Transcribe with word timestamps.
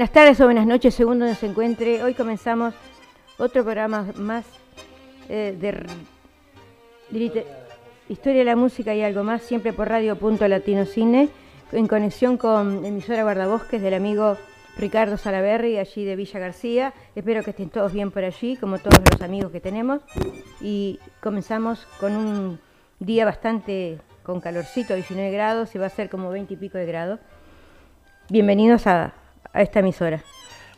Buenas 0.00 0.14
tardes 0.14 0.40
o 0.40 0.46
buenas 0.46 0.66
noches, 0.66 0.94
según 0.94 1.18
donde 1.18 1.34
se 1.34 1.44
encuentre. 1.44 2.02
Hoy 2.02 2.14
comenzamos 2.14 2.72
otro 3.36 3.64
programa 3.64 4.06
más 4.16 4.46
eh, 5.28 5.54
de, 5.60 7.46
Historia 8.08 8.38
de 8.38 8.44
la 8.46 8.56
Música 8.56 8.94
y 8.94 9.02
algo 9.02 9.24
más, 9.24 9.42
siempre 9.42 9.74
por 9.74 9.90
Radio 9.90 10.16
Punto 10.16 10.48
Latino 10.48 10.86
Cine, 10.86 11.28
en 11.72 11.86
conexión 11.86 12.38
con 12.38 12.86
emisora 12.86 13.24
Guardabosques 13.24 13.82
del 13.82 13.92
amigo 13.92 14.38
Ricardo 14.78 15.18
Salaberry, 15.18 15.76
allí 15.76 16.06
de 16.06 16.16
Villa 16.16 16.40
García. 16.40 16.94
Espero 17.14 17.44
que 17.44 17.50
estén 17.50 17.68
todos 17.68 17.92
bien 17.92 18.10
por 18.10 18.24
allí, 18.24 18.56
como 18.56 18.78
todos 18.78 19.02
los 19.12 19.20
amigos 19.20 19.52
que 19.52 19.60
tenemos. 19.60 20.00
Y 20.62 20.98
comenzamos 21.20 21.86
con 22.00 22.16
un 22.16 22.58
día 23.00 23.26
bastante 23.26 23.98
con 24.22 24.40
calorcito, 24.40 24.94
19 24.94 25.30
grados, 25.30 25.74
y 25.74 25.78
va 25.78 25.84
a 25.84 25.90
ser 25.90 26.08
como 26.08 26.30
20 26.30 26.54
y 26.54 26.56
pico 26.56 26.78
de 26.78 26.86
grados. 26.86 27.20
Bienvenidos 28.30 28.86
a, 28.86 29.12
a 29.52 29.62
esta 29.62 29.80
emisora. 29.80 30.22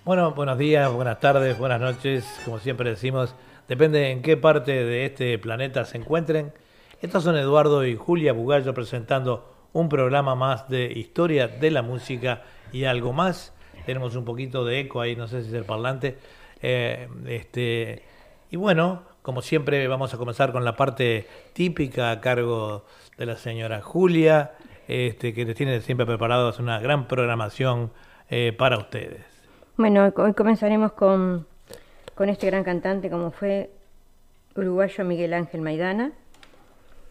Bueno, 0.04 0.32
buenos 0.32 0.58
días, 0.58 0.92
buenas 0.92 1.20
tardes, 1.20 1.56
buenas 1.58 1.80
noches, 1.80 2.24
como 2.44 2.58
siempre 2.58 2.90
decimos, 2.90 3.34
depende 3.68 4.10
en 4.10 4.22
qué 4.22 4.36
parte 4.36 4.72
de 4.84 5.06
este 5.06 5.38
planeta 5.38 5.84
se 5.84 5.98
encuentren. 5.98 6.52
Estos 7.00 7.24
son 7.24 7.36
Eduardo 7.36 7.86
y 7.86 7.96
Julia 7.96 8.32
Bugallo 8.32 8.74
presentando 8.74 9.52
un 9.72 9.88
programa 9.88 10.34
más 10.34 10.68
de 10.68 10.86
historia 10.92 11.48
de 11.48 11.70
la 11.70 11.82
música 11.82 12.42
y 12.72 12.84
algo 12.84 13.12
más. 13.12 13.54
Tenemos 13.86 14.16
un 14.16 14.24
poquito 14.24 14.64
de 14.64 14.80
eco 14.80 15.00
ahí, 15.00 15.16
no 15.16 15.28
sé 15.28 15.42
si 15.42 15.48
es 15.48 15.54
el 15.54 15.64
parlante. 15.64 16.18
Eh, 16.60 17.08
este, 17.26 18.04
y 18.50 18.56
bueno, 18.56 19.02
como 19.22 19.42
siempre 19.42 19.86
vamos 19.88 20.14
a 20.14 20.18
comenzar 20.18 20.52
con 20.52 20.64
la 20.64 20.76
parte 20.76 21.26
típica 21.52 22.10
a 22.10 22.20
cargo 22.20 22.84
de 23.16 23.26
la 23.26 23.36
señora 23.36 23.80
Julia, 23.80 24.52
este, 24.88 25.32
que 25.32 25.44
les 25.44 25.56
tiene 25.56 25.80
siempre 25.80 26.06
preparados 26.06 26.58
una 26.58 26.78
gran 26.80 27.08
programación 27.08 27.92
eh, 28.34 28.54
para 28.54 28.78
ustedes. 28.78 29.20
Bueno, 29.76 30.10
hoy 30.16 30.32
comenzaremos 30.32 30.92
con, 30.92 31.46
con 32.14 32.30
este 32.30 32.46
gran 32.46 32.64
cantante 32.64 33.10
como 33.10 33.30
fue 33.30 33.70
uruguayo 34.56 35.04
Miguel 35.04 35.34
Ángel 35.34 35.60
Maidana. 35.60 36.12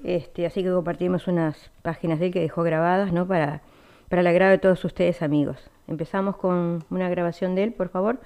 Este, 0.03 0.47
así 0.47 0.63
que 0.63 0.71
compartimos 0.71 1.27
unas 1.27 1.69
páginas 1.83 2.19
de 2.19 2.25
él 2.25 2.33
que 2.33 2.39
dejó 2.39 2.63
grabadas 2.63 3.13
¿no? 3.13 3.27
para, 3.27 3.61
para 4.09 4.21
el 4.21 4.27
agrado 4.27 4.49
de 4.49 4.57
todos 4.57 4.83
ustedes 4.83 5.21
amigos. 5.21 5.69
Empezamos 5.87 6.37
con 6.37 6.83
una 6.89 7.07
grabación 7.07 7.53
de 7.53 7.65
él, 7.65 7.73
por 7.73 7.89
favor. 7.89 8.19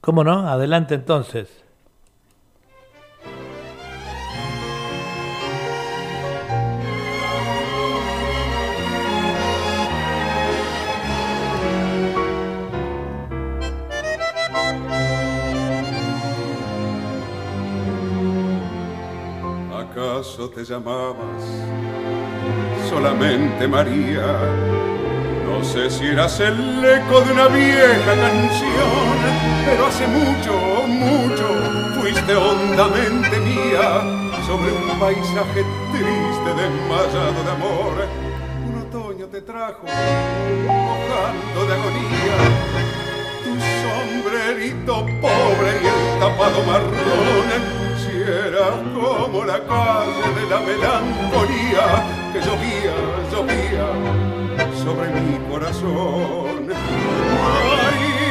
¿Cómo 0.00 0.24
no? 0.24 0.48
Adelante 0.48 0.96
entonces. 0.96 1.64
¿Acaso 20.16 20.48
te 20.48 20.64
llamabas 20.64 21.44
solamente 22.88 23.68
María? 23.68 24.24
No 25.44 25.62
sé 25.62 25.90
si 25.90 26.06
eras 26.06 26.40
el 26.40 26.82
eco 26.82 27.20
de 27.20 27.32
una 27.34 27.48
vieja 27.48 28.14
canción, 28.14 29.18
pero 29.66 29.86
hace 29.86 30.06
mucho, 30.06 30.86
mucho 30.88 32.00
fuiste 32.00 32.34
hondamente 32.34 33.38
mía 33.40 34.00
sobre 34.46 34.72
un 34.72 34.98
paisaje 34.98 35.62
triste 35.92 36.50
desmayado 36.62 37.44
de 37.44 37.50
amor. 37.50 38.08
Un 38.68 38.88
otoño 38.88 39.26
te 39.26 39.42
trajo 39.42 39.82
mojando 40.64 41.66
de 41.66 41.74
agonía 41.74 42.38
tu 43.44 43.52
sombrerito 43.84 44.94
pobre 45.20 45.72
y 45.82 45.86
el 45.86 46.20
tapado 46.20 46.62
marrón 46.62 47.75
era 48.26 48.70
como 48.92 49.44
la 49.44 49.58
calle 49.64 50.34
de 50.34 50.46
la 50.50 50.60
melancolía 50.60 51.86
que 52.32 52.40
llovía, 52.40 52.94
llovía 53.30 53.86
sobre 54.82 55.08
mi 55.20 55.38
corazón. 55.48 56.66
María, 57.68 58.26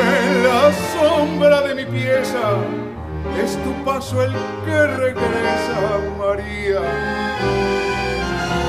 en 0.00 0.42
la 0.44 0.72
sombra 0.92 1.60
de 1.62 1.74
mi 1.74 1.84
pieza, 1.86 2.44
es 3.42 3.58
tu 3.64 3.72
paso 3.84 4.22
el 4.22 4.32
que 4.64 4.86
regresa, 4.86 5.98
María. 6.18 6.82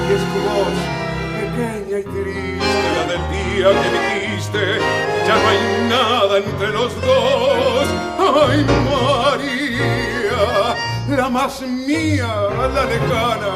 Y 0.10 0.14
es 0.14 0.24
tu 0.34 0.40
voz 0.50 0.78
pequeña 1.38 1.98
y 2.00 2.04
triste, 2.04 2.88
la 2.96 3.04
del 3.12 3.24
día 3.32 3.70
que 3.70 4.23
ya 4.52 5.36
no 5.36 5.50
hay 5.50 5.90
nada 5.90 6.38
entre 6.38 6.70
los 6.70 6.94
dos. 7.02 7.88
Ay, 8.20 8.66
María, 8.90 10.46
la 11.18 11.30
más 11.30 11.62
mía, 11.62 12.34
la 12.74 12.86
lejana, 12.86 13.54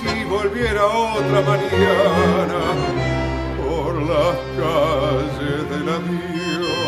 si 0.00 0.24
volviera 0.24 0.84
otra 0.86 1.40
mañana 1.42 2.60
por 3.58 3.94
las 4.02 4.36
calles 4.58 5.68
adiós. 5.88 6.87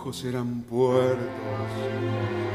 ojos 0.00 0.24
eran 0.24 0.62
puertos 0.62 1.18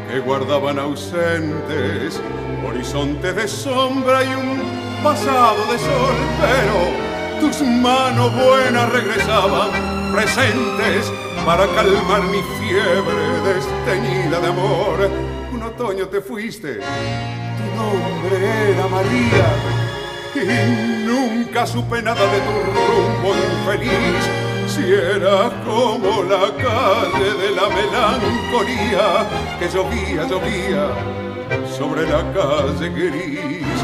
que 0.09 0.19
guardaban 0.19 0.79
ausentes 0.79 2.19
horizontes 2.67 3.35
de 3.35 3.47
sombra 3.47 4.23
y 4.23 4.29
un 4.29 4.63
pasado 5.03 5.71
de 5.71 5.77
sol, 5.77 6.15
pero 6.41 7.41
tus 7.41 7.61
manos 7.61 8.33
buenas 8.33 8.91
regresaban 8.91 9.69
presentes 10.11 11.11
para 11.45 11.67
calmar 11.67 12.23
mi 12.23 12.41
fiebre 12.57 13.53
desteñida 13.53 14.39
de 14.39 14.47
amor. 14.47 15.11
Un 15.53 15.61
otoño 15.61 16.07
te 16.07 16.21
fuiste, 16.21 16.79
tu 16.79 17.75
nombre 17.77 18.71
era 18.71 18.87
María 18.87 19.53
y 20.33 21.05
nunca 21.05 21.67
supe 21.67 22.01
nada 22.01 22.25
de 22.25 22.39
tu 22.39 22.53
rumbo 22.71 23.35
infeliz 23.35 24.44
si 24.75 24.83
era 24.91 25.49
como 25.63 26.23
la 26.23 26.47
calle 26.67 27.29
de 27.41 27.49
la 27.55 27.67
melancolía 27.69 29.07
que 29.57 29.69
llovía, 29.69 30.27
llovía 30.27 30.89
sobre 31.77 32.03
la 32.03 32.21
calle 32.33 32.89
gris. 32.89 33.79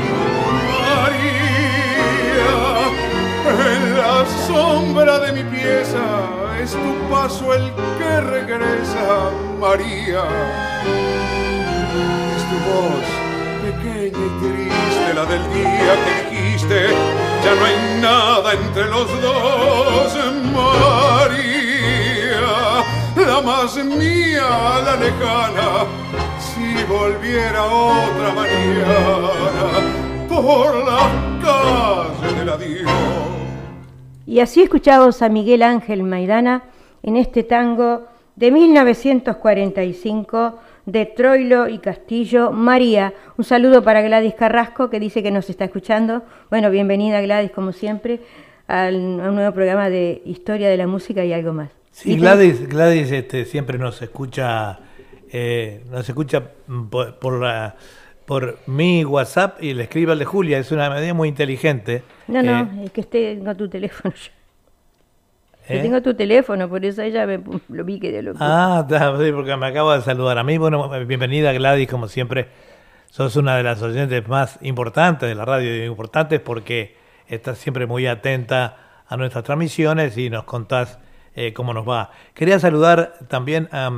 María, 0.83 1.31
en 3.73 3.97
la 3.97 4.25
sombra 4.47 5.19
de 5.19 5.31
mi 5.31 5.43
pieza 5.55 6.05
es 6.61 6.71
tu 6.71 6.93
paso 7.09 7.53
el 7.53 7.71
que 7.97 8.21
regresa, 8.21 9.31
María. 9.61 10.23
Es 12.35 12.43
tu 12.49 12.57
voz 12.69 13.07
pequeña 13.63 14.23
y 14.25 14.31
triste, 14.41 15.13
la 15.15 15.25
del 15.25 15.43
día 15.53 15.93
que 16.05 16.30
ya 17.43 17.55
no 17.55 17.65
hay 17.65 17.75
nada 18.01 18.53
entre 18.53 18.87
los 18.87 19.07
dos, 19.21 20.15
María, 20.53 22.41
la 23.15 23.41
más 23.41 23.75
mía, 23.75 24.81
la 24.85 24.95
lejana, 24.95 25.85
si 26.39 26.83
volviera 26.85 27.65
otra 27.65 28.33
mañana 28.33 29.81
por 30.29 30.85
la 30.85 31.11
calle 31.43 32.33
del 32.39 32.49
adiós. 32.49 32.89
Y 34.25 34.39
así 34.39 34.61
escuchamos 34.61 35.21
a 35.21 35.27
Miguel 35.29 35.61
Ángel 35.63 36.03
Maidana 36.03 36.63
en 37.03 37.17
este 37.17 37.43
tango 37.43 38.07
de 38.35 38.51
1945 38.51 40.59
de 40.91 41.05
Troilo 41.05 41.69
y 41.69 41.79
Castillo, 41.79 42.51
María. 42.51 43.13
Un 43.37 43.45
saludo 43.45 43.81
para 43.81 44.01
Gladys 44.01 44.33
Carrasco, 44.33 44.89
que 44.89 44.99
dice 44.99 45.23
que 45.23 45.31
nos 45.31 45.49
está 45.49 45.63
escuchando. 45.63 46.23
Bueno, 46.49 46.69
bienvenida 46.69 47.21
Gladys, 47.21 47.51
como 47.51 47.71
siempre, 47.71 48.19
al, 48.67 48.95
a 49.21 49.29
un 49.29 49.35
nuevo 49.35 49.53
programa 49.53 49.89
de 49.89 50.21
Historia 50.25 50.69
de 50.69 50.75
la 50.75 50.87
Música 50.87 51.23
y 51.23 51.31
algo 51.31 51.53
más. 51.53 51.69
Sí, 51.91 52.17
Gladys, 52.17 52.67
Gladys 52.67 53.09
este, 53.11 53.45
siempre 53.45 53.77
nos 53.77 54.01
escucha, 54.01 54.79
eh, 55.31 55.81
nos 55.89 56.07
escucha 56.07 56.43
por, 56.89 57.17
por, 57.19 57.41
la, 57.41 57.77
por 58.25 58.59
mi 58.67 59.05
WhatsApp 59.05 59.63
y 59.63 59.73
le 59.73 59.83
escribe 59.83 60.11
al 60.11 60.19
de 60.19 60.25
Julia, 60.25 60.57
es 60.57 60.73
una 60.73 60.89
medida 60.89 61.13
muy 61.13 61.29
inteligente. 61.29 62.03
No, 62.27 62.43
no, 62.43 62.63
eh, 62.63 62.85
es 62.85 62.91
que 62.91 63.01
esté 63.01 63.39
con 63.39 63.55
tu 63.55 63.69
teléfono. 63.69 64.13
¿Eh? 65.71 65.77
Yo 65.77 65.83
tengo 65.83 66.01
tu 66.01 66.13
teléfono, 66.13 66.67
por 66.67 66.83
eso 66.83 67.01
ella 67.01 67.25
me 67.25 67.39
lo 67.69 67.85
vi 67.85 67.97
que 67.97 68.21
lo 68.21 68.33
Ah, 68.39 68.85
sí, 68.89 69.31
porque 69.31 69.55
me 69.55 69.67
acabo 69.67 69.93
de 69.93 70.01
saludar 70.01 70.37
a 70.37 70.43
mí. 70.43 70.57
Bueno, 70.57 70.89
bienvenida 71.05 71.53
Gladys, 71.53 71.87
como 71.87 72.09
siempre. 72.09 72.47
Sos 73.09 73.37
una 73.37 73.55
de 73.55 73.63
las 73.63 73.81
oyentes 73.81 74.27
más 74.27 74.59
importantes 74.61 75.29
de 75.29 75.35
la 75.35 75.45
radio, 75.45 75.85
importantes 75.85 76.41
porque 76.41 76.95
estás 77.27 77.57
siempre 77.57 77.85
muy 77.85 78.05
atenta 78.05 79.03
a 79.07 79.15
nuestras 79.15 79.45
transmisiones 79.45 80.17
y 80.17 80.29
nos 80.29 80.43
contás 80.43 80.99
eh, 81.35 81.53
cómo 81.53 81.73
nos 81.73 81.87
va. 81.87 82.11
Quería 82.33 82.59
saludar 82.59 83.13
también 83.29 83.69
a, 83.71 83.91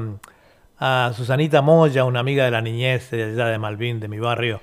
a 0.78 1.12
Susanita 1.16 1.64
Moya, 1.64 2.06
una 2.06 2.19
amiga 2.19 2.46
de 2.46 2.52
la 2.52 2.62
niñez 2.62 3.10
de 3.10 3.24
allá 3.24 3.48
de 3.48 3.58
Malvin, 3.58 4.00
de 4.00 4.08
mi 4.08 4.19
barrio, 4.19 4.62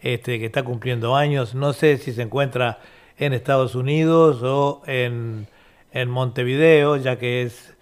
este, 0.00 0.38
que 0.38 0.46
está 0.46 0.62
cumpliendo 0.62 1.16
años. 1.16 1.54
No 1.54 1.72
sé 1.72 1.96
si 1.96 2.12
se 2.12 2.20
encuentra 2.20 2.80
en 3.16 3.32
Estados 3.32 3.74
Unidos 3.74 4.42
o 4.42 4.82
en, 4.86 5.46
en 5.92 6.10
Montevideo, 6.10 6.96
ya 6.96 7.18
que 7.18 7.42
es, 7.42 7.76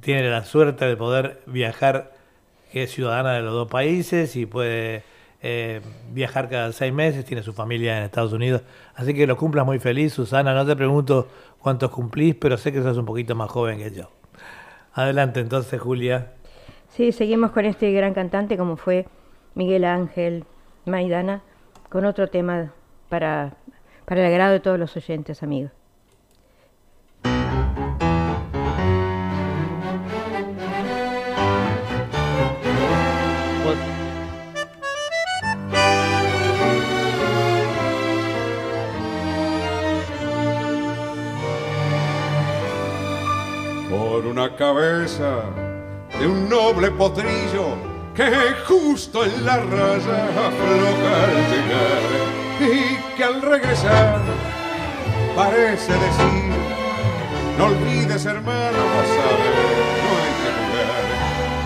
tiene 0.00 0.28
la 0.30 0.44
suerte 0.44 0.84
de 0.84 0.96
poder 0.96 1.40
viajar, 1.46 2.12
que 2.72 2.84
es 2.84 2.90
ciudadana 2.92 3.32
de 3.32 3.42
los 3.42 3.52
dos 3.52 3.68
países 3.68 4.36
y 4.36 4.46
puede 4.46 5.02
eh, 5.42 5.80
viajar 6.12 6.48
cada 6.48 6.72
seis 6.72 6.92
meses, 6.92 7.24
tiene 7.24 7.42
su 7.42 7.52
familia 7.52 7.98
en 7.98 8.04
Estados 8.04 8.32
Unidos. 8.32 8.62
Así 8.94 9.14
que 9.14 9.26
lo 9.26 9.36
cumplas 9.36 9.64
muy 9.64 9.78
feliz, 9.78 10.12
Susana. 10.12 10.54
No 10.54 10.66
te 10.66 10.76
pregunto 10.76 11.28
cuántos 11.58 11.90
cumplís, 11.90 12.34
pero 12.34 12.56
sé 12.58 12.72
que 12.72 12.82
sos 12.82 12.96
un 12.96 13.06
poquito 13.06 13.34
más 13.34 13.50
joven 13.50 13.78
que 13.78 13.90
yo. 13.90 14.10
Adelante 14.92 15.40
entonces, 15.40 15.80
Julia. 15.80 16.32
Sí, 16.88 17.12
seguimos 17.12 17.52
con 17.52 17.64
este 17.64 17.92
gran 17.92 18.14
cantante 18.14 18.56
como 18.56 18.76
fue 18.76 19.06
Miguel 19.54 19.84
Ángel 19.84 20.44
Maidana, 20.84 21.42
con 21.88 22.04
otro 22.04 22.28
tema 22.28 22.72
para, 23.08 23.54
para 24.04 24.20
el 24.20 24.26
agrado 24.26 24.52
de 24.52 24.60
todos 24.60 24.78
los 24.78 24.96
oyentes, 24.96 25.42
amigos. 25.42 25.72
Una 44.30 44.54
cabeza 44.54 45.42
de 46.20 46.24
un 46.24 46.48
noble 46.48 46.92
potrillo 46.92 47.74
que 48.14 48.30
justo 48.64 49.24
en 49.24 49.44
la 49.44 49.56
raya 49.56 50.24
afloja 50.48 51.24
al 51.24 51.34
llegar 51.50 52.02
y 52.60 53.16
que 53.16 53.24
al 53.24 53.42
regresar 53.42 54.20
parece 55.34 55.92
decir 55.92 56.52
no 57.58 57.64
olvides 57.66 58.24
hermano 58.24 58.78
ver 59.02 59.58
no 60.04 60.10
hay 60.20 60.32
que 60.42 60.50
jugar. 60.60 61.02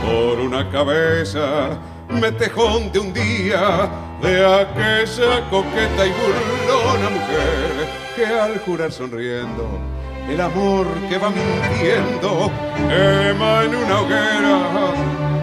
Por 0.07 0.41
una 0.41 0.71
cabeza 0.71 1.79
metejón 2.09 2.91
de 2.93 2.99
un 2.99 3.13
día 3.13 3.91
de 4.23 4.63
aquella 4.63 5.51
coqueta 5.51 6.07
y 6.07 6.13
burlona 6.13 7.11
mujer 7.11 7.89
que 8.17 8.25
al 8.25 8.59
jurar 8.61 8.91
sonriendo 8.91 9.94
el 10.29 10.41
amor 10.41 10.87
que 11.09 11.19
va 11.19 11.31
mintiendo 11.31 12.51
quema 12.89 13.65
en 13.65 13.75
una 13.75 14.01
hoguera 14.01 14.59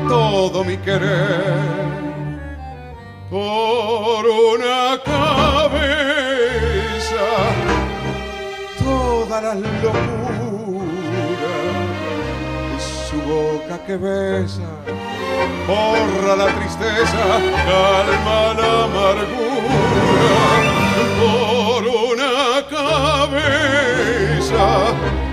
todo 0.08 0.64
mi 0.64 0.78
querer. 0.78 1.92
Por 3.30 4.26
una 4.26 5.00
cabeza 5.06 6.42
todas 8.80 9.42
las 9.44 9.56
locuras 9.56 10.42
su 13.10 13.18
boca 13.22 13.78
que 13.86 13.96
besa 13.96 14.70
borra 15.68 16.36
la 16.36 16.48
tristeza 16.58 17.24
calma 17.70 18.54
la 18.60 18.72
amargura. 18.84 19.96
Por 21.22 21.82
una 21.88 22.34
cabeza 22.70 24.11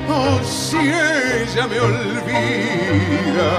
oh 0.09 0.41
si 0.43 0.77
ella 0.77 1.67
me 1.67 1.81
olvida 1.81 3.51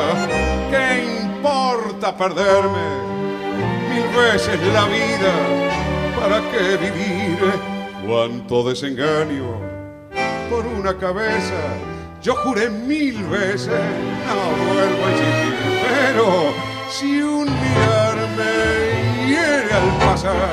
qué 0.72 0.86
importa 1.24 2.16
perderme 2.16 2.88
mil 3.90 4.08
veces 4.16 4.60
la 4.74 4.86
vida 4.86 5.34
para 6.20 6.42
qué 6.52 6.78
vivir 6.78 7.38
cuánto 8.06 8.64
desengaño 8.70 9.60
por 10.50 10.66
una 10.66 10.98
cabeza. 10.98 11.62
Yo 12.22 12.36
juré 12.36 12.70
mil 12.70 13.24
veces 13.26 13.70
no 14.28 14.74
vuelvo 14.74 15.06
a 15.06 15.12
insistir 15.12 15.60
pero 16.10 16.54
si 16.90 17.22
un 17.22 17.46
mirar 17.46 18.18
me 18.38 19.28
hiere 19.28 19.72
al 19.74 19.90
pasar 20.06 20.50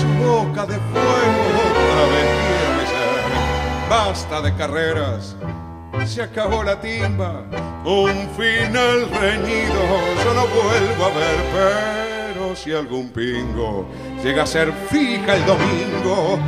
su 0.00 0.06
boca 0.24 0.64
de 0.64 0.76
fuego 0.76 1.53
basta 3.94 4.40
de 4.40 4.52
carreras. 4.54 5.36
Se 6.04 6.22
acabó 6.22 6.64
la 6.64 6.80
timba 6.80 7.44
un 7.84 8.28
final 8.36 9.08
reñido. 9.20 9.82
Yo 10.24 10.34
no 10.34 10.46
vuelvo 10.48 11.04
a 11.04 11.10
ver 11.20 11.38
pero 11.54 12.56
si 12.56 12.72
algún 12.72 13.10
pingo 13.10 13.86
llega 14.22 14.42
a 14.42 14.46
ser 14.46 14.72
fija 14.90 15.36
el 15.36 15.46
domingo 15.46 16.38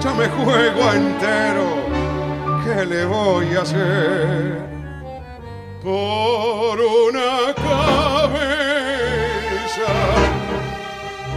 ya 0.00 0.14
me 0.14 0.28
juego 0.28 0.92
entero. 0.92 1.68
¿qué 2.64 2.84
le 2.86 3.04
voy 3.04 3.46
a 3.56 3.62
hacer? 3.62 4.74
Por 5.82 6.78
una 6.80 7.52
cabeza, 7.54 8.70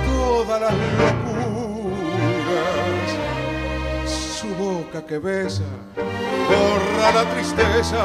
todas 0.06 0.62
las 0.62 0.74
boca 4.68 5.00
que 5.06 5.18
besa, 5.18 5.64
borra 6.50 7.07
la 7.14 7.24
tristeza, 7.33 8.02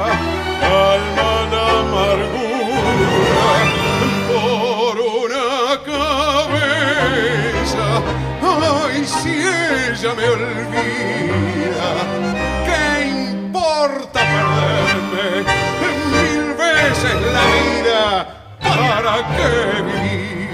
calma 0.60 1.32
la 1.52 1.64
amargura. 1.84 3.48
Por 4.30 4.94
una 5.24 5.50
cabeza, 5.92 7.86
ay, 8.40 9.04
si 9.04 9.32
ella 9.32 10.10
me 10.14 10.26
olvida, 10.36 11.90
¿qué 12.68 12.84
importa 13.32 14.20
perderme 14.34 15.26
mil 16.12 16.44
veces 16.54 17.16
la 17.36 17.44
vida? 17.58 18.02
¿Para 18.60 19.14
qué 19.36 19.50
vivir? 19.82 20.50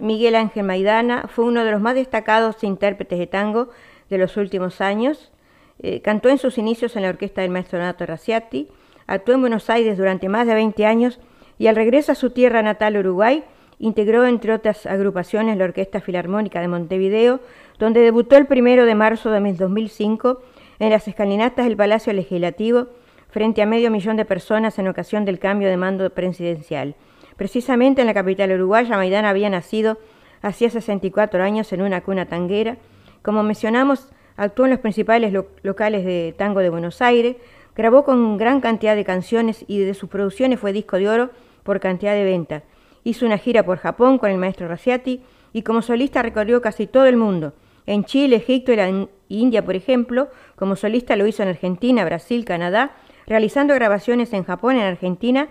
Miguel 0.00 0.34
Ángel 0.34 0.64
Maidana 0.64 1.28
fue 1.28 1.44
uno 1.44 1.64
de 1.64 1.70
los 1.70 1.80
más 1.80 1.94
destacados 1.94 2.64
intérpretes 2.64 3.18
de 3.18 3.26
tango 3.26 3.68
de 4.10 4.18
los 4.18 4.36
últimos 4.36 4.80
años. 4.80 5.30
Eh, 5.78 6.00
cantó 6.00 6.28
en 6.28 6.38
sus 6.38 6.58
inicios 6.58 6.96
en 6.96 7.02
la 7.02 7.08
orquesta 7.08 7.42
del 7.42 7.50
maestro 7.50 7.78
Donato 7.78 8.06
Raciati, 8.06 8.68
actuó 9.06 9.34
en 9.34 9.40
Buenos 9.40 9.70
Aires 9.70 9.98
durante 9.98 10.28
más 10.28 10.46
de 10.46 10.54
20 10.54 10.86
años 10.86 11.20
y 11.58 11.68
al 11.68 11.76
regreso 11.76 12.12
a 12.12 12.16
su 12.16 12.30
tierra 12.30 12.62
natal, 12.62 12.96
Uruguay, 12.96 13.44
integró 13.82 14.24
entre 14.24 14.52
otras 14.52 14.86
agrupaciones 14.86 15.58
la 15.58 15.64
Orquesta 15.64 16.00
Filarmónica 16.00 16.60
de 16.60 16.68
Montevideo, 16.68 17.40
donde 17.80 18.00
debutó 18.00 18.36
el 18.36 18.46
primero 18.46 18.86
de 18.86 18.94
marzo 18.94 19.30
de 19.32 19.52
2005 19.52 20.40
en 20.78 20.90
las 20.90 21.08
escalinatas 21.08 21.66
del 21.66 21.76
Palacio 21.76 22.12
Legislativo 22.12 22.86
frente 23.28 23.60
a 23.60 23.66
medio 23.66 23.90
millón 23.90 24.16
de 24.16 24.24
personas 24.24 24.78
en 24.78 24.86
ocasión 24.86 25.24
del 25.24 25.40
cambio 25.40 25.68
de 25.68 25.76
mando 25.76 26.08
presidencial. 26.10 26.94
Precisamente 27.36 28.02
en 28.02 28.06
la 28.06 28.14
capital 28.14 28.52
uruguaya, 28.52 28.96
Maidana 28.96 29.30
había 29.30 29.50
nacido 29.50 29.98
hacía 30.42 30.70
64 30.70 31.42
años 31.42 31.72
en 31.72 31.82
una 31.82 32.02
cuna 32.02 32.26
tanguera. 32.26 32.76
Como 33.22 33.42
mencionamos, 33.42 34.12
actuó 34.36 34.66
en 34.66 34.70
los 34.70 34.80
principales 34.80 35.32
lo 35.32 35.48
locales 35.64 36.04
de 36.04 36.36
tango 36.38 36.60
de 36.60 36.70
Buenos 36.70 37.02
Aires, 37.02 37.34
grabó 37.74 38.04
con 38.04 38.36
gran 38.36 38.60
cantidad 38.60 38.94
de 38.94 39.04
canciones 39.04 39.64
y 39.66 39.80
de 39.80 39.94
sus 39.94 40.08
producciones 40.08 40.60
fue 40.60 40.72
disco 40.72 40.98
de 40.98 41.08
oro 41.08 41.30
por 41.64 41.80
cantidad 41.80 42.12
de 42.12 42.22
ventas. 42.22 42.62
Hizo 43.04 43.26
una 43.26 43.38
gira 43.38 43.62
por 43.64 43.78
Japón 43.78 44.18
con 44.18 44.30
el 44.30 44.38
maestro 44.38 44.68
Raciati 44.68 45.22
y 45.52 45.62
como 45.62 45.82
solista 45.82 46.22
recorrió 46.22 46.60
casi 46.60 46.86
todo 46.86 47.06
el 47.06 47.16
mundo. 47.16 47.52
En 47.86 48.04
Chile, 48.04 48.36
Egipto 48.36 48.72
y 48.72 48.76
la 48.76 49.06
India, 49.28 49.64
por 49.64 49.74
ejemplo, 49.74 50.28
como 50.56 50.76
solista 50.76 51.16
lo 51.16 51.26
hizo 51.26 51.42
en 51.42 51.48
Argentina, 51.48 52.04
Brasil, 52.04 52.44
Canadá, 52.44 52.92
realizando 53.26 53.74
grabaciones 53.74 54.32
en 54.32 54.44
Japón, 54.44 54.76
en 54.76 54.82
Argentina 54.82 55.48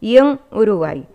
y 0.00 0.16
en 0.16 0.40
Uruguay. 0.50 1.06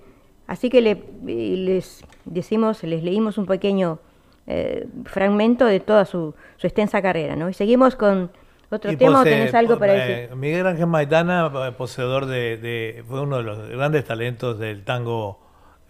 Así 0.48 0.70
que 0.70 0.82
le, 0.82 1.04
les 1.26 2.04
decimos, 2.26 2.84
les 2.84 3.04
leímos 3.04 3.38
un 3.38 3.46
pequeño 3.46 4.00
eh, 4.48 4.88
fragmento 5.06 5.66
de 5.66 5.80
toda 5.80 6.06
su, 6.06 6.34
su, 6.58 6.68
extensa 6.68 7.02
carrera, 7.02 7.36
¿no? 7.36 7.50
Y 7.50 7.54
seguimos 7.54 7.96
con 7.96 8.32
otro 8.72 8.92
Y 8.92 8.96
tema, 8.98 9.22
¿o 9.22 9.24
posee- 9.24 9.30
tenés 9.32 9.54
algo 9.54 9.78
para 9.78 9.94
eh, 9.96 10.22
decir? 10.22 10.36
Miguel 10.36 10.66
Ángel 10.68 10.88
Maidana, 10.88 11.52
eh, 11.68 11.72
poseedor 11.72 12.26
de, 12.28 12.58
de- 12.58 13.04
fue 13.08 13.22
uno 13.22 13.38
de 13.38 13.44
los 13.44 13.70
grandes 13.70 14.06
talentos 14.06 14.58
del 14.60 14.84
tango 14.84 15.40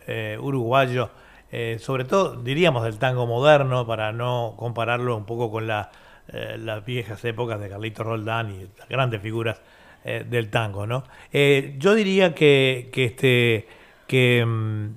eh, 0.09 0.37
uruguayo, 0.39 1.11
eh, 1.51 1.77
sobre 1.79 2.03
todo 2.03 2.35
diríamos 2.35 2.83
del 2.83 2.97
tango 2.97 3.27
moderno, 3.27 3.85
para 3.85 4.11
no 4.11 4.55
compararlo 4.57 5.15
un 5.15 5.25
poco 5.25 5.51
con 5.51 5.69
eh, 5.69 6.57
las 6.59 6.83
viejas 6.83 7.23
épocas 7.25 7.59
de 7.59 7.69
Carlito 7.69 8.03
Roldán 8.03 8.51
y 8.51 8.67
las 8.77 8.89
grandes 8.89 9.21
figuras 9.21 9.61
eh, 10.03 10.25
del 10.27 10.49
tango, 10.49 10.87
¿no? 10.87 11.03
Eh, 11.31 11.75
yo 11.77 11.93
diría 11.93 12.33
que, 12.33 12.89
que 12.91 13.05
este 13.05 13.67
que 14.07 14.43
mm, 14.43 14.87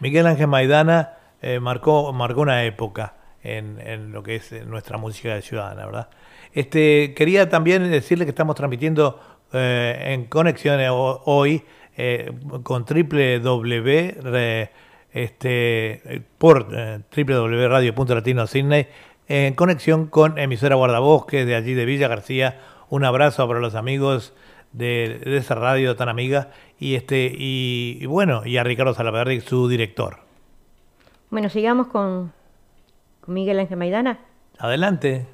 Miguel 0.00 0.26
Ángel 0.26 0.48
Maidana 0.48 1.14
marcó, 1.60 2.12
marcó 2.12 2.42
una 2.42 2.62
época 2.64 3.14
en, 3.42 4.12
lo 4.12 4.22
que 4.22 4.36
es 4.36 4.52
nuestra 4.66 4.96
música 4.96 5.34
de 5.34 5.42
ciudadana, 5.42 5.86
¿verdad? 5.86 6.08
Este, 6.52 7.14
quería 7.14 7.48
también 7.48 7.90
decirle 7.90 8.24
que 8.24 8.30
estamos 8.30 8.54
transmitiendo 8.54 9.18
en 9.52 10.26
conexiones 10.26 10.88
hoy 10.92 11.64
con 12.62 12.84
www 12.84 14.68
este, 15.12 16.24
por 16.38 16.68
www.radio.latino 16.68 18.46
Sydney 18.46 18.86
en 19.28 19.54
conexión 19.54 20.06
con 20.06 20.38
emisora 20.38 20.74
Guardabosques 20.74 21.46
de 21.46 21.54
allí 21.54 21.74
de 21.74 21.84
Villa 21.84 22.08
García. 22.08 22.60
Un 22.88 23.04
abrazo 23.04 23.46
para 23.46 23.60
los 23.60 23.74
amigos 23.74 24.34
de, 24.72 25.20
esa 25.24 25.54
radio 25.54 25.96
tan 25.96 26.08
amiga 26.08 26.50
y 26.78 26.94
este 26.94 27.32
y, 27.34 28.04
bueno 28.06 28.42
y 28.44 28.56
a 28.56 28.64
Ricardo 28.64 28.94
Salaverri, 28.94 29.40
su 29.40 29.68
director. 29.68 30.18
Bueno, 31.30 31.48
sigamos 31.48 31.86
con, 31.86 32.32
con 33.20 33.34
Miguel 33.34 33.58
Ángel 33.60 33.76
Maidana. 33.76 34.18
Adelante. 34.58 35.26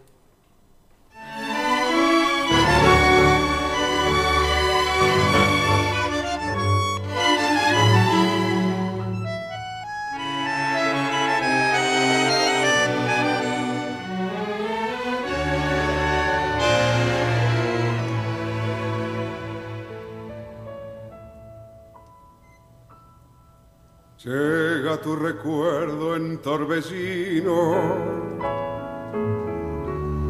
Llega 24.28 24.99
tu 24.99 25.16
recuerdo 25.16 26.14
en 26.14 26.37
torbellino, 26.42 27.73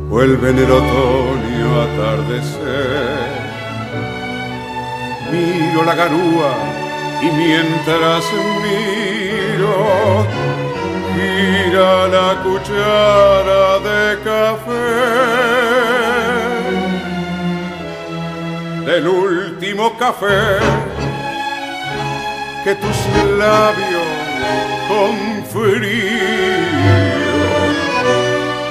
vuelve 0.09 0.50
en 0.50 0.59
el 0.59 0.71
otoño 0.71 1.81
atardecer. 1.83 3.28
Miro 5.33 5.83
la 5.85 5.97
garúa 5.97 6.55
y 7.23 7.26
mientras 7.43 8.25
miro, 8.62 10.25
gira 11.17 12.07
la 12.07 12.40
cuchara 12.45 13.81
de 13.88 14.02
café 14.23 15.09
del 18.87 19.09
último 19.09 19.99
café 19.99 20.98
que 22.69 22.75
tus 22.75 22.99
labios 23.39 24.03
con 24.89 25.15
frío 25.47 26.59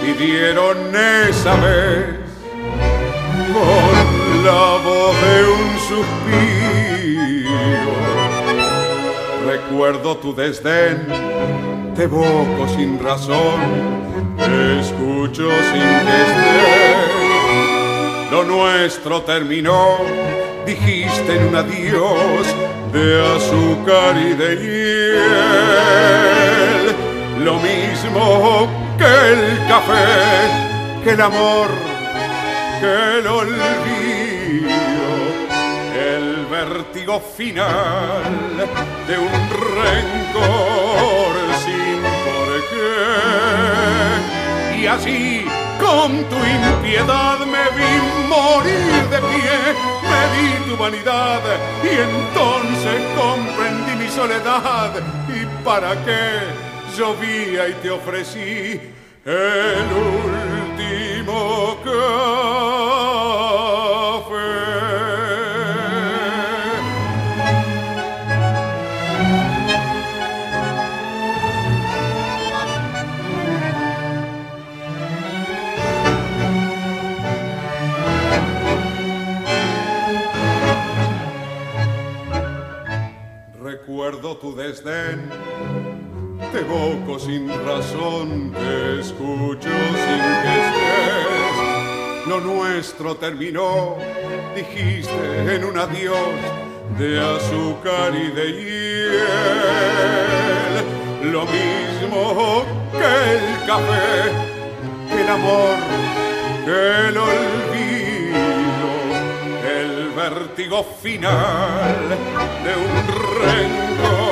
pidieron 0.03 0.77
esa 1.27 1.55
vez 1.55 2.05
con 3.53 4.45
la 4.45 4.65
voz 4.85 5.15
de 5.25 5.37
un 5.57 5.67
suspiro. 5.89 7.57
Recuerdo 9.47 10.17
tu 10.17 10.35
desdén, 10.35 11.07
te 11.95 12.03
evoco 12.03 12.67
sin 12.75 12.99
razón, 13.03 13.59
te 14.37 14.79
escucho 14.79 15.49
sin 15.71 15.89
que 16.07 16.23
Lo 18.29 18.43
nuestro 18.43 19.23
terminó, 19.23 19.97
dijiste 20.67 21.33
en 21.33 21.47
un 21.47 21.55
adiós 21.55 22.45
de 22.91 23.35
azúcar 23.37 24.17
y 24.17 24.33
de 24.33 24.55
hiel, 24.61 25.23
lo 27.45 27.55
mismo 27.59 28.67
que 28.97 29.05
el 29.05 29.65
café, 29.69 30.07
que 31.03 31.11
el 31.11 31.21
amor, 31.21 31.69
que 32.81 33.19
el 33.19 33.27
olvido, 33.27 34.69
el 35.95 36.45
vértigo 36.47 37.21
final 37.21 38.23
de 39.07 39.17
un 39.17 39.49
rencor 39.79 41.33
sin 41.63 41.99
por 42.25 42.49
qué. 42.71 42.99
Y 44.81 44.85
así 44.87 45.45
con 45.79 46.23
tu 46.29 46.35
impiedad 46.35 47.39
me 47.39 47.65
vi 47.77 47.91
morir 48.27 49.03
de 49.09 49.19
pie, 49.29 49.57
me 50.09 50.21
di 50.33 50.69
tu 50.69 50.77
vanidad 50.77 51.41
y 51.83 51.93
entonces 52.09 53.01
comprendí 53.15 54.03
mi 54.03 54.09
soledad. 54.09 54.91
¿Y 55.29 55.45
para 55.63 55.91
qué 56.05 56.41
llovía 56.97 57.69
y 57.69 57.73
te 57.81 57.89
ofrecí 57.91 58.79
el 59.25 59.87
último 59.93 60.47
recuerdo 61.83 63.16
desdén. 84.77 85.29
Te 86.51 86.59
evoco 86.59 87.19
sin 87.19 87.47
razón, 87.65 88.51
te 88.51 88.99
escucho 89.01 89.69
sin 89.69 90.21
que 90.43 90.53
estés. 90.65 92.27
Lo 92.27 92.39
nuestro 92.39 93.15
terminó, 93.15 93.97
dijiste 94.55 95.55
en 95.55 95.63
un 95.63 95.77
adiós 95.77 96.17
de 96.97 97.19
azúcar 97.19 98.13
y 98.15 98.27
de 98.31 98.51
hiel. 98.51 99.23
Lo 101.31 101.45
mismo 101.45 102.63
que 102.91 103.05
el 103.33 103.65
café, 103.65 104.31
el 105.19 105.29
amor, 105.29 105.77
el 106.65 107.17
olvido, 107.17 108.89
el 109.65 110.09
vértigo 110.09 110.83
final 111.01 112.09
de 112.63 112.75
un 112.75 112.93
rencor 113.41 114.26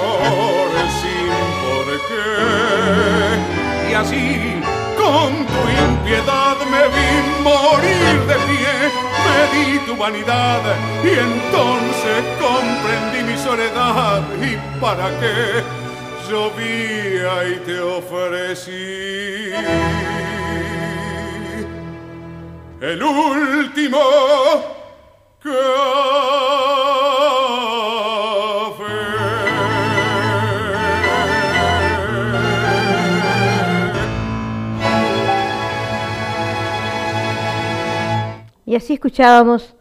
sin 1.00 1.32
por 1.64 1.88
qué. 2.08 3.90
Y 3.90 3.94
así, 3.94 4.26
con 4.98 5.46
tu 5.46 5.62
impiedad 5.86 6.58
me 6.72 6.84
vi 6.96 7.12
morir 7.44 8.16
de 8.30 8.38
pie, 8.50 8.74
me 9.26 9.40
di 9.54 9.80
tu 9.86 9.96
vanidad 9.96 10.62
y 11.04 11.12
entonces 11.30 12.18
comprendí 12.40 13.20
mi 13.32 13.38
soledad. 13.38 14.22
¿Y 14.42 14.58
para 14.82 15.08
qué? 15.20 15.64
Llovía 16.30 17.48
y 17.50 17.56
te 17.66 17.80
ofrecí 17.80 19.54
el 22.82 23.02
último 23.02 24.00
y 38.66 38.76
así 38.76 38.94
escuchábamos 38.94 39.76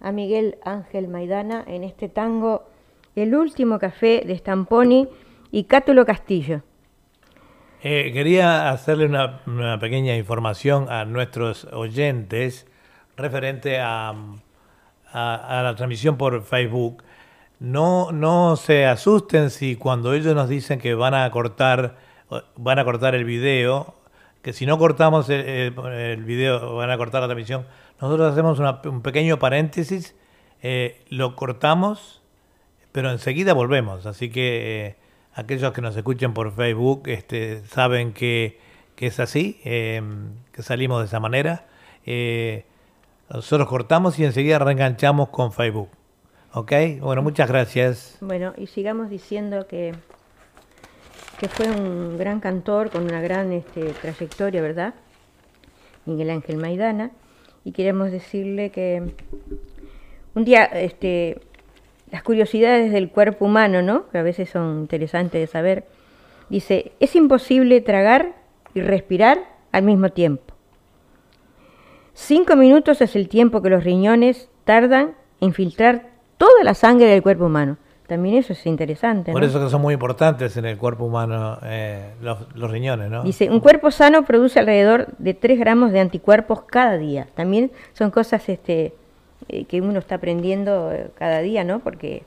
a 0.00 0.12
Miguel 0.12 0.58
Ángel 0.64 1.08
Maidana 1.08 1.64
en 1.66 1.84
este 1.84 2.08
tango 2.08 2.68
El 3.14 3.34
último 3.34 3.78
café 3.78 4.22
de 4.26 4.36
Stamponi 4.36 5.08
y 5.52 5.64
Cátulo 5.64 6.04
Castillo. 6.04 6.62
Eh, 7.82 8.10
quería 8.12 8.70
hacerle 8.70 9.06
una, 9.06 9.78
pequeña 9.78 10.16
información 10.16 10.90
a 10.90 11.04
nuestros 11.04 11.64
oyentes 11.72 12.66
referente 13.16 13.78
a, 13.78 14.14
la 15.12 15.74
transmisión 15.76 16.16
por 16.16 16.42
Facebook, 16.42 17.04
no, 17.60 18.10
no 18.10 18.56
se 18.56 18.84
asusten 18.84 19.50
si 19.50 19.76
cuando 19.76 20.12
ellos 20.12 20.34
nos 20.34 20.48
dicen 20.48 20.80
que 20.80 20.94
van 20.94 21.14
a 21.14 21.30
cortar, 21.30 21.96
van 22.56 22.80
a 22.80 22.84
cortar 22.84 23.14
el 23.14 23.24
video, 23.24 23.94
que 24.42 24.52
si 24.52 24.66
no 24.66 24.76
cortamos 24.76 25.30
el 25.30 26.24
video, 26.24 26.74
van 26.74 26.90
a 26.90 26.96
cortar 26.96 27.20
la 27.20 27.28
transmisión, 27.28 27.64
nosotros 28.00 28.32
hacemos 28.32 28.58
un 28.58 29.02
pequeño 29.02 29.38
paréntesis, 29.38 30.14
eh, 30.62 31.02
lo 31.08 31.36
cortamos, 31.36 32.22
pero 32.92 33.10
enseguida 33.10 33.52
volvemos. 33.52 34.06
Así 34.06 34.30
que 34.30 34.86
eh, 34.86 34.96
aquellos 35.34 35.72
que 35.72 35.80
nos 35.80 35.96
escuchen 35.96 36.34
por 36.34 36.54
Facebook 36.54 37.02
este, 37.06 37.64
saben 37.66 38.12
que, 38.12 38.58
que 38.96 39.06
es 39.06 39.20
así, 39.20 39.60
eh, 39.64 40.02
que 40.52 40.62
salimos 40.62 41.00
de 41.00 41.06
esa 41.06 41.20
manera. 41.20 41.66
Nosotros 43.30 43.68
cortamos 43.68 44.18
y 44.18 44.24
enseguida 44.24 44.58
reenganchamos 44.58 45.28
con 45.30 45.52
Facebook. 45.52 45.88
¿Ok? 46.52 46.72
Bueno, 47.00 47.22
muchas 47.22 47.48
gracias. 47.48 48.18
Bueno, 48.20 48.54
y 48.56 48.66
sigamos 48.68 49.10
diciendo 49.10 49.66
que, 49.66 49.92
que 51.38 51.48
fue 51.48 51.68
un 51.68 52.16
gran 52.16 52.40
cantor 52.40 52.90
con 52.90 53.04
una 53.04 53.20
gran 53.20 53.52
este, 53.52 53.92
trayectoria, 53.92 54.62
¿verdad? 54.62 54.94
Miguel 56.06 56.30
Ángel 56.30 56.58
Maidana. 56.58 57.10
Y 57.64 57.72
queremos 57.72 58.10
decirle 58.10 58.70
que 58.70 59.02
un 60.34 60.44
día, 60.44 60.64
este, 60.64 61.40
las 62.10 62.22
curiosidades 62.22 62.92
del 62.92 63.10
cuerpo 63.10 63.46
humano, 63.46 63.82
¿no? 63.82 64.08
Que 64.10 64.18
a 64.18 64.22
veces 64.22 64.50
son 64.50 64.80
interesantes 64.80 65.40
de 65.40 65.46
saber. 65.46 65.84
Dice, 66.50 66.92
es 67.00 67.16
imposible 67.16 67.80
tragar 67.80 68.34
y 68.74 68.80
respirar 68.82 69.38
al 69.72 69.84
mismo 69.84 70.10
tiempo. 70.10 70.54
Cinco 72.12 72.54
minutos 72.54 73.00
es 73.00 73.16
el 73.16 73.28
tiempo 73.28 73.62
que 73.62 73.70
los 73.70 73.82
riñones 73.82 74.48
tardan 74.64 75.14
en 75.40 75.52
filtrar 75.52 76.10
toda 76.36 76.62
la 76.62 76.74
sangre 76.74 77.06
del 77.06 77.22
cuerpo 77.22 77.46
humano. 77.46 77.78
También 78.06 78.36
eso 78.36 78.52
es 78.52 78.66
interesante. 78.66 79.32
Por 79.32 79.40
¿no? 79.40 79.46
eso 79.46 79.58
que 79.64 79.70
son 79.70 79.80
muy 79.80 79.94
importantes 79.94 80.56
en 80.58 80.66
el 80.66 80.76
cuerpo 80.76 81.04
humano 81.04 81.58
eh, 81.62 82.10
los, 82.20 82.38
los 82.54 82.70
riñones, 82.70 83.10
¿no? 83.10 83.22
Dice, 83.22 83.48
un 83.50 83.60
cuerpo 83.60 83.90
sano 83.90 84.24
produce 84.26 84.58
alrededor 84.60 85.06
de 85.18 85.32
3 85.32 85.58
gramos 85.58 85.90
de 85.90 86.00
anticuerpos 86.00 86.62
cada 86.62 86.98
día. 86.98 87.28
También 87.34 87.70
son 87.94 88.10
cosas 88.10 88.46
este, 88.50 88.92
eh, 89.48 89.64
que 89.64 89.80
uno 89.80 89.98
está 90.00 90.16
aprendiendo 90.16 90.92
eh, 90.92 91.06
cada 91.18 91.40
día, 91.40 91.64
¿no? 91.64 91.78
Porque, 91.80 92.24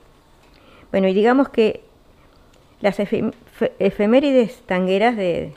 bueno, 0.90 1.06
y 1.06 1.14
digamos 1.14 1.48
que 1.48 1.82
las 2.80 2.98
efem- 2.98 3.32
fe- 3.52 3.72
efemérides 3.78 4.60
tangueras 4.66 5.16
de, 5.16 5.52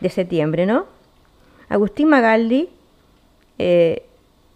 de 0.00 0.08
septiembre, 0.10 0.66
¿no? 0.66 0.84
Agustín 1.70 2.08
Magaldi 2.10 2.68
eh, 3.58 4.02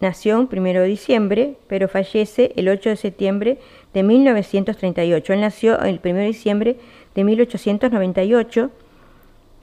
nació 0.01 0.39
un 0.39 0.49
primero 0.49 0.83
de 0.83 0.89
diciembre, 0.89 1.55
pero 1.67 1.89
fallece 1.89 2.53
el 2.57 2.69
8 2.69 2.91
de 2.91 2.97
septiembre 2.97 3.59
de 3.97 4.03
1938. 4.03 5.33
Él 5.33 5.41
nació 5.41 5.81
el 5.81 6.01
1 6.05 6.15
de 6.17 6.27
diciembre 6.27 6.77
de 7.15 7.25
1898 7.25 8.71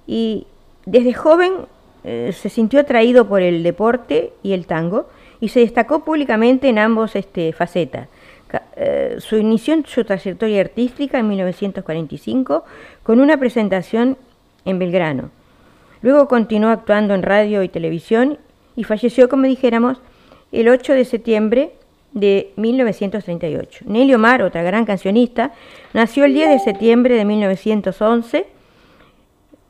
y 0.07 0.47
desde 0.87 1.13
joven 1.13 1.53
eh, 2.03 2.31
se 2.33 2.49
sintió 2.49 2.79
atraído 2.79 3.27
por 3.27 3.43
el 3.43 3.61
deporte 3.61 4.33
y 4.41 4.53
el 4.53 4.65
tango 4.65 5.07
y 5.39 5.49
se 5.49 5.59
destacó 5.59 6.03
públicamente 6.03 6.67
en 6.67 6.79
ambos 6.79 7.15
este, 7.15 7.53
facetas. 7.53 8.07
Eh, 8.75 9.17
su 9.19 9.37
inició 9.37 9.75
en 9.75 9.85
su 9.85 10.03
trayectoria 10.03 10.61
artística 10.61 11.19
en 11.19 11.27
1945 11.27 12.63
con 13.03 13.19
una 13.19 13.37
presentación 13.37 14.17
en 14.65 14.79
Belgrano. 14.79 15.29
Luego 16.01 16.27
continuó 16.27 16.71
actuando 16.71 17.13
en 17.13 17.21
radio 17.21 17.61
y 17.61 17.69
televisión 17.69 18.39
y 18.75 18.83
falleció, 18.83 19.29
como 19.29 19.43
dijéramos, 19.43 19.99
el 20.51 20.69
8 20.69 20.93
de 20.93 21.05
septiembre 21.05 21.73
de 22.13 22.53
1938. 22.55 23.85
Nelly 23.87 24.13
Omar, 24.13 24.43
otra 24.43 24.63
gran 24.63 24.85
cancionista, 24.85 25.51
nació 25.93 26.25
el 26.25 26.33
10 26.33 26.49
de 26.49 26.59
septiembre 26.59 27.15
de 27.15 27.25
1911 27.25 28.47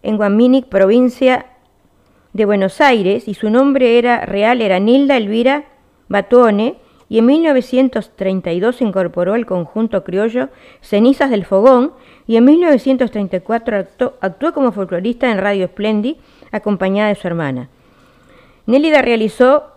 en 0.04 0.18
Guaminic, 0.18 0.68
provincia 0.68 1.46
de 2.34 2.46
Buenos 2.46 2.82
Aires, 2.82 3.28
y 3.28 3.34
su 3.34 3.50
nombre 3.50 3.98
era 3.98 4.26
real 4.26 4.62
era 4.62 4.80
Nilda 4.80 5.18
Elvira 5.18 5.66
Batone, 6.10 6.76
y 7.10 7.20
en 7.20 7.26
1932 7.26 8.78
se 8.78 8.84
incorporó 8.84 9.34
al 9.34 9.46
conjunto 9.46 10.04
criollo 10.04 10.50
Cenizas 10.82 11.30
del 11.30 11.46
Fogón, 11.46 11.94
y 12.28 12.38
en 12.38 12.46
1934 12.46 13.78
actuó, 13.78 14.14
actuó 14.20 14.54
como 14.54 14.72
folclorista 14.72 15.32
en 15.32 15.38
Radio 15.38 15.68
Splendid, 15.68 16.18
acompañada 16.52 17.10
de 17.10 17.16
su 17.16 17.28
hermana. 17.28 17.70
Nélida 18.66 19.02
realizó 19.02 19.73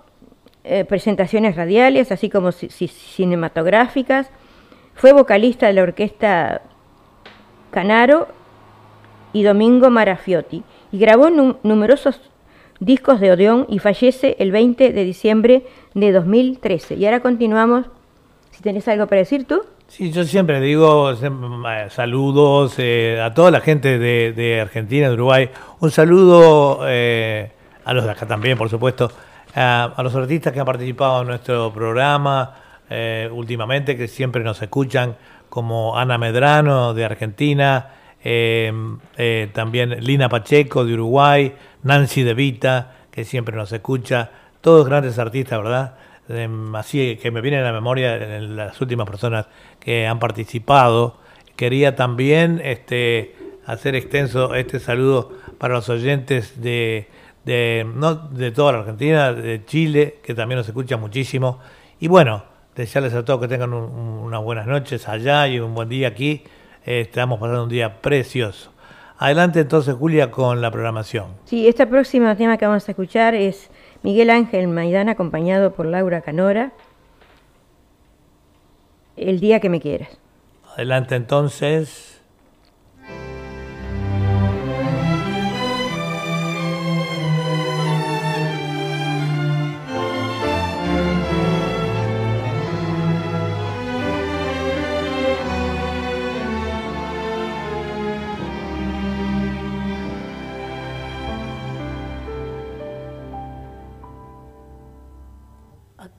eh, 0.66 0.84
presentaciones 0.84 1.56
radiales, 1.56 2.12
así 2.12 2.28
como 2.28 2.48
ci- 2.48 2.68
ci- 2.68 2.88
cinematográficas, 2.88 4.28
fue 4.94 5.12
vocalista 5.12 5.66
de 5.66 5.72
la 5.74 5.82
orquesta 5.82 6.62
Canaro 7.70 8.28
y 9.32 9.42
Domingo 9.42 9.90
Marafiotti 9.90 10.62
y 10.92 10.98
grabó 10.98 11.30
nu- 11.30 11.56
numerosos 11.62 12.20
discos 12.80 13.20
de 13.20 13.32
Odeón 13.32 13.66
y 13.68 13.78
fallece 13.78 14.36
el 14.38 14.52
20 14.52 14.92
de 14.92 15.04
diciembre 15.04 15.64
de 15.94 16.12
2013. 16.12 16.94
Y 16.94 17.04
ahora 17.06 17.20
continuamos. 17.20 17.86
Si 18.50 18.62
tenés 18.62 18.88
algo 18.88 19.06
para 19.06 19.18
decir 19.20 19.46
tú. 19.46 19.62
Sí, 19.88 20.10
yo 20.10 20.24
siempre 20.24 20.60
digo 20.60 21.12
saludos 21.90 22.74
eh, 22.78 23.20
a 23.22 23.32
toda 23.34 23.50
la 23.50 23.60
gente 23.60 23.98
de, 23.98 24.32
de 24.32 24.60
Argentina, 24.60 25.08
de 25.08 25.14
Uruguay. 25.14 25.50
Un 25.80 25.90
saludo 25.90 26.80
eh, 26.86 27.50
a 27.84 27.92
los 27.92 28.04
de 28.04 28.10
acá 28.10 28.26
también, 28.26 28.56
por 28.58 28.68
supuesto, 28.68 29.10
a, 29.56 29.94
los 30.02 30.14
artistas 30.14 30.52
que 30.52 30.60
han 30.60 30.66
participado 30.66 31.22
en 31.22 31.28
nuestro 31.28 31.72
programa 31.72 32.54
eh, 32.90 33.28
últimamente, 33.32 33.96
que 33.96 34.06
siempre 34.06 34.44
nos 34.44 34.60
escuchan, 34.60 35.16
como 35.48 35.96
Ana 35.96 36.18
Medrano 36.18 36.92
de 36.92 37.04
Argentina, 37.04 37.90
eh, 38.22 38.72
eh, 39.16 39.48
también 39.54 40.04
Lina 40.04 40.28
Pacheco 40.28 40.84
de 40.84 40.94
Uruguay, 40.94 41.54
Nancy 41.84 42.22
De 42.22 42.34
Vita, 42.34 42.96
que 43.10 43.24
siempre 43.24 43.56
nos 43.56 43.72
escucha, 43.72 44.30
todos 44.60 44.86
grandes 44.86 45.18
artistas, 45.18 45.62
¿verdad? 45.62 45.94
Em, 46.28 46.74
así 46.74 47.16
que 47.22 47.30
me 47.30 47.40
vienen 47.40 47.60
a 47.60 47.66
la 47.66 47.72
memoria 47.72 48.18
las 48.18 48.78
últimas 48.80 49.06
personas 49.06 49.46
que 49.80 50.06
han 50.06 50.18
participado. 50.18 51.16
Quería 51.54 51.96
también 51.96 52.60
este, 52.62 53.34
hacer 53.64 53.94
extenso 53.94 54.54
este 54.54 54.80
saludo 54.80 55.32
para 55.58 55.74
los 55.74 55.88
oyentes 55.88 56.60
de, 56.60 57.08
de, 57.46 57.86
no 57.94 58.14
de 58.14 58.50
toda 58.50 58.72
la 58.72 58.78
Argentina, 58.80 59.32
de 59.32 59.64
Chile, 59.64 60.18
que 60.22 60.34
también 60.34 60.58
nos 60.58 60.66
escuchan 60.68 61.00
muchísimo. 61.00 61.60
Y 62.00 62.08
bueno, 62.08 62.42
desearles 62.74 63.14
a 63.14 63.24
todos 63.24 63.40
que 63.40 63.48
tengan 63.48 63.72
un- 63.72 63.84
un- 63.84 64.18
unas 64.26 64.42
buenas 64.42 64.66
noches 64.66 65.08
allá 65.08 65.46
y 65.48 65.58
un 65.60 65.74
buen 65.74 65.88
día 65.88 66.08
aquí. 66.08 66.42
Eh, 66.84 67.00
estamos 67.02 67.38
pasando 67.40 67.62
un 67.62 67.68
día 67.70 68.02
precioso. 68.02 68.72
Adelante 69.18 69.60
entonces, 69.60 69.94
Julia, 69.94 70.30
con 70.30 70.60
la 70.60 70.70
programación. 70.70 71.28
Sí, 71.46 71.66
este 71.68 71.86
próximo 71.86 72.36
tema 72.36 72.58
que 72.58 72.66
vamos 72.66 72.86
a 72.86 72.92
escuchar 72.92 73.34
es 73.34 73.70
Miguel 74.02 74.28
Ángel 74.28 74.68
Maidana 74.68 75.12
acompañado 75.12 75.72
por 75.72 75.86
Laura 75.86 76.20
Canora. 76.20 76.72
El 79.16 79.40
día 79.40 79.60
que 79.60 79.70
me 79.70 79.80
quieras. 79.80 80.18
Adelante 80.74 81.14
entonces. 81.14 82.15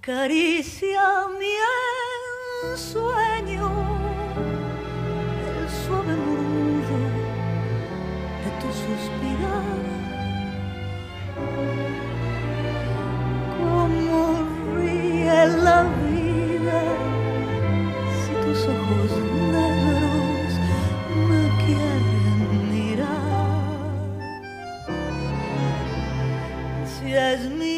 Acaricia 0.07 1.03
mi 1.37 1.53
ensueño, 2.71 3.67
el 5.49 5.67
suave 5.69 6.15
murmullo 6.15 6.99
de 8.41 8.49
tu 8.61 8.69
suspirar. 8.83 9.83
Como 13.57 14.19
ríe 14.77 15.41
la 15.65 15.79
vida 16.07 16.79
si 18.21 18.31
tus 18.45 18.61
ojos 18.63 19.11
negros 19.51 20.51
me 21.27 21.43
quieren 21.65 22.39
mirar. 22.71 23.11
Si 26.93 27.13
es 27.13 27.41
mío 27.49 27.76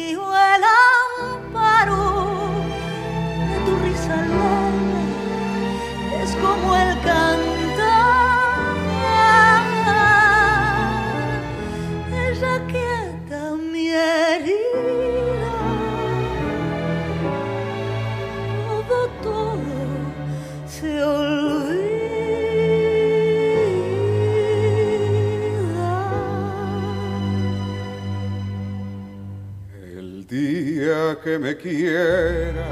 que 31.18 31.38
me 31.38 31.56
quiera, 31.56 32.66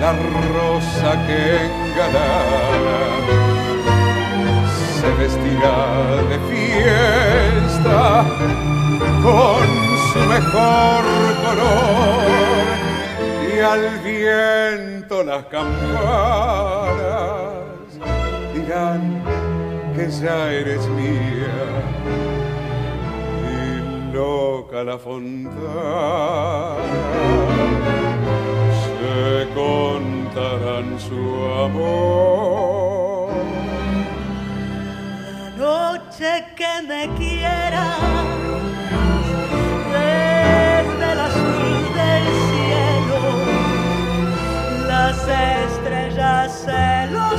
la 0.00 0.12
rosa 0.12 1.26
que 1.26 1.66
engalara 1.66 3.02
se 4.98 5.08
vestirá 5.20 5.80
de 6.30 6.38
fiesta 6.52 8.24
con 9.22 9.64
su 10.12 10.20
mejor 10.34 11.02
color. 11.44 12.66
Y 13.52 13.58
al 13.60 13.84
viento 14.00 15.14
las 15.24 15.44
campanas 15.46 16.92
dirán 18.54 19.02
que 19.94 20.04
ya 20.10 20.52
eres 20.52 20.86
mía 20.88 21.72
loca 24.12 24.84
la 24.84 24.98
fontana. 24.98 26.76
Se 28.82 29.48
contarán 29.54 31.00
su 31.00 31.22
amor. 31.66 33.30
La 35.36 35.48
noche 35.56 36.30
que 36.58 36.72
me 36.86 37.02
quiera 37.16 37.86
desde 39.92 41.06
el 41.12 41.20
azul 41.28 41.74
del 42.00 42.24
cielo 42.48 43.20
las 44.86 45.18
estrellas 45.66 46.48
celosas 46.64 47.12
nos 47.12 47.31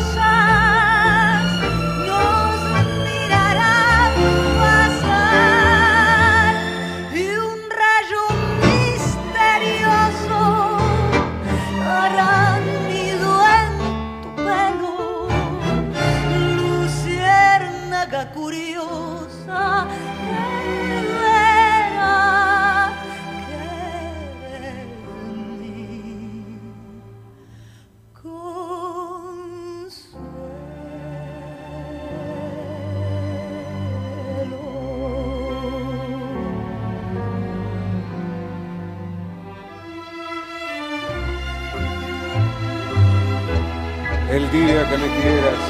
día 44.54 44.88
que 44.88 44.98
me 45.00 45.08
quieras. 45.08 45.62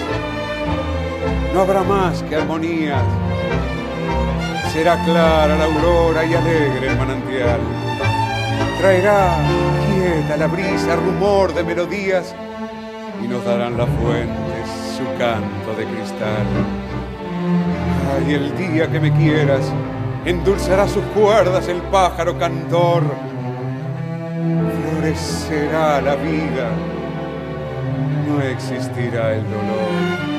No 1.54 1.62
habrá 1.62 1.84
más 1.84 2.22
que 2.24 2.36
armonías. 2.36 3.02
Será 4.74 5.02
clara 5.06 5.56
la 5.56 5.66
aurora 5.66 6.26
y 6.26 6.34
alegre 6.34 6.90
el 6.90 6.98
manantial. 6.98 7.62
Traerá 8.80 9.38
quieta 9.88 10.36
la 10.36 10.48
brisa, 10.48 10.98
rumor 10.98 11.54
de 11.54 11.64
melodías 11.64 12.36
y 13.24 13.28
nos 13.28 13.46
darán 13.46 13.78
las 13.78 13.88
fuentes 14.02 14.68
su 14.98 15.06
canto 15.18 15.74
de 15.78 15.86
cristal. 15.86 16.48
Ay, 18.18 18.34
el 18.34 18.58
día 18.58 18.92
que 18.92 19.00
me 19.00 19.14
quieras, 19.14 19.62
endulzará 20.26 20.90
sus 20.90 21.04
cuerdas 21.16 21.70
el 21.70 21.82
pájaro 21.84 22.38
cantor. 22.38 23.04
Florecerá 24.92 26.02
la 26.02 26.16
vida 26.16 26.70
no 28.28 28.42
existirá 28.42 29.34
el 29.36 29.44
dolor. 29.44 30.33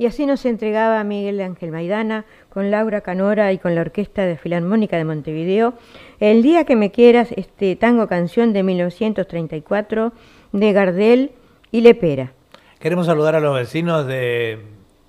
Y 0.00 0.06
así 0.06 0.26
nos 0.26 0.46
entregaba 0.46 1.02
Miguel 1.02 1.40
Ángel 1.40 1.72
Maidana 1.72 2.24
con 2.50 2.70
Laura 2.70 3.00
Canora 3.00 3.52
y 3.52 3.58
con 3.58 3.74
la 3.74 3.80
Orquesta 3.80 4.26
de 4.26 4.36
Filarmónica 4.36 4.96
de 4.96 5.04
Montevideo. 5.04 5.74
El 6.20 6.40
día 6.40 6.62
que 6.62 6.76
me 6.76 6.92
quieras, 6.92 7.32
este 7.36 7.74
tango 7.74 8.06
canción 8.06 8.52
de 8.52 8.62
1934 8.62 10.12
de 10.52 10.72
Gardel 10.72 11.32
y 11.72 11.80
Lepera. 11.80 12.32
Queremos 12.78 13.06
saludar 13.06 13.34
a 13.34 13.40
los 13.40 13.56
vecinos 13.56 14.06
de, 14.06 14.60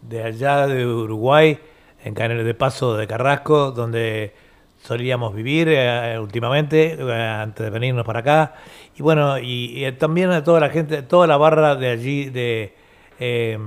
de 0.01 0.23
allá 0.23 0.65
de 0.65 0.87
Uruguay, 0.87 1.59
en 2.03 2.15
Canel 2.15 2.43
de 2.43 2.53
Paso 2.55 2.97
de 2.97 3.05
Carrasco, 3.05 3.69
donde 3.69 4.33
solíamos 4.81 5.35
vivir 5.35 5.67
eh, 5.69 6.17
últimamente, 6.17 6.97
eh, 6.99 7.13
antes 7.13 7.63
de 7.63 7.69
venirnos 7.69 8.07
para 8.07 8.21
acá. 8.21 8.55
Y 8.97 9.03
bueno, 9.03 9.37
y, 9.37 9.87
también 9.99 10.31
a 10.31 10.43
toda 10.43 10.59
la 10.59 10.69
gente, 10.69 11.03
toda 11.03 11.27
la 11.27 11.37
barra 11.37 11.75
de 11.75 11.89
allí, 11.89 12.31
de, 12.31 12.73
eh, 13.19 13.59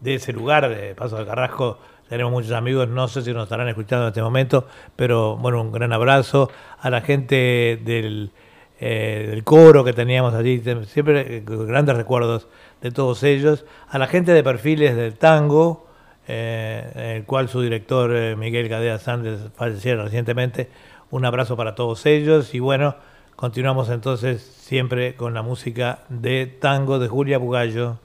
de 0.00 0.14
ese 0.14 0.32
lugar, 0.32 0.68
de 0.68 0.94
Paso 0.94 1.16
de 1.16 1.26
Carrasco. 1.26 1.78
Tenemos 2.08 2.32
muchos 2.32 2.52
amigos, 2.52 2.88
no 2.88 3.06
sé 3.06 3.22
si 3.22 3.32
nos 3.32 3.44
estarán 3.44 3.68
escuchando 3.68 4.06
en 4.06 4.08
este 4.08 4.22
momento, 4.22 4.66
pero 4.96 5.36
bueno, 5.36 5.60
un 5.60 5.70
gran 5.70 5.92
abrazo 5.92 6.50
a 6.80 6.90
la 6.90 7.02
gente 7.02 7.80
del, 7.84 8.32
eh, 8.80 9.26
del 9.28 9.44
coro 9.44 9.84
que 9.84 9.92
teníamos 9.92 10.34
allí, 10.34 10.60
siempre 10.86 11.36
eh, 11.36 11.42
grandes 11.46 11.96
recuerdos 11.96 12.48
de 12.80 12.90
todos 12.90 13.22
ellos, 13.22 13.64
a 13.88 13.98
la 13.98 14.06
gente 14.06 14.32
de 14.32 14.42
perfiles 14.42 14.96
del 14.96 15.18
tango, 15.18 15.86
eh, 16.26 17.14
el 17.16 17.24
cual 17.24 17.48
su 17.48 17.60
director 17.60 18.36
Miguel 18.36 18.68
Gadea 18.68 18.98
Sánchez 18.98 19.50
falleció 19.54 20.02
recientemente, 20.02 20.68
un 21.10 21.24
abrazo 21.24 21.56
para 21.56 21.74
todos 21.74 22.06
ellos 22.06 22.54
y 22.54 22.58
bueno, 22.58 22.96
continuamos 23.36 23.90
entonces 23.90 24.42
siempre 24.42 25.14
con 25.14 25.34
la 25.34 25.42
música 25.42 26.00
de 26.08 26.46
tango 26.46 26.98
de 26.98 27.08
Julia 27.08 27.38
Bugallo. 27.38 27.98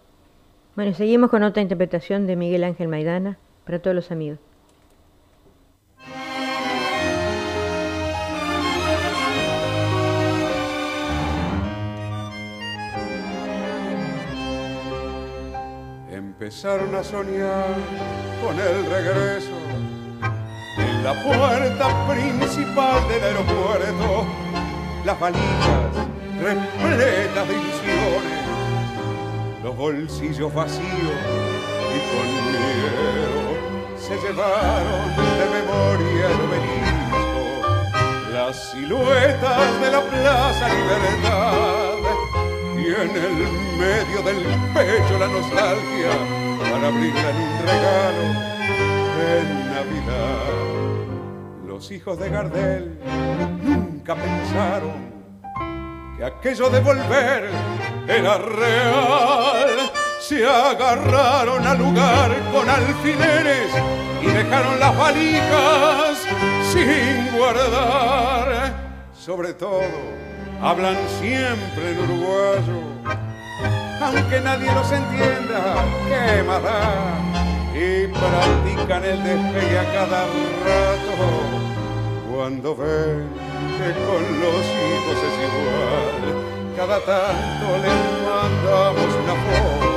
Bueno, 0.75 0.93
seguimos 0.93 1.29
con 1.29 1.41
otra 1.43 1.61
interpretación 1.61 2.27
de 2.27 2.35
Miguel 2.35 2.65
Ángel 2.65 2.89
Maidana 2.89 3.37
para 3.63 3.79
todos 3.79 3.95
los 3.95 4.11
amigos. 4.11 4.39
Empezaron 16.11 16.93
a 16.93 17.03
soñar 17.03 17.73
con 18.43 18.59
el 18.59 18.85
regreso 18.85 19.51
en 20.77 21.03
la 21.05 21.13
puerta 21.23 22.07
principal 22.09 23.07
del 23.07 23.23
aeropuerto, 23.23 24.25
las 25.05 25.17
valijas 25.17 25.95
repletas 26.43 27.47
de 27.47 27.53
ilusiones, 27.53 28.44
los 29.65 29.75
bolsillos 29.75 30.53
vacíos 30.53 30.85
y 30.85 31.99
con 32.11 32.27
miedo 32.53 33.41
se 33.97 34.13
llevaron 34.15 35.05
de 35.39 35.45
memoria 35.57 36.25
el 36.29 36.39
obelisco, 36.45 37.43
las 38.31 38.55
siluetas 38.69 39.81
de 39.81 39.89
la 39.89 40.01
Plaza 40.01 40.69
Libertad 40.69 41.97
y 42.77 42.85
en 42.93 43.09
el 43.09 43.35
medio 43.79 44.21
del 44.21 44.41
pecho 44.75 45.17
la 45.17 45.27
nostalgia 45.29 46.13
para 46.59 46.87
abrirla 46.87 47.29
un 47.31 47.53
regalo 47.65 48.25
en 49.33 49.45
Navidad. 49.73 50.53
Los 51.65 51.91
hijos 51.91 52.19
de 52.19 52.29
Gardel 52.29 52.99
nunca 53.63 54.13
pensaron 54.13 55.14
que 56.17 56.23
aquello 56.23 56.69
de 56.69 56.79
volver 56.79 57.49
era 58.07 58.37
real. 58.37 59.91
Se 60.19 60.47
agarraron 60.47 61.65
al 61.67 61.77
lugar 61.77 62.31
con 62.51 62.67
alfileres 62.69 63.71
y 64.21 64.27
dejaron 64.27 64.79
las 64.79 64.97
valijas 64.97 66.17
sin 66.71 67.37
guardar. 67.37 68.73
sobre 69.13 69.53
todo, 69.53 69.81
hablan 70.61 70.97
siempre 71.19 71.91
en 71.91 71.99
uruguayo. 71.99 72.95
Aunque 74.01 74.39
nadie 74.41 74.71
los 74.73 74.91
entienda, 74.91 75.75
qué. 76.07 76.43
Y 77.77 78.07
practican 78.07 79.03
el 79.03 79.23
despegue 79.23 79.79
a 79.79 79.93
cada 79.93 80.21
rato. 80.65 81.15
Cuando 82.31 82.75
ven 82.75 83.54
que 83.77 83.91
con 84.07 84.23
los 84.39 84.63
hijos 84.83 85.17
es 85.27 85.35
igual, 85.47 86.15
cada 86.77 86.99
tanto 86.99 87.65
les 87.83 88.01
mandamos 88.25 89.09
una 89.23 89.35
foto 89.45 89.95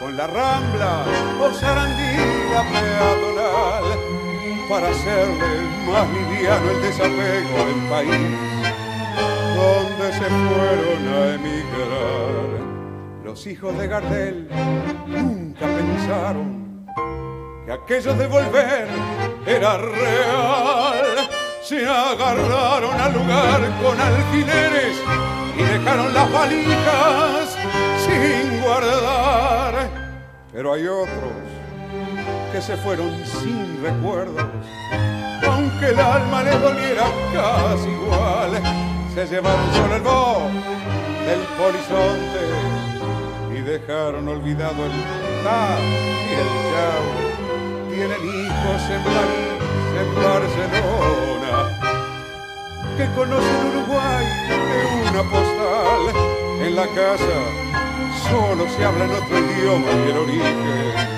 con 0.00 0.16
la 0.16 0.26
rambla 0.26 1.04
o 1.40 1.52
sarandía 1.52 2.60
peatonal 2.72 3.84
para 4.68 4.88
hacerle 4.88 5.52
más 5.90 6.08
liviano 6.10 6.70
el 6.70 6.82
desapego 6.82 7.54
al 7.66 7.74
país 7.90 8.72
donde 9.56 10.12
se 10.12 10.24
fueron 10.24 11.08
a 11.14 11.34
emigrar. 11.34 12.62
Los 13.24 13.46
hijos 13.46 13.76
de 13.78 13.86
Gardel 13.88 14.48
nunca 15.06 15.66
pensaron 15.66 16.86
que 17.64 17.72
aquello 17.72 18.14
de 18.14 18.26
volver 18.26 18.88
era 19.46 19.78
real. 19.78 21.41
Se 21.62 21.86
agarraron 21.86 23.00
al 23.00 23.12
lugar 23.12 23.60
con 23.80 24.00
alfileres 24.00 24.96
y 25.56 25.62
dejaron 25.62 26.12
las 26.12 26.32
valijas 26.32 27.56
sin 28.04 28.60
guardar. 28.60 29.88
Pero 30.52 30.74
hay 30.74 30.86
otros 30.88 31.32
que 32.52 32.60
se 32.60 32.76
fueron 32.78 33.12
sin 33.24 33.80
recuerdos, 33.80 34.44
aunque 35.48 35.86
el 35.86 36.00
alma 36.00 36.42
les 36.42 36.60
doliera 36.60 37.04
casi 37.32 37.88
igual. 37.88 38.60
Se 39.14 39.26
llevaron 39.26 39.72
solo 39.72 39.96
el 39.96 40.02
bo 40.02 40.50
del 41.26 41.40
polizonte 41.56 42.42
y 43.56 43.60
dejaron 43.60 44.26
olvidado 44.26 44.84
el 44.84 44.92
ta 45.44 45.78
y 46.28 46.32
el 46.42 46.48
chau. 46.72 47.04
Tienen 47.88 48.20
hijos 48.20 48.82
en 48.90 49.02
París, 49.04 49.61
en 50.00 50.14
Barcelona, 50.14 51.54
que 52.96 53.06
conocen 53.14 53.66
Uruguay 53.70 54.24
de 54.48 55.10
una 55.10 55.22
postal. 55.30 56.02
En 56.60 56.76
la 56.76 56.86
casa 56.86 57.38
solo 58.30 58.68
se 58.68 58.84
habla 58.84 59.04
en 59.04 59.10
otro 59.10 59.38
idioma 59.38 59.86
y 59.90 60.10
el 60.10 60.16
origen 60.18 61.12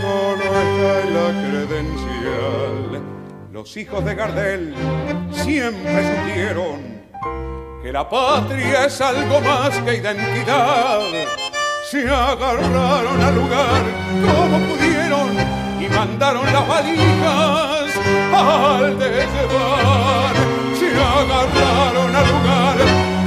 solo 0.00 0.44
está 0.44 1.00
en 1.02 1.14
la 1.14 1.28
credencial. 1.48 3.02
Los 3.52 3.76
hijos 3.76 4.04
de 4.04 4.14
Gardel 4.14 4.74
siempre 5.30 6.16
supieron 6.16 6.98
que 7.82 7.92
la 7.92 8.08
patria 8.08 8.86
es 8.86 9.00
algo 9.00 9.40
más 9.40 9.70
que 9.78 9.96
identidad. 9.96 11.00
Se 11.90 12.08
agarraron 12.08 13.20
al 13.20 13.34
lugar 13.34 13.82
como 14.26 14.58
pudieron 14.66 15.28
y 15.80 15.88
mandaron 15.88 16.44
las 16.46 16.68
valijas 16.68 17.67
al 18.34 18.98
desván. 18.98 20.34
Se 20.74 20.88
agarraron 20.94 22.14
al 22.14 22.26
lugar 22.28 22.76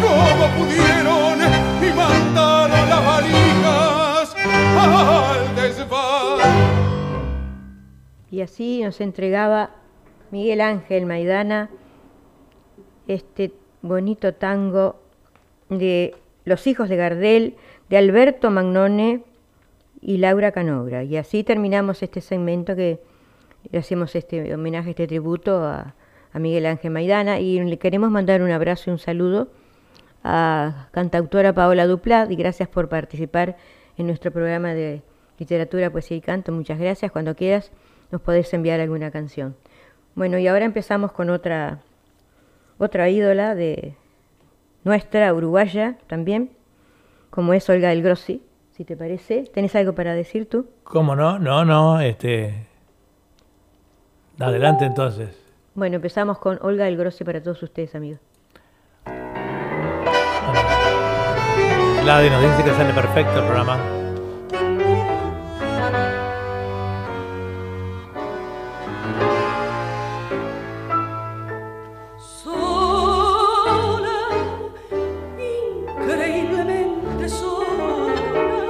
como 0.02 0.46
pudieron 0.58 1.40
y 1.82 1.94
mandaron 1.96 2.90
las 2.90 3.06
valijas 3.06 4.36
al 4.78 5.56
desván. 5.56 6.82
Y 8.30 8.42
así 8.42 8.82
nos 8.82 9.02
entregaba 9.02 9.72
Miguel 10.32 10.62
Ángel 10.62 11.06
Maidana 11.06 11.70
este 13.08 13.54
bonito 13.82 14.34
tango 14.34 14.96
de 15.70 16.16
Los 16.46 16.68
hijos 16.68 16.90
de 16.90 16.96
Gardel, 16.96 17.56
de 17.90 17.98
Alberto 17.98 18.50
Magnone 18.52 19.24
y 20.02 20.18
Laura 20.18 20.52
Canobra. 20.52 21.04
Y 21.04 21.18
así 21.18 21.44
terminamos 21.44 22.02
este 22.04 22.22
segmento 22.22 22.76
que 22.76 23.00
le 23.70 23.80
hacemos 23.80 24.16
este 24.16 24.54
homenaje, 24.54 24.92
este 24.92 25.08
tributo 25.08 25.64
a, 25.64 25.96
a 26.34 26.40
Miguel 26.40 26.66
Ángel 26.66 26.92
Maidana 26.92 27.40
y 27.40 27.60
le 27.62 27.78
queremos 27.78 28.10
mandar 28.10 28.42
un 28.42 28.52
abrazo 28.52 28.90
y 28.90 28.94
un 28.94 29.00
saludo 29.00 29.50
a 30.24 30.88
cantautora 30.92 31.54
Paola 31.54 31.88
Duplat 31.88 32.32
y 32.32 32.36
gracias 32.36 32.70
por 32.70 32.90
participar 32.90 33.58
en 33.98 34.08
nuestro 34.08 34.32
programa 34.32 34.74
de 34.74 35.02
literatura, 35.38 35.90
poesía 35.90 36.18
y 36.18 36.22
canto. 36.22 36.52
Muchas 36.52 36.80
gracias. 36.80 37.12
Cuando 37.12 37.36
quieras 37.36 37.72
nos 38.12 38.22
podés 38.22 38.54
enviar 38.54 38.80
alguna 38.80 39.12
canción. 39.12 39.56
Bueno, 40.16 40.38
y 40.38 40.48
ahora 40.48 40.66
empezamos 40.66 41.12
con 41.14 41.30
otra, 41.30 41.80
otra 42.78 43.10
ídola 43.10 43.56
de 43.56 43.96
nuestra, 44.84 45.34
uruguaya 45.34 45.98
también, 46.08 46.52
como 47.30 47.54
es 47.54 47.70
Olga 47.70 47.90
del 47.90 48.04
Grossi, 48.04 48.44
si 48.72 48.84
te 48.84 48.98
parece. 48.98 49.46
¿Tenés 49.54 49.76
algo 49.76 49.94
para 49.94 50.14
decir 50.14 50.50
tú? 50.50 50.68
¿Cómo 50.84 51.16
no? 51.16 51.40
No, 51.40 51.64
no, 51.64 52.02
este... 52.02 52.71
Adelante 54.42 54.86
entonces. 54.86 55.30
Bueno, 55.74 55.98
empezamos 55.98 56.38
con 56.40 56.60
Olga 56.62 56.86
del 56.86 56.98
Grossi 56.98 57.24
para 57.24 57.42
todos 57.42 57.62
ustedes, 57.64 57.96
amigos. 57.96 58.20
Gladys 62.04 62.32
nos 62.32 62.42
dice 62.42 62.64
que 62.64 62.72
sale 62.72 62.94
perfecto 62.94 63.40
el 63.40 63.46
programa. 63.46 63.78
sola, 72.44 74.20
increíblemente 76.00 77.30
sola, 77.30 78.68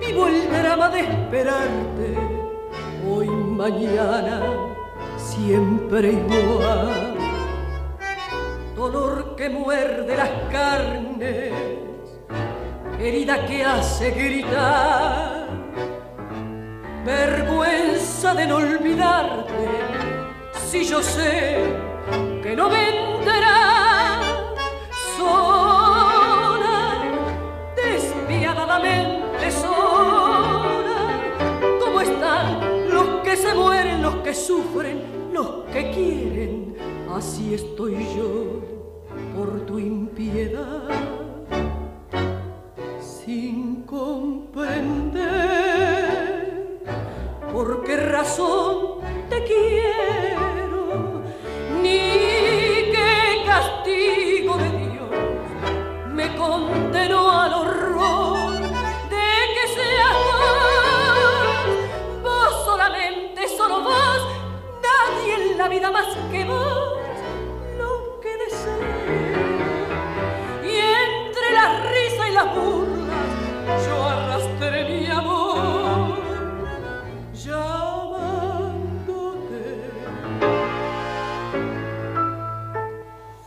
vivo 0.00 0.26
el 0.26 0.50
drama 0.50 0.88
de 0.90 1.00
esperarte, 1.00 2.18
hoy, 3.08 3.28
mañana, 3.28 4.63
siempre 5.44 6.12
igual. 6.12 7.14
Dolor 8.74 9.36
que 9.36 9.48
muerde 9.50 10.16
las 10.16 10.30
carnes, 10.50 11.52
herida 12.98 13.46
que 13.46 13.64
hace 13.64 14.10
gritar, 14.10 15.46
vergüenza 17.04 18.34
de 18.34 18.46
no 18.46 18.56
olvidarte, 18.56 19.68
si 20.66 20.84
yo 20.84 21.02
sé 21.02 21.62
que 22.42 22.56
no 22.56 22.68
vendrá 22.68 24.20
sola, 25.16 27.04
despiadadamente 27.76 29.50
sola. 29.50 30.98
¿Cómo 31.80 32.00
están 32.00 32.90
los 32.90 33.22
que 33.22 33.36
se 33.36 33.54
mueren, 33.54 34.02
los 34.02 34.16
que 34.16 34.34
sufren, 34.34 35.13
los 35.34 35.64
que 35.72 35.90
quieren? 35.90 36.76
Así 37.12 37.54
estoy 37.54 37.96
yo 38.16 38.62
por 39.36 39.66
tu 39.66 39.80
impiedad, 39.80 40.88
sin 43.00 43.82
comprender 43.82 44.94
por 47.52 47.82
qué 47.84 47.96
razón 47.96 49.00
te 49.28 49.42
quiero, 49.44 51.22
ni 51.82 52.92
qué 52.94 53.42
castigo 53.44 54.56
de 54.56 54.70
Dios 54.70 55.10
me 56.12 56.36
condenó 56.36 57.30
al 57.30 57.54
horror 57.54 57.93
la 65.84 65.90
más 65.90 66.06
que 66.32 66.44
vos, 66.46 66.94
lo 67.78 68.18
que 68.22 68.32
deseo. 68.42 68.92
Y 70.64 70.74
entre 71.02 71.46
la 71.52 71.66
risa 71.92 72.22
y 72.30 72.32
las 72.32 72.48
burlas, 72.54 73.30
yo 73.86 73.96
arrastré 74.16 74.78
mi 74.88 75.06
amor, 75.10 76.18
llamándote. 77.34 78.62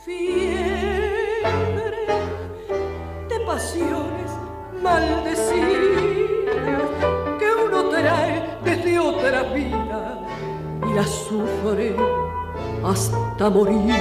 Fiebre 0.06 2.04
de 3.30 3.38
pasiones 3.48 4.32
maldecidas 4.84 6.04
que 7.40 7.48
uno 7.66 7.80
trae 7.90 8.36
desde 8.64 9.00
otra 9.00 9.42
vida 9.42 10.20
y 10.88 10.94
las 10.94 11.10
sufre 11.10 11.96
hasta 12.90 13.50
morir. 13.50 13.94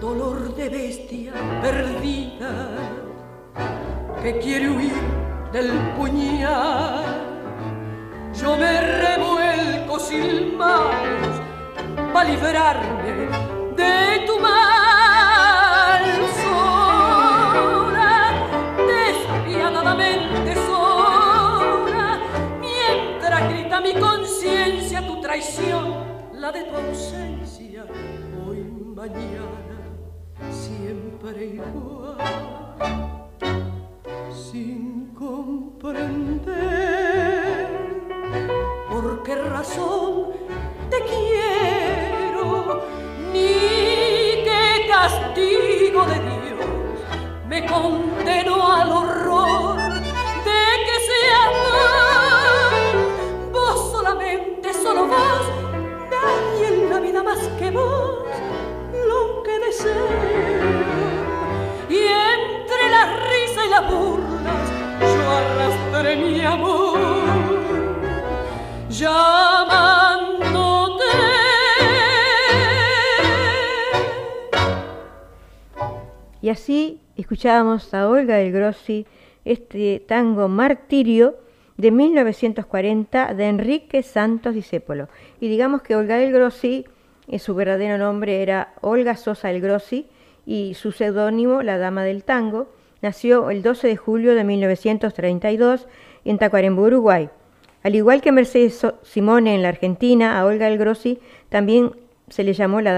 Dolor 0.00 0.54
de 0.56 0.68
bestia 0.68 1.32
perdida 1.62 2.70
que 4.22 4.38
quiere 4.38 4.68
huir 4.70 4.92
del 5.52 5.70
puñal. 5.96 7.04
Yo 8.34 8.56
me 8.56 8.80
revuelco 8.80 9.98
sin 10.00 10.56
manos 10.56 11.40
para 12.12 12.28
librarme 12.28 13.28
de 13.76 14.24
tu 14.26 14.38
mal 14.40 16.04
sola, 16.42 18.32
despiadadamente 18.86 20.54
sola, 20.66 22.20
mientras 22.60 23.48
grita 23.50 23.80
mi 23.80 23.94
conciencia 23.94 25.06
tu 25.06 25.20
traición, 25.20 25.97
la 26.38 26.52
de 26.52 26.62
tu 26.64 26.76
ausencia, 26.76 27.84
hoy 28.46 28.60
mañana, 28.94 29.80
siempre 30.50 31.46
igual, 31.46 32.16
sin 34.32 35.14
comprender 35.14 36.06
por 38.88 39.22
qué 39.24 39.34
razón 39.34 40.28
te 40.90 40.98
quiero, 41.10 42.84
ni 43.32 44.44
qué 44.44 44.86
castigo 44.88 46.04
de 46.06 46.18
Dios 46.20 46.68
me 47.48 47.66
condenó 47.66 48.72
al 48.72 48.92
horror 48.92 49.07
Y 76.40 76.50
así 76.50 77.02
escuchábamos 77.14 77.92
a 77.92 78.08
Olga 78.08 78.36
del 78.36 78.52
Grossi 78.52 79.06
este 79.44 80.00
tango 80.08 80.48
Martirio 80.48 81.36
de 81.76 81.90
1940 81.90 83.34
de 83.34 83.48
Enrique 83.48 84.02
Santos 84.02 84.54
Discépolo. 84.54 85.08
Y 85.40 85.48
digamos 85.48 85.82
que 85.82 85.94
Olga 85.94 86.16
del 86.16 86.32
Grossi, 86.32 86.86
su 87.38 87.54
verdadero 87.54 87.98
nombre 87.98 88.42
era 88.42 88.72
Olga 88.80 89.16
Sosa 89.16 89.48
del 89.48 89.60
Grossi 89.60 90.06
y 90.46 90.74
su 90.74 90.92
seudónimo, 90.92 91.62
la 91.62 91.76
Dama 91.76 92.04
del 92.04 92.24
Tango, 92.24 92.68
nació 93.02 93.50
el 93.50 93.62
12 93.62 93.86
de 93.86 93.96
julio 93.96 94.34
de 94.34 94.44
1932 94.44 95.86
en 96.24 96.38
Tacuarembó, 96.38 96.82
Uruguay. 96.82 97.28
Al 97.82 97.94
igual 97.94 98.22
que 98.22 98.32
Mercedes 98.32 98.86
Simone 99.02 99.54
en 99.54 99.62
la 99.62 99.68
Argentina, 99.68 100.38
a 100.38 100.46
Olga 100.46 100.66
del 100.66 100.78
Grossi 100.78 101.18
también 101.50 101.92
se 102.28 102.44
le, 102.44 102.54
llama 102.54 102.80
la 102.82 102.92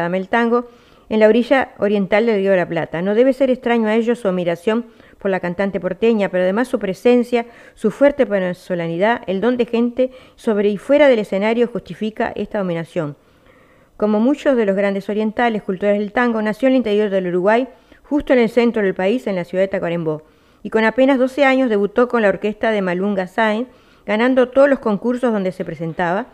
Dama 0.00 0.16
del 0.16 0.28
Tango 0.28 0.68
en 1.08 1.20
la 1.20 1.28
orilla 1.28 1.72
oriental 1.78 2.26
del 2.26 2.36
Río 2.36 2.52
de 2.52 2.56
la 2.58 2.68
Plata. 2.68 3.02
No 3.02 3.14
debe 3.14 3.32
ser 3.32 3.50
extraño 3.50 3.88
a 3.88 3.96
ellos 3.96 4.20
su 4.20 4.28
admiración 4.28 4.86
por 5.18 5.30
la 5.30 5.40
cantante 5.40 5.80
porteña, 5.80 6.28
pero 6.28 6.44
además 6.44 6.68
su 6.68 6.78
presencia, 6.78 7.46
su 7.74 7.90
fuerte 7.90 8.24
venezolanidad, 8.24 9.22
el 9.26 9.40
don 9.40 9.56
de 9.56 9.66
gente 9.66 10.10
sobre 10.36 10.68
y 10.68 10.78
fuera 10.78 11.08
del 11.08 11.18
escenario 11.18 11.66
justifica 11.66 12.32
esta 12.36 12.58
dominación. 12.58 13.16
Como 13.98 14.20
muchos 14.20 14.56
de 14.56 14.64
los 14.64 14.76
grandes 14.76 15.08
orientales 15.08 15.64
cultores 15.64 15.98
del 15.98 16.12
tango, 16.12 16.40
nació 16.40 16.68
en 16.68 16.74
el 16.74 16.76
interior 16.76 17.10
del 17.10 17.26
Uruguay, 17.26 17.66
justo 18.04 18.32
en 18.32 18.38
el 18.38 18.48
centro 18.48 18.80
del 18.80 18.94
país, 18.94 19.26
en 19.26 19.34
la 19.34 19.42
ciudad 19.42 19.64
de 19.64 19.68
Tacuarembó, 19.68 20.22
y 20.62 20.70
con 20.70 20.84
apenas 20.84 21.18
12 21.18 21.44
años 21.44 21.68
debutó 21.68 22.06
con 22.06 22.22
la 22.22 22.28
orquesta 22.28 22.70
de 22.70 22.80
Malunga 22.80 23.26
Sáenz, 23.26 23.66
ganando 24.06 24.50
todos 24.50 24.68
los 24.68 24.78
concursos 24.78 25.32
donde 25.32 25.50
se 25.50 25.64
presentaba, 25.64 26.26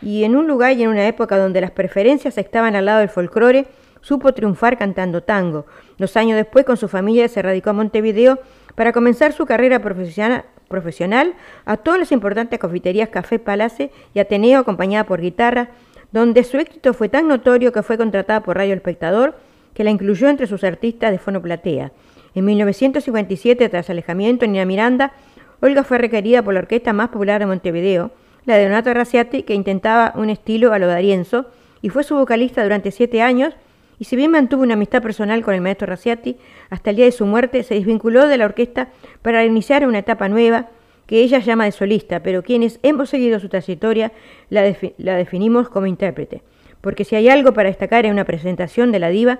y 0.00 0.22
en 0.22 0.36
un 0.36 0.46
lugar 0.46 0.76
y 0.76 0.84
en 0.84 0.90
una 0.90 1.08
época 1.08 1.36
donde 1.36 1.60
las 1.60 1.72
preferencias 1.72 2.38
estaban 2.38 2.76
al 2.76 2.84
lado 2.84 3.00
del 3.00 3.08
folclore, 3.08 3.66
supo 4.00 4.32
triunfar 4.32 4.78
cantando 4.78 5.24
tango. 5.24 5.66
Dos 5.98 6.16
años 6.16 6.36
después, 6.36 6.64
con 6.64 6.76
su 6.76 6.86
familia, 6.86 7.26
se 7.26 7.42
radicó 7.42 7.70
a 7.70 7.72
Montevideo 7.72 8.38
para 8.76 8.92
comenzar 8.92 9.32
su 9.32 9.44
carrera 9.44 9.80
profesional, 9.80 11.34
a 11.64 11.76
todas 11.78 11.98
las 11.98 12.12
importantes 12.12 12.60
confiterías 12.60 13.08
Café 13.08 13.40
Palace 13.40 13.90
y 14.14 14.20
Ateneo, 14.20 14.60
acompañada 14.60 15.02
por 15.02 15.20
guitarra, 15.20 15.70
donde 16.12 16.44
su 16.44 16.56
éxito 16.58 16.94
fue 16.94 17.08
tan 17.08 17.28
notorio 17.28 17.72
que 17.72 17.82
fue 17.82 17.98
contratada 17.98 18.42
por 18.42 18.56
Radio 18.56 18.74
Espectador, 18.74 19.36
que 19.74 19.84
la 19.84 19.90
incluyó 19.90 20.28
entre 20.28 20.46
sus 20.46 20.64
artistas 20.64 21.10
de 21.10 21.18
fono 21.18 21.42
platea. 21.42 21.92
En 22.34 22.44
1957, 22.44 23.68
tras 23.68 23.90
alejamiento, 23.90 24.46
Nina 24.46 24.64
Miranda, 24.64 25.12
Olga 25.60 25.84
fue 25.84 25.98
requerida 25.98 26.42
por 26.42 26.54
la 26.54 26.60
orquesta 26.60 26.92
más 26.92 27.08
popular 27.08 27.40
de 27.40 27.46
Montevideo, 27.46 28.10
la 28.44 28.56
de 28.56 28.64
Donato 28.64 28.94
Raciati, 28.94 29.42
que 29.42 29.54
intentaba 29.54 30.12
un 30.16 30.30
estilo 30.30 30.72
a 30.72 30.78
lo 30.78 30.86
Darienzo, 30.86 31.46
y 31.82 31.90
fue 31.90 32.04
su 32.04 32.14
vocalista 32.14 32.62
durante 32.62 32.90
siete 32.90 33.22
años, 33.22 33.54
y 33.98 34.04
si 34.04 34.16
bien 34.16 34.30
mantuvo 34.30 34.62
una 34.62 34.74
amistad 34.74 35.02
personal 35.02 35.42
con 35.42 35.54
el 35.54 35.60
maestro 35.60 35.86
Raciati, 35.86 36.36
hasta 36.70 36.90
el 36.90 36.96
día 36.96 37.04
de 37.04 37.12
su 37.12 37.26
muerte 37.26 37.62
se 37.64 37.74
desvinculó 37.74 38.28
de 38.28 38.38
la 38.38 38.44
orquesta 38.44 38.88
para 39.22 39.44
iniciar 39.44 39.86
una 39.86 39.98
etapa 39.98 40.28
nueva 40.28 40.68
que 41.08 41.22
ella 41.22 41.38
llama 41.38 41.64
de 41.64 41.72
solista, 41.72 42.22
pero 42.22 42.42
quienes 42.42 42.78
hemos 42.82 43.08
seguido 43.08 43.40
su 43.40 43.48
trayectoria 43.48 44.12
la, 44.50 44.76
la 44.98 45.16
definimos 45.16 45.70
como 45.70 45.86
intérprete. 45.86 46.42
Porque 46.82 47.04
si 47.04 47.16
hay 47.16 47.30
algo 47.30 47.54
para 47.54 47.70
destacar 47.70 48.04
en 48.04 48.12
una 48.12 48.26
presentación 48.26 48.92
de 48.92 48.98
la 48.98 49.08
diva, 49.08 49.38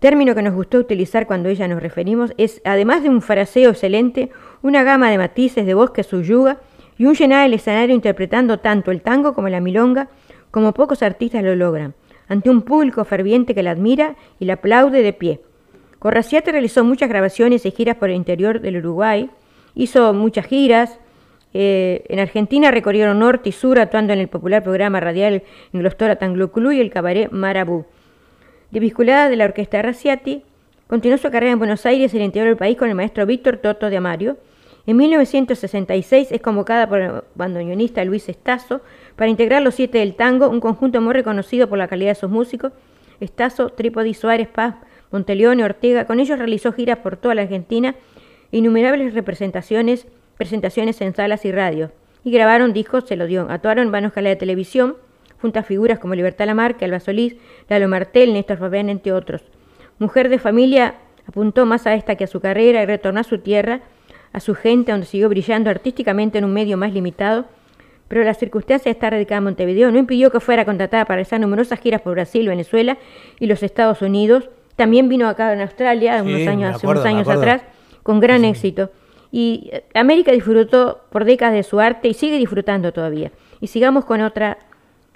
término 0.00 0.34
que 0.34 0.42
nos 0.42 0.54
gustó 0.54 0.76
utilizar 0.76 1.26
cuando 1.26 1.48
ella 1.48 1.66
nos 1.66 1.82
referimos, 1.82 2.34
es, 2.36 2.60
además 2.64 3.02
de 3.02 3.08
un 3.08 3.22
fraseo 3.22 3.70
excelente, 3.70 4.28
una 4.60 4.82
gama 4.82 5.10
de 5.10 5.16
matices 5.16 5.64
de 5.64 5.72
voz 5.72 5.92
que 5.92 6.02
subyuga 6.02 6.58
y 6.98 7.06
un 7.06 7.14
llenar 7.14 7.46
el 7.46 7.54
escenario 7.54 7.94
interpretando 7.94 8.58
tanto 8.58 8.90
el 8.90 9.00
tango 9.00 9.32
como 9.32 9.48
la 9.48 9.60
milonga, 9.60 10.10
como 10.50 10.74
pocos 10.74 11.02
artistas 11.02 11.42
lo 11.42 11.56
logran, 11.56 11.94
ante 12.28 12.50
un 12.50 12.60
público 12.60 13.02
ferviente 13.06 13.54
que 13.54 13.62
la 13.62 13.70
admira 13.70 14.14
y 14.38 14.44
la 14.44 14.54
aplaude 14.54 15.00
de 15.00 15.14
pie. 15.14 15.40
Corraciate 15.98 16.52
realizó 16.52 16.84
muchas 16.84 17.08
grabaciones 17.08 17.64
y 17.64 17.70
giras 17.70 17.96
por 17.96 18.10
el 18.10 18.16
interior 18.16 18.60
del 18.60 18.76
Uruguay, 18.76 19.30
hizo 19.76 20.12
muchas 20.12 20.46
giras, 20.46 20.98
eh, 21.54 22.04
en 22.08 22.18
Argentina 22.18 22.70
recorrieron 22.70 23.18
norte 23.18 23.50
y 23.50 23.52
sur 23.52 23.78
actuando 23.78 24.12
en 24.12 24.18
el 24.18 24.28
popular 24.28 24.62
programa 24.62 24.98
radial 25.00 25.42
en 25.72 25.80
Glostora 25.80 26.16
Tanglo 26.16 26.50
y 26.72 26.80
el 26.80 26.90
cabaret 26.90 27.30
Marabú. 27.30 27.86
Desvinculada 28.70 29.28
de 29.28 29.36
la 29.36 29.44
orquesta 29.44 29.80
Raciati, 29.80 30.42
continuó 30.88 31.18
su 31.18 31.30
carrera 31.30 31.52
en 31.52 31.58
Buenos 31.58 31.86
Aires 31.86 32.12
y 32.12 32.16
el 32.16 32.24
interior 32.24 32.48
del 32.48 32.56
país 32.56 32.76
con 32.76 32.88
el 32.88 32.94
maestro 32.94 33.24
Víctor 33.26 33.58
Toto 33.58 33.88
de 33.90 33.96
Amario. 33.96 34.36
En 34.86 34.96
1966 34.96 36.28
es 36.30 36.40
convocada 36.40 36.88
por 36.88 37.00
el 37.00 37.12
bandoneonista 37.34 38.04
Luis 38.04 38.28
Estazo 38.28 38.80
para 39.16 39.30
integrar 39.30 39.62
los 39.62 39.74
Siete 39.74 39.98
del 39.98 40.14
Tango, 40.14 40.48
un 40.48 40.60
conjunto 40.60 41.00
muy 41.00 41.12
reconocido 41.12 41.68
por 41.68 41.78
la 41.78 41.88
calidad 41.88 42.10
de 42.10 42.16
sus 42.16 42.30
músicos. 42.30 42.72
Estazo, 43.20 43.70
Trípodi, 43.70 44.14
Suárez, 44.14 44.48
Paz, 44.48 44.74
Monteleone, 45.10 45.64
Ortega. 45.64 46.04
Con 46.04 46.20
ellos 46.20 46.38
realizó 46.38 46.72
giras 46.72 46.98
por 46.98 47.16
toda 47.16 47.34
la 47.34 47.42
Argentina 47.42 47.94
innumerables 48.56 49.12
representaciones, 49.12 50.06
presentaciones 50.38 51.00
en 51.02 51.14
salas 51.14 51.44
y 51.44 51.52
radios. 51.52 51.90
Y 52.24 52.30
grabaron 52.30 52.72
discos, 52.72 53.04
se 53.06 53.16
lo 53.16 53.26
dio. 53.26 53.46
Actuaron 53.50 53.86
en 53.86 53.92
vanos 53.92 54.14
de 54.14 54.36
televisión, 54.36 54.96
junto 55.40 55.58
a 55.58 55.62
figuras 55.62 55.98
como 55.98 56.14
Libertad 56.14 56.46
Lamarque, 56.46 56.86
Alba 56.86 57.00
Solís, 57.00 57.36
Lalo 57.68 57.86
Martel, 57.88 58.32
Néstor 58.32 58.56
Fabián, 58.56 58.88
entre 58.88 59.12
otros. 59.12 59.44
Mujer 59.98 60.30
de 60.30 60.38
familia, 60.38 60.94
apuntó 61.28 61.66
más 61.66 61.86
a 61.86 61.94
esta 61.94 62.16
que 62.16 62.24
a 62.24 62.26
su 62.26 62.40
carrera 62.40 62.82
y 62.82 62.86
retornó 62.86 63.20
a 63.20 63.24
su 63.24 63.38
tierra, 63.38 63.82
a 64.32 64.40
su 64.40 64.54
gente, 64.54 64.90
donde 64.90 65.06
siguió 65.06 65.28
brillando 65.28 65.68
artísticamente 65.68 66.38
en 66.38 66.44
un 66.44 66.54
medio 66.54 66.78
más 66.78 66.92
limitado, 66.92 67.44
pero 68.08 68.24
la 68.24 68.34
circunstancia 68.34 68.90
de 68.90 68.92
estar 68.92 69.12
radicada 69.12 69.38
en 69.38 69.44
Montevideo 69.44 69.90
no 69.90 69.98
impidió 69.98 70.30
que 70.30 70.40
fuera 70.40 70.64
contratada 70.64 71.04
para 71.04 71.16
realizar 71.16 71.40
numerosas 71.40 71.78
giras 71.80 72.00
por 72.00 72.12
Brasil, 72.12 72.48
Venezuela 72.48 72.96
y 73.38 73.46
los 73.46 73.62
Estados 73.62 74.00
Unidos. 74.00 74.48
También 74.76 75.08
vino 75.08 75.28
acá 75.28 75.52
en 75.52 75.60
Australia 75.60 76.22
unos 76.22 76.46
años, 76.46 76.76
hace 76.76 76.86
unos 76.86 77.04
años 77.04 77.28
atrás 77.28 77.62
con 78.06 78.20
gran 78.20 78.44
éxito. 78.44 78.92
Y 79.32 79.68
eh, 79.72 79.84
América 79.94 80.30
disfrutó 80.30 81.00
por 81.10 81.24
décadas 81.24 81.54
de 81.54 81.64
su 81.64 81.80
arte 81.80 82.06
y 82.06 82.14
sigue 82.14 82.38
disfrutando 82.38 82.92
todavía. 82.92 83.32
Y 83.60 83.66
sigamos 83.66 84.04
con 84.04 84.20
otra 84.20 84.58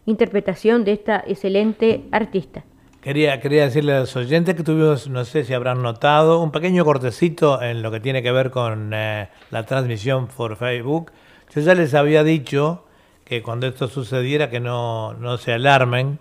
interpretación 0.07 0.85
de 0.85 0.95
esta 0.95 1.23
excelente 1.25 2.03
artista. 2.11 2.65
Quería, 3.01 3.41
quería 3.41 3.63
decirle 3.63 3.93
a 3.93 4.01
los 4.01 4.17
oyentes 4.17 4.57
que 4.57 4.65
tuvimos, 4.65 5.09
no 5.09 5.25
sé 5.25 5.45
si 5.45 5.55
habrán 5.55 5.83
notado, 5.83 6.43
un 6.43 6.51
pequeño 6.51 6.85
cortecito 6.85 7.63
en 7.63 7.81
lo 7.81 7.93
que 7.93 8.01
tiene 8.01 8.25
que 8.25 8.33
ver 8.33 8.51
con 8.51 8.91
eh, 8.93 9.29
la 9.53 9.65
transmisión 9.67 10.27
por 10.27 10.57
Facebook. 10.57 11.13
Yo 11.55 11.61
ya 11.61 11.77
les 11.77 11.95
había 11.95 12.25
dicho 12.25 12.85
que 13.25 13.41
cuando 13.41 13.69
esto 13.69 13.87
sucediera 13.87 14.51
que 14.51 14.59
no, 14.59 15.15
no 15.15 15.39
se 15.39 15.53
alarmen, 15.53 16.19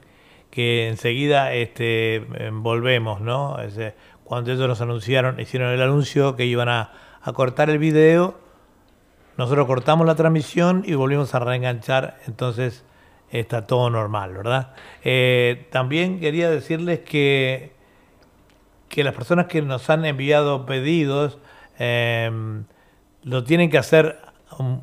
que 0.51 0.87
enseguida 0.87 1.53
este, 1.53 2.23
volvemos, 2.51 3.21
¿no? 3.21 3.57
Cuando 4.29 4.51
ellos 4.51 4.67
nos 4.67 4.79
anunciaron, 4.79 5.39
hicieron 5.39 5.71
el 5.71 5.81
anuncio 5.81 6.35
que 6.35 6.45
iban 6.45 6.69
a, 6.69 6.91
cortar 7.33 7.71
el 7.71 7.79
video, 7.79 8.37
nosotros 9.37 9.65
cortamos 9.65 10.05
la 10.05 10.13
transmisión 10.13 10.83
y 10.85 10.93
volvimos 10.93 11.33
a 11.33 11.39
reenganchar, 11.39 12.19
entonces 12.27 12.85
está 13.31 13.65
todo 13.65 13.89
normal, 13.89 14.33
¿verdad? 14.33 14.75
Eh, 15.03 15.67
también 15.71 16.19
quería 16.19 16.47
decirles 16.51 16.99
que, 16.99 17.71
que 18.87 19.03
las 19.03 19.15
personas 19.15 19.47
que 19.47 19.63
nos 19.63 19.89
han 19.89 20.05
enviado 20.05 20.67
pedidos 20.67 21.39
em, 21.79 22.65
lo 23.23 23.43
tienen 23.43 23.71
que 23.71 23.79
hacer 23.79 24.19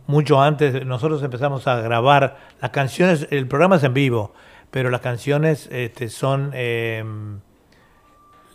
mucho 0.08 0.42
antes. 0.42 0.84
Nosotros 0.84 1.22
empezamos 1.22 1.68
a 1.68 1.80
grabar 1.80 2.36
las 2.60 2.72
canciones, 2.72 3.28
el 3.30 3.46
programa 3.46 3.76
es 3.76 3.84
en 3.84 3.94
vivo, 3.94 4.34
pero 4.72 4.90
las 4.90 5.02
canciones 5.02 5.68
este, 5.70 6.08
son 6.08 6.50
em, 6.52 7.40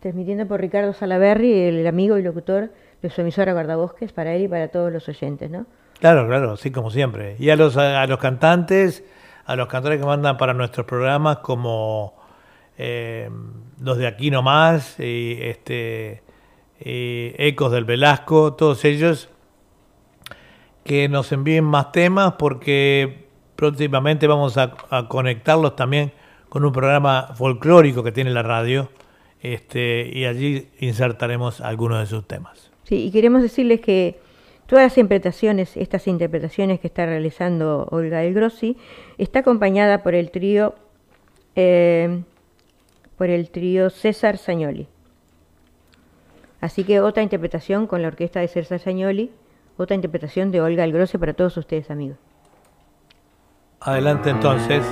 transmitiendo 0.00 0.46
por 0.46 0.60
Ricardo 0.60 0.92
Salaberry, 0.92 1.52
el 1.52 1.86
amigo 1.86 2.18
y 2.18 2.22
locutor 2.22 2.70
de 3.02 3.10
su 3.10 3.20
emisora 3.20 3.52
Guardabosques, 3.52 4.12
para 4.12 4.34
él 4.34 4.42
y 4.42 4.48
para 4.48 4.68
todos 4.68 4.92
los 4.92 5.08
oyentes, 5.08 5.50
¿no? 5.50 5.66
Claro, 6.00 6.26
claro, 6.26 6.56
sí, 6.56 6.70
como 6.70 6.90
siempre. 6.90 7.36
Y 7.38 7.50
a 7.50 7.56
los, 7.56 7.76
a, 7.76 8.06
los 8.06 8.18
cantantes, 8.18 9.04
a 9.44 9.56
los 9.56 9.66
cantores 9.66 9.98
que 9.98 10.06
mandan 10.06 10.36
para 10.36 10.54
nuestros 10.54 10.86
programas, 10.86 11.38
como 11.38 12.14
eh, 12.76 13.28
los 13.80 13.98
de 13.98 14.06
Aquí 14.06 14.30
Nomás, 14.30 14.98
y 15.00 15.38
este, 15.40 16.22
Ecos 16.80 17.72
del 17.72 17.84
Velasco, 17.84 18.54
todos 18.54 18.84
ellos, 18.84 19.28
que 20.84 21.08
nos 21.08 21.32
envíen 21.32 21.64
más 21.64 21.92
temas 21.92 22.34
porque 22.38 23.28
próximamente 23.56 24.26
vamos 24.26 24.56
a, 24.56 24.72
conectarlos 25.08 25.76
también 25.76 26.12
con 26.48 26.64
un 26.64 26.72
programa 26.72 27.34
folclórico 27.34 28.02
que 28.02 28.12
tiene 28.12 28.30
la 28.30 28.42
radio 28.42 28.88
este, 29.42 30.08
y 30.12 30.24
allí 30.24 30.68
insertaremos 30.78 31.60
algunos 31.60 32.00
de 32.00 32.06
sus 32.06 32.26
temas. 32.26 32.70
Sí, 32.84 33.06
y 33.06 33.10
queremos 33.10 33.42
decirles 33.42 33.80
que 33.80 34.18
todas 34.66 34.84
las 34.84 34.96
interpretaciones, 34.96 35.76
estas 35.76 36.06
interpretaciones 36.06 36.80
que 36.80 36.86
está 36.86 37.04
realizando 37.04 37.86
Olga 37.90 38.22
El 38.22 38.32
Grossi, 38.32 38.76
está 39.18 39.40
acompañada 39.40 40.02
por 40.02 40.14
el 40.14 40.30
trío, 40.30 40.74
eh, 41.56 42.22
por 43.16 43.28
el 43.28 43.50
trío 43.50 43.90
César 43.90 44.38
Sañoli. 44.38 44.86
Así 46.60 46.84
que 46.84 47.00
otra 47.00 47.22
interpretación 47.22 47.86
con 47.86 48.02
la 48.02 48.08
orquesta 48.08 48.40
de 48.40 48.48
César 48.48 48.80
Sañoli, 48.80 49.30
otra 49.76 49.94
interpretación 49.94 50.50
de 50.50 50.60
Olga 50.60 50.84
El 50.84 50.92
Grossi 50.92 51.18
para 51.18 51.34
todos 51.34 51.56
ustedes 51.56 51.90
amigos. 51.90 52.18
Adelante 53.80 54.30
entonces. 54.30 54.84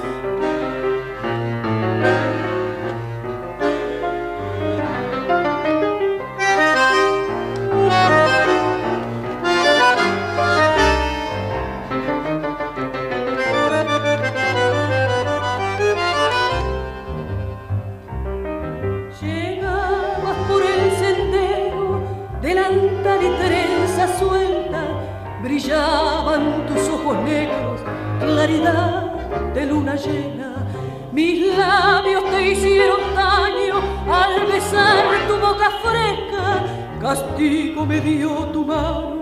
De 29.55 29.67
luna 29.67 29.95
llena. 29.95 30.67
Mis 31.13 31.57
labios 31.57 32.25
te 32.31 32.51
hicieron 32.53 33.01
daño 33.15 33.77
al 34.13 34.47
besar 34.47 35.05
tu 35.29 35.37
boca 35.39 35.71
fresca. 35.83 36.65
Castigo 37.01 37.87
me 37.87 38.01
dio 38.01 38.31
tu 38.53 38.65
mano, 38.65 39.21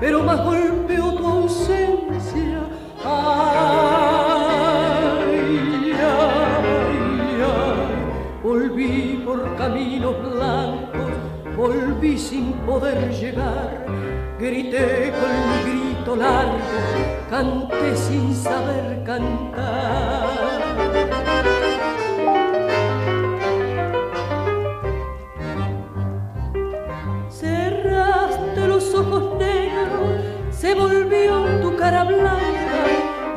pero 0.00 0.22
más 0.22 0.42
golpeó 0.44 1.12
tu 1.12 1.26
ausencia. 1.26 2.60
Ay, 3.04 3.12
ay, 5.92 7.42
ay, 7.42 7.92
volví 8.42 9.22
por 9.24 9.56
caminos 9.56 10.14
blancos, 10.22 11.12
volví 11.56 12.16
sin 12.18 12.52
poder 12.64 13.10
llegar. 13.10 13.86
Grité 14.38 15.12
con 15.20 15.30
mi 15.48 15.62
grito 15.62 15.81
largo 16.16 16.58
canté 17.30 17.96
sin 17.96 18.34
saber 18.34 19.02
cantar. 19.04 20.28
Cerraste 27.30 28.68
los 28.68 28.94
ojos 28.94 29.38
negros, 29.38 30.20
se 30.50 30.74
volvió 30.74 31.60
tu 31.62 31.76
cara 31.76 32.04
blanca 32.04 32.82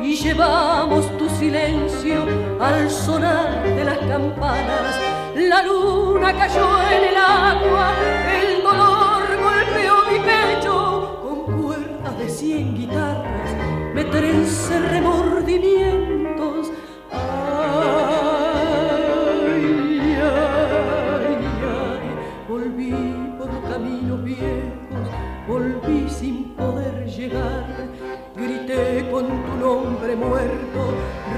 y 0.00 0.14
llevamos 0.14 1.16
tu 1.18 1.28
silencio 1.30 2.24
al 2.60 2.90
sonar 2.90 3.62
de 3.64 3.84
las 3.84 3.98
campanas. 3.98 4.94
La 5.34 5.62
luna 5.62 6.32
cayó 6.32 6.68
en 6.90 7.04
el 7.10 7.16
agua, 7.16 7.92
el 8.40 8.62
dolor 8.62 9.22
golpeó 9.42 9.94
mi 10.10 10.18
pecho 10.20 10.35
de 12.26 12.32
cien 12.32 12.74
guitarras 12.74 13.50
me 13.94 14.04
trence 14.04 14.78
remordimientos. 14.90 16.72
Ay, 17.12 17.22
ay, 20.10 21.36
ay, 21.62 22.06
volví 22.48 22.94
por 23.38 23.50
caminos 23.70 24.24
viejos, 24.24 25.08
volví 25.46 26.08
sin 26.08 26.54
poder 26.56 27.06
llegar. 27.06 27.64
Grité 28.34 29.08
con 29.10 29.26
tu 29.28 29.56
nombre 29.64 30.16
muerto, 30.16 30.80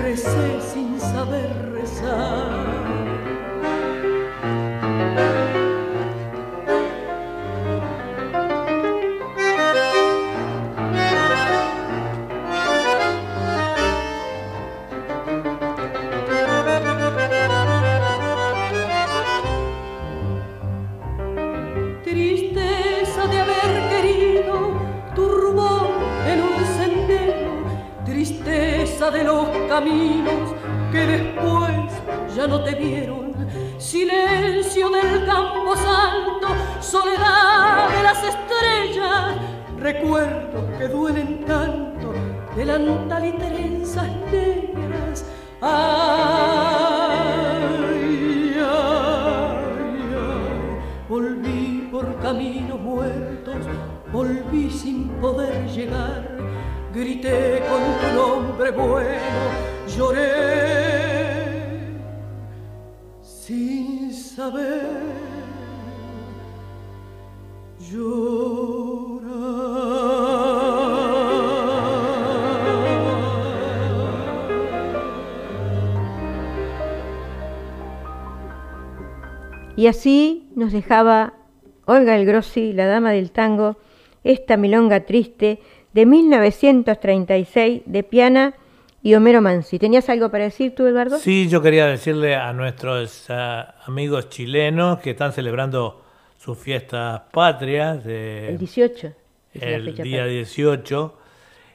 recé 0.03 0.59
sin 0.73 0.99
saber 0.99 1.71
rezar. 1.73 2.98
Y 79.89 79.91
así 79.91 80.51
nos 80.55 80.71
dejaba 80.73 81.33
Olga 81.87 82.15
el 82.15 82.27
Grossi, 82.27 82.75
la 82.75 82.85
dama 82.85 83.11
del 83.13 83.31
tango, 83.31 83.79
esta 84.23 84.59
milonga 84.59 85.07
triste 85.07 85.61
de 85.95 86.05
1936 86.05 87.85
de 87.87 88.03
Piana 88.03 88.53
y 89.03 89.15
Homero 89.15 89.41
Mansi. 89.41 89.79
¿Tenías 89.79 90.11
algo 90.11 90.31
para 90.31 90.45
decir 90.45 90.75
tú, 90.75 90.85
Eduardo? 90.87 91.17
Sí, 91.17 91.49
yo 91.49 91.63
quería 91.63 91.87
decirle 91.87 92.37
a 92.37 92.53
nuestros 92.53 93.31
ah, 93.31 93.77
amigos 93.87 94.29
chilenos 94.29 94.99
que 94.99 95.13
están 95.13 95.33
celebrando 95.33 96.05
sus 96.37 96.59
fiestas 96.59 97.23
patrias. 97.33 98.05
de- 98.05 98.51
El 98.51 98.59
18. 98.59 99.13
es 99.55 99.63
la 99.63 99.69
el 99.71 99.95
día 100.03 100.19
para- 100.19 100.27
18 100.31 101.19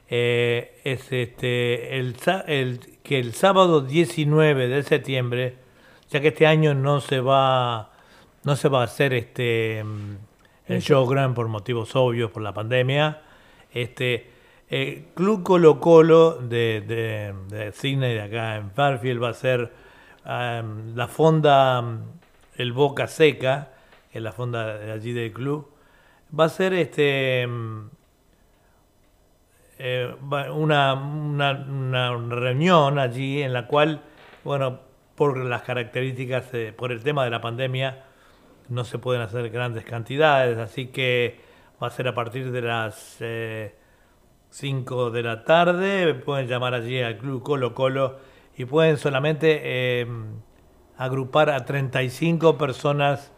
eh, 0.08 0.78
es 0.84 1.10
este 1.10 1.98
el- 1.98 2.14
que 3.02 3.18
el 3.18 3.32
sábado 3.34 3.80
19 3.80 4.68
de 4.68 4.84
septiembre 4.84 5.56
ya 6.10 6.20
que 6.20 6.28
este 6.28 6.46
año 6.46 6.74
no 6.74 7.00
se 7.00 7.18
va 7.18 7.90
no 8.44 8.56
se 8.56 8.68
va 8.68 8.82
a 8.82 8.84
hacer 8.84 9.12
este 9.12 9.82
mm, 9.82 10.16
el 10.66 10.82
show 10.82 11.06
gran 11.06 11.34
por 11.34 11.48
motivos 11.48 11.94
obvios 11.96 12.30
por 12.30 12.42
la 12.42 12.54
pandemia. 12.54 13.22
Este 13.72 14.30
el 14.68 15.06
Club 15.14 15.42
Colo 15.42 15.80
Colo 15.80 16.38
de, 16.38 16.82
de, 16.86 17.34
de 17.48 17.72
Sydney 17.72 18.14
de 18.14 18.22
acá 18.22 18.56
en 18.56 18.70
Fairfield 18.70 19.22
va 19.22 19.30
a 19.30 19.34
ser 19.34 19.72
am, 20.24 20.94
la 20.94 21.08
fonda 21.08 21.84
el 22.56 22.72
Boca 22.72 23.06
Seca 23.06 23.70
que 24.10 24.18
es 24.18 24.22
la 24.22 24.32
fonda 24.32 24.78
de 24.78 24.92
allí 24.92 25.12
del 25.12 25.32
club. 25.32 25.68
Va 26.38 26.44
a 26.44 26.48
ser 26.48 26.72
este 26.72 27.46
mm, 27.46 27.88
eh, 29.78 30.14
una, 30.22 30.94
una, 30.94 31.52
una 31.52 32.16
reunión 32.16 32.98
allí 33.00 33.42
en 33.42 33.52
la 33.52 33.66
cual, 33.66 34.02
bueno, 34.44 34.80
por 35.16 35.36
las 35.36 35.62
características, 35.62 36.54
eh, 36.54 36.72
por 36.76 36.92
el 36.92 37.02
tema 37.02 37.24
de 37.24 37.30
la 37.30 37.40
pandemia, 37.40 38.04
no 38.68 38.84
se 38.84 38.98
pueden 38.98 39.22
hacer 39.22 39.50
grandes 39.50 39.84
cantidades, 39.84 40.58
así 40.58 40.86
que 40.86 41.40
va 41.82 41.88
a 41.88 41.90
ser 41.90 42.08
a 42.08 42.14
partir 42.14 42.50
de 42.50 42.62
las 42.62 43.18
5 44.50 45.10
de 45.10 45.22
la 45.22 45.44
tarde, 45.44 46.14
pueden 46.14 46.46
llamar 46.46 46.74
allí 46.74 47.00
al 47.00 47.18
Club 47.18 47.42
Colo 47.42 47.74
Colo 47.74 48.18
y 48.56 48.64
pueden 48.64 48.96
solamente 48.96 49.60
eh, 49.62 50.06
agrupar 50.96 51.50
a 51.50 51.64
35 51.64 52.56
personas 52.56 53.32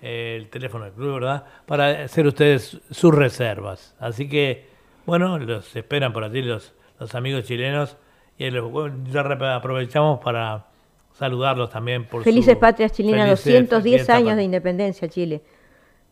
el 0.00 0.48
teléfono 0.48 0.84
del 0.84 0.94
club, 0.94 1.14
¿verdad? 1.14 1.44
Para 1.66 2.04
hacer 2.04 2.26
ustedes 2.26 2.80
sus 2.90 3.14
reservas. 3.14 3.94
Así 3.98 4.28
que, 4.28 4.68
bueno, 5.06 5.38
los 5.38 5.74
esperan 5.74 6.12
por 6.12 6.22
allí 6.24 6.40
los, 6.42 6.72
los 7.00 7.14
amigos 7.14 7.44
chilenos 7.44 7.96
y 8.38 8.48
los- 8.50 8.70
ya 9.10 9.20
aprovechamos 9.56 10.20
para 10.20 10.66
saludarlos 11.14 11.70
también 11.70 12.04
por 12.04 12.22
Felices 12.22 12.54
su- 12.54 12.60
Patrias 12.60 12.92
felices 12.92 13.28
210 13.28 13.82
fiesta 13.96 14.14
años 14.16 14.36
de 14.36 14.44
independencia, 14.44 15.08
Chile. 15.08 15.42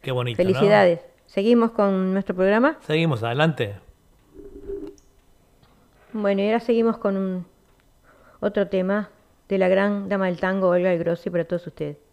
Qué 0.02 0.10
bonito, 0.10 0.42
¿no? 0.42 0.48
Felicidades. 0.48 1.00
Seguimos 1.26 1.70
con 1.70 2.12
nuestro 2.12 2.34
programa. 2.34 2.78
Seguimos 2.80 3.22
adelante. 3.22 3.76
Bueno, 6.12 6.42
y 6.42 6.46
ahora 6.46 6.60
seguimos 6.60 6.98
con 6.98 7.16
un 7.16 7.46
otro 8.40 8.66
tema 8.68 9.10
de 9.48 9.58
la 9.58 9.68
gran 9.68 10.08
dama 10.08 10.26
del 10.26 10.40
tango, 10.40 10.68
Olga 10.68 10.92
El 10.92 10.98
Grossi, 10.98 11.30
para 11.30 11.44
todos 11.44 11.66
ustedes. 11.66 12.05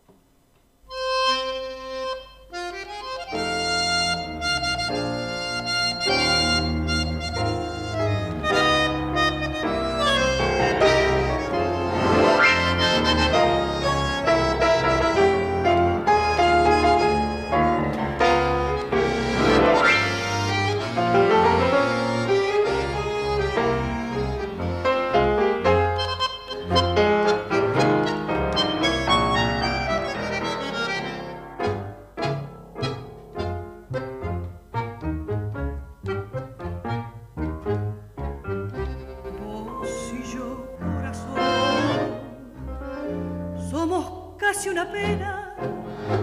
Una 44.69 44.89
pena 44.91 45.55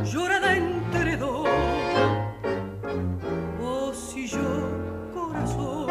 llorada 0.04 0.56
entre 0.56 1.16
dos. 1.16 1.48
Vos 3.58 4.14
y 4.16 4.28
yo, 4.28 4.38
corazón, 5.12 5.88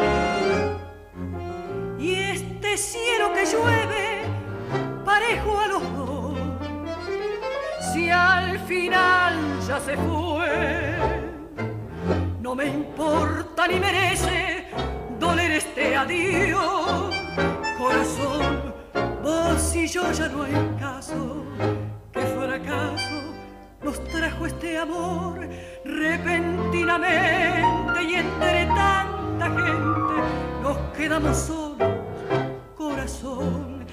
y 1.98 2.14
este 2.14 2.78
cielo 2.78 3.32
que 3.34 3.44
llueve 3.44 4.22
parejo 5.04 5.60
a 5.60 5.66
los 5.68 5.82
dos. 5.96 6.38
Si 7.92 8.08
al 8.08 8.58
final 8.60 9.34
ya 9.68 9.78
se 9.78 9.96
fue, 9.98 10.96
no 12.40 12.54
me 12.54 12.66
importa 12.68 13.68
ni 13.68 13.78
merece 13.78 14.64
doler 15.18 15.50
este 15.52 15.94
adiós. 15.94 17.14
Corazón, 17.78 18.74
vos 19.22 19.76
y 19.76 19.86
yo 19.86 20.10
ya 20.10 20.28
no 20.28 20.42
hay 20.42 20.76
caso. 20.80 21.44
Este 24.60 24.76
amor 24.76 25.40
repentinamente 25.86 28.02
y 28.02 28.14
entre 28.14 28.66
tanta 28.66 29.46
gente 29.46 30.20
nos 30.62 30.76
quedamos 30.94 31.34
solos. 31.34 31.88
Corazón, 32.76 33.86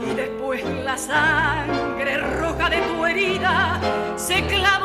y 0.00 0.14
después 0.14 0.64
la 0.82 0.96
sangre 0.96 2.16
roja 2.16 2.70
de 2.70 2.78
tu 2.78 3.04
herida 3.04 3.78
se 4.16 4.40
clavó 4.46 4.83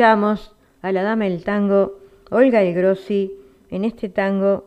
escuchamos 0.00 0.52
a 0.80 0.92
la 0.92 1.02
dama 1.02 1.24
del 1.26 1.44
tango, 1.44 1.98
Olga 2.30 2.62
El 2.62 2.72
Grossi, 2.72 3.32
en 3.70 3.84
este 3.84 4.08
tango 4.08 4.64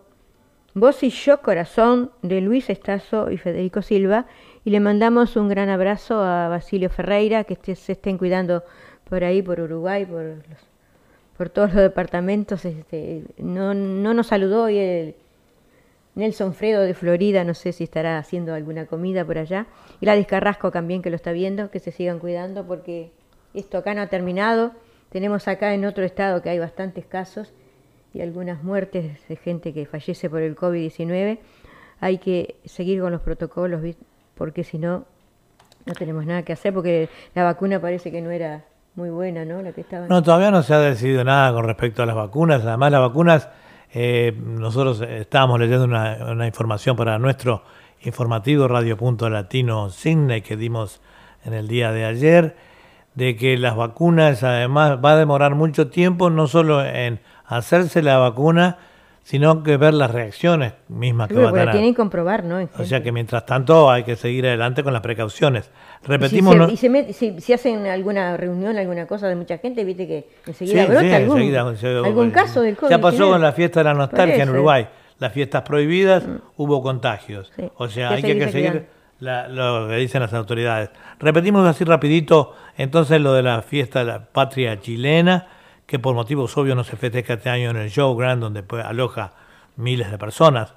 Vos 0.76 1.02
y 1.02 1.10
yo, 1.10 1.42
corazón, 1.42 2.12
de 2.22 2.40
Luis 2.40 2.70
Estazo 2.70 3.32
y 3.32 3.38
Federico 3.38 3.82
Silva. 3.82 4.28
Y 4.64 4.70
le 4.70 4.80
mandamos 4.80 5.36
un 5.36 5.50
gran 5.50 5.70
abrazo 5.70 6.22
a 6.22 6.50
Basilio 6.50 6.92
Ferreira, 6.92 7.46
que 7.46 7.58
se 7.76 7.94
estén 7.94 8.20
cuidando 8.20 8.64
por 9.10 9.24
ahí, 9.24 9.42
por 9.42 9.60
Uruguay, 9.60 10.06
por, 10.06 10.22
los- 10.22 10.68
por 11.36 11.50
todos 11.50 11.74
los 11.74 11.82
departamentos. 11.82 12.64
Este, 12.64 13.24
no, 13.40 13.74
no 13.74 14.14
nos 14.14 14.28
saludó 14.28 14.70
y 14.70 14.78
el 14.78 15.16
Nelson 16.14 16.54
Fredo 16.54 16.82
de 16.82 16.94
Florida, 16.94 17.44
no 17.44 17.56
sé 17.56 17.72
si 17.72 17.84
estará 17.86 18.20
haciendo 18.20 18.54
alguna 18.54 18.86
comida 18.86 19.26
por 19.26 19.40
allá. 19.40 19.66
Y 20.00 20.06
la 20.06 20.24
Carrasco 20.26 20.70
también, 20.70 21.02
que 21.02 21.10
lo 21.10 21.16
está 21.16 21.32
viendo, 21.32 21.72
que 21.72 21.80
se 21.80 21.92
sigan 21.92 22.20
cuidando 22.20 22.68
porque 22.68 23.10
esto 23.56 23.80
acá 23.80 23.96
no 23.96 24.02
ha 24.02 24.08
terminado. 24.08 24.74
Tenemos 25.14 25.47
acá 25.47 25.76
en 25.76 25.86
otro 25.86 26.03
estado 26.03 26.41
que 26.41 26.49
hay 26.49 26.57
bastantes 26.57 27.05
casos 27.05 27.53
y 28.16 28.22
algunas 28.22 28.64
muertes 28.64 29.28
de 29.28 29.36
gente 29.36 29.72
que 29.72 29.86
fallece 29.86 30.28
por 30.28 30.41
el 30.41 30.55
COVID-19. 30.55 31.38
Hay 31.99 32.18
que 32.18 32.55
seguir 32.66 32.99
con 32.99 33.11
los 33.11 33.22
protocolos, 33.22 33.82
porque 34.34 34.64
si 34.64 34.80
no, 34.80 35.05
no 35.86 35.93
tenemos 35.93 36.26
nada 36.26 36.41
que 36.41 36.53
hacer, 36.53 36.74
porque 36.74 37.09
la 37.36 37.43
vacuna 37.43 37.80
parece 37.80 38.11
que 38.11 38.24
no 38.24 38.32
era 38.32 38.66
muy 38.95 39.11
buena, 39.11 39.45
¿no? 39.45 39.61
No, 40.09 40.24
todavía 40.24 40.49
no 40.49 40.64
se 40.64 40.74
ha 40.74 40.80
decidido 40.80 41.24
nada 41.24 41.53
con 41.53 41.66
respecto 41.66 42.01
a 42.01 42.07
las 42.07 42.16
vacunas. 42.16 42.66
Además, 42.66 42.91
las 42.91 43.01
vacunas, 43.01 43.49
eh, 43.93 44.36
nosotros 44.36 44.99
estábamos 45.01 45.59
leyendo 45.59 45.86
una, 45.86 46.26
una 46.32 46.47
información 46.47 46.95
para 46.95 47.20
nuestro 47.20 47.61
informativo 48.01 48.68
Radio 48.68 48.97
Punto 48.97 49.30
Latino 49.30 49.91
Cine 49.91 50.41
que 50.41 50.57
dimos 50.57 51.01
en 51.45 51.53
el 51.53 51.68
día 51.68 51.91
de 51.91 52.03
ayer, 52.03 52.55
de 53.16 53.36
que 53.36 53.57
las 53.57 53.76
vacunas 53.76 54.43
además 54.43 54.99
va 55.03 55.14
a 55.14 55.18
demorar 55.18 55.55
mucho 55.55 55.88
tiempo, 55.89 56.30
no 56.30 56.47
solo 56.47 56.84
en 56.84 57.20
hacerse 57.45 58.01
la 58.01 58.18
vacuna, 58.18 58.78
sino 59.24 59.64
que 59.64 59.78
ver 59.78 59.93
las 59.93 60.11
reacciones 60.11 60.74
mismas 60.89 61.30
que 61.30 61.36
Pero 61.36 61.45
va 61.45 61.51
a 61.51 61.53
tener. 61.53 61.72
tienen 61.72 61.93
que 61.93 61.97
comprobar, 61.97 62.43
¿no? 62.43 62.68
O 62.78 62.84
sea 62.84 63.01
que 63.01 63.11
mientras 63.14 63.45
tanto 63.45 63.89
hay 63.89 64.03
que 64.03 64.16
seguir 64.18 64.45
adelante 64.45 64.84
con 64.84 64.91
las 64.91 65.01
precauciones. 65.01 65.70
Y 66.01 66.05
si 66.05 66.07
Repetimos, 66.11 66.53
se- 66.53 66.59
¿no? 66.59 66.70
y 66.70 66.76
se 66.78 66.89
met- 66.91 67.11
si, 67.14 67.39
si 67.39 67.53
hacen 67.53 67.86
alguna 67.88 68.36
reunión, 68.36 68.78
alguna 68.78 69.05
cosa 69.07 69.28
de 69.30 69.36
mucha 69.36 69.59
gente, 69.59 69.86
viste 69.86 70.07
que 70.07 70.28
enseguida 70.45 70.82
Sí, 70.82 70.88
brota 70.88 71.01
sí, 71.01 71.14
algún, 71.14 71.38
enseguida, 71.38 71.76
se- 71.78 71.88
algún 72.05 72.32
caso 72.32 72.61
del 72.61 72.76
COVID. 72.76 72.89
Ya 72.91 72.99
pasó 72.99 73.30
con 73.30 73.41
la 73.41 73.53
fiesta 73.53 73.80
de 73.80 73.84
la 73.86 73.93
nostalgia 73.93 74.43
en. 74.43 74.49
Mm. 74.49 74.53
Uruguay. 74.53 74.88
Las 75.20 75.32
fiestas 75.32 75.61
prohibidas, 75.61 76.24
hubo 76.57 76.82
contagios. 76.84 77.49
Sí, 77.55 77.64
O 77.78 77.88
sea, 77.88 78.09
hay 78.09 78.22
que, 78.24 78.49
seguir. 78.51 78.88
La- 79.24 79.48
lo 79.48 79.88
que 79.88 79.96
dicen 79.96 80.22
las 80.22 80.34
autoridades. 80.34 80.90
Repetimos 81.20 81.66
así 81.66 81.84
rapidito, 81.84 82.56
entonces 82.78 83.22
lo 83.22 83.34
de 83.34 83.44
la 83.44 83.62
fiesta 83.62 84.00
de 84.00 84.06
la 84.06 84.26
patria 84.26 84.80
chilena, 84.80 85.48
que 85.86 86.00
por 86.00 86.16
motivos 86.16 86.56
obvios 86.58 86.76
no 86.76 86.84
se 86.84 86.98
festeja 86.98 87.34
este 87.34 87.50
año 87.50 87.70
en 87.70 87.78
el 87.78 87.90
Show 87.90 88.16
Grand, 88.16 88.42
donde 88.42 88.64
pues, 88.64 88.86
aloja 88.86 89.34
miles 89.76 90.12
de 90.12 90.18
personas. 90.18 90.74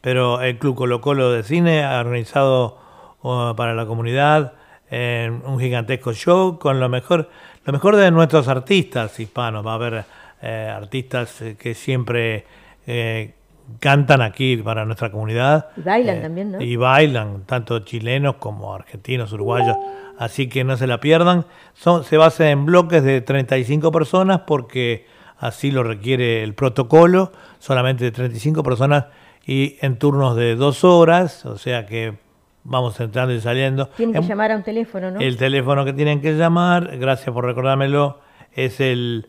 Pero 0.00 0.40
el 0.40 0.58
Club 0.58 0.76
Colo 0.76 1.00
Colo 1.00 1.30
de 1.30 1.42
Cine 1.42 1.84
ha 1.84 2.00
organizado 2.00 2.78
uh, 3.22 3.54
para 3.54 3.74
la 3.74 3.84
comunidad 3.86 4.54
eh, 4.90 5.30
un 5.44 5.60
gigantesco 5.60 6.12
show 6.12 6.58
con 6.58 6.80
lo 6.80 6.88
mejor, 6.88 7.28
lo 7.64 7.72
mejor 7.72 7.96
de 7.96 8.10
nuestros 8.10 8.48
artistas 8.48 9.20
hispanos. 9.20 9.64
Va 9.66 9.72
a 9.72 9.74
haber 9.74 10.04
eh, 10.42 10.72
artistas 10.74 11.42
eh, 11.42 11.56
que 11.58 11.74
siempre 11.74 12.44
cantan 13.78 14.22
aquí 14.22 14.56
para 14.56 14.84
nuestra 14.84 15.10
comunidad. 15.10 15.68
Y 15.76 15.80
bailan 15.82 16.16
Eh, 16.16 16.20
también, 16.20 16.52
¿no? 16.52 16.60
Y 16.60 16.76
bailan, 16.76 17.42
tanto 17.46 17.78
chilenos 17.80 18.36
como 18.36 18.74
argentinos, 18.74 19.32
uruguayos. 19.32 19.76
Así 20.18 20.48
que 20.48 20.64
no 20.64 20.76
se 20.76 20.86
la 20.86 21.00
pierdan. 21.00 21.46
Son, 21.74 22.04
se 22.04 22.16
basa 22.16 22.50
en 22.50 22.66
bloques 22.66 23.02
de 23.02 23.20
35 23.20 23.90
personas 23.92 24.40
porque 24.46 25.06
así 25.38 25.70
lo 25.70 25.82
requiere 25.82 26.42
el 26.42 26.54
protocolo. 26.54 27.32
Solamente 27.58 28.04
de 28.04 28.10
35 28.12 28.62
personas 28.62 29.06
y 29.46 29.76
en 29.80 29.96
turnos 29.98 30.36
de 30.36 30.56
dos 30.56 30.84
horas. 30.84 31.46
O 31.46 31.56
sea 31.56 31.86
que 31.86 32.14
vamos 32.64 33.00
entrando 33.00 33.32
y 33.34 33.40
saliendo. 33.40 33.86
Tienen 33.96 34.12
que 34.12 34.18
En- 34.20 34.28
llamar 34.28 34.52
a 34.52 34.56
un 34.56 34.62
teléfono, 34.62 35.10
¿no? 35.10 35.20
el 35.20 35.36
teléfono 35.38 35.84
que 35.86 35.94
tienen 35.94 36.20
que 36.20 36.34
llamar, 36.36 36.98
gracias 36.98 37.32
por 37.32 37.46
recordármelo, 37.46 38.20
es 38.52 38.80
el 38.80 39.26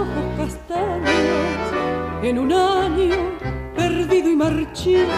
Ojos 0.00 0.24
castaños 0.38 1.64
en 2.22 2.38
un 2.38 2.52
año 2.52 3.16
perdido 3.76 4.30
y 4.30 4.36
marchito. 4.36 5.12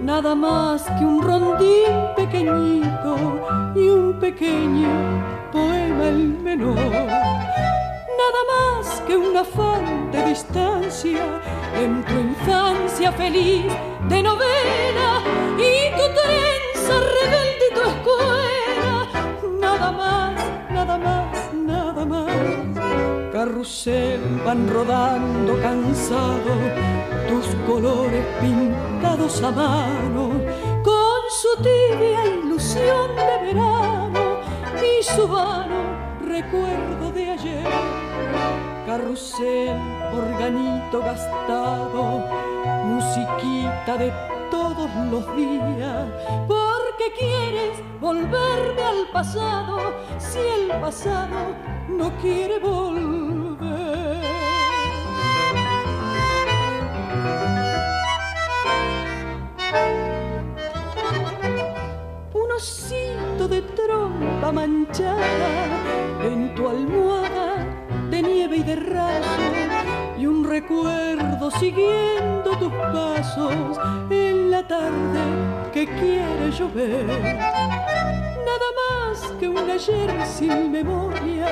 Nada 0.00 0.34
más 0.34 0.82
que 0.96 1.04
un 1.04 1.22
rondín 1.22 1.92
pequeñito 2.16 3.12
y 3.74 3.88
un 3.88 4.18
pequeño 4.20 4.90
poema 5.52 6.04
el 6.08 6.38
menor. 6.48 6.76
Nada 8.22 8.42
más 8.52 9.00
que 9.06 9.16
un 9.16 9.36
afán 9.36 10.10
de 10.12 10.20
distancia 10.26 11.24
en 11.82 12.04
tu 12.04 12.14
infancia 12.14 13.10
feliz 13.12 13.64
de 14.08 14.22
novela 14.22 15.10
y 15.58 15.72
tu 15.98 16.06
trenza 16.18 16.94
rebelde 17.16 17.64
y 17.70 17.74
tu 17.74 17.82
escuela. 17.92 18.94
Nada 19.60 19.92
más, 19.92 20.21
Carrusel 23.42 24.20
van 24.44 24.68
rodando 24.68 25.60
cansado 25.60 26.52
tus 27.28 27.44
colores 27.66 28.24
pintados 28.40 29.42
a 29.42 29.50
mano 29.50 30.30
con 30.84 31.22
su 31.40 31.60
tibia 31.60 32.24
ilusión 32.24 33.16
de 33.16 33.46
verano 33.46 34.20
y 34.78 35.02
su 35.02 35.26
vano 35.26 35.80
recuerdo 36.24 37.10
de 37.10 37.30
ayer. 37.30 37.66
Carrusel, 38.86 39.76
organito 40.14 41.00
gastado, 41.00 42.24
musiquita 42.84 43.96
de 43.98 44.12
todos 44.52 44.88
los 45.10 45.36
días, 45.36 46.06
porque 46.46 47.06
quieres 47.18 47.82
volverme 48.00 48.84
al 48.84 49.08
pasado 49.12 49.78
si 50.18 50.38
el 50.38 50.80
pasado 50.80 51.56
no 51.88 52.12
quiere 52.20 52.58
volver. 52.58 53.31
Un 62.34 62.52
osito 62.56 63.48
de 63.48 63.62
trompa 63.62 64.52
manchada 64.52 65.52
en 66.22 66.54
tu 66.54 66.68
almohada 66.68 67.66
de 68.10 68.22
nieve 68.22 68.56
y 68.58 68.62
de 68.62 68.76
raso 68.76 69.42
y 70.18 70.26
un 70.26 70.44
recuerdo 70.44 71.50
siguiendo 71.52 72.56
tus 72.58 72.72
pasos 72.92 73.78
en 74.10 74.50
la 74.50 74.66
tarde 74.66 75.22
que 75.72 75.86
quiere 75.86 76.50
llover 76.50 77.06
nada 78.50 78.68
más 78.80 79.32
que 79.40 79.48
un 79.48 79.70
ayer 79.70 80.26
sin 80.26 80.70
memoria 80.70 81.48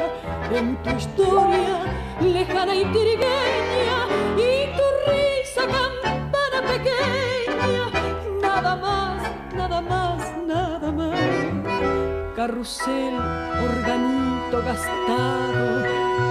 en 0.54 0.76
tu 0.82 0.90
historia 0.90 1.84
lejana 2.20 2.74
y 2.74 2.84
tirigueña 2.92 3.98
y 4.36 4.76
tu 4.76 4.86
risa 5.10 5.62
campana 5.66 6.60
pequeña. 6.68 7.19
Carrusel, 12.41 13.14
organito 13.62 14.62
gastado, 14.64 15.84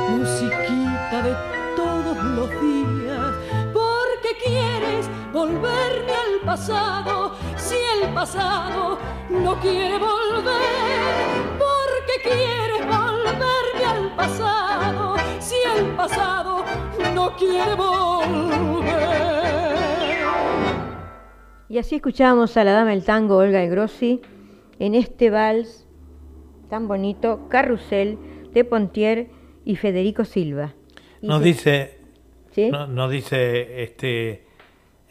musiquita 0.10 1.22
de 1.22 1.36
todos 1.76 2.18
los 2.34 2.50
días. 2.50 3.36
Porque 3.72 4.36
quieres 4.44 5.08
volverme 5.32 6.12
al 6.12 6.40
pasado 6.44 7.36
si 7.58 7.76
el 7.76 8.12
pasado 8.12 8.98
no 9.30 9.60
quiere 9.60 10.00
volver? 10.00 10.50
Porque 11.60 12.16
quieres 12.24 12.88
volverme 12.88 13.86
al 13.86 14.16
pasado 14.16 15.16
si 15.40 15.58
el 15.78 15.92
pasado 15.96 16.64
no 17.14 17.36
quiere 17.36 17.76
volver? 17.76 18.98
Y 21.70 21.78
así 21.78 21.98
escuchábamos 21.98 22.58
a 22.58 22.64
la 22.64 22.72
dama 22.72 22.90
del 22.90 23.06
tango 23.06 23.38
Olga 23.38 23.60
de 23.60 23.70
Grossi 23.70 24.22
en 24.80 24.96
este 24.96 25.30
vals 25.30 25.86
tan 26.70 26.88
bonito, 26.88 27.48
Carrusel 27.50 28.18
de 28.54 28.64
Pontier 28.64 29.28
y 29.66 29.76
Federico 29.76 30.26
Silva. 30.26 30.74
Y 31.22 31.28
Nos 31.28 31.42
dice, 31.44 31.98
¿Sí? 32.52 32.70
no- 32.72 32.88
nos 32.88 33.12
dice 33.12 33.84
este 33.84 34.46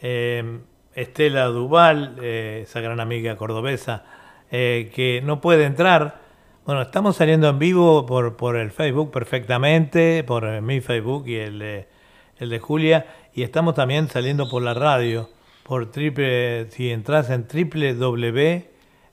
eh, 0.01 0.59
Estela 0.95 1.45
Duval, 1.45 2.17
eh, 2.21 2.61
esa 2.63 2.79
gran 2.81 2.99
amiga 2.99 3.35
cordobesa, 3.37 4.05
eh, 4.51 4.91
que 4.93 5.21
no 5.23 5.41
puede 5.41 5.65
entrar. 5.65 6.21
Bueno, 6.65 6.81
estamos 6.81 7.15
saliendo 7.15 7.49
en 7.49 7.59
vivo 7.59 8.05
por, 8.05 8.35
por 8.37 8.55
el 8.55 8.71
Facebook 8.71 9.11
perfectamente, 9.11 10.23
por 10.23 10.45
eh, 10.45 10.61
mi 10.61 10.81
Facebook 10.81 11.27
y 11.27 11.35
el 11.35 11.59
de, 11.59 11.87
el 12.37 12.49
de 12.49 12.59
Julia, 12.59 13.05
y 13.33 13.43
estamos 13.43 13.75
también 13.75 14.07
saliendo 14.07 14.49
por 14.49 14.61
la 14.61 14.73
radio, 14.73 15.29
por 15.63 15.91
triple, 15.91 16.69
si 16.71 16.89
entras 16.91 17.29
en 17.29 17.47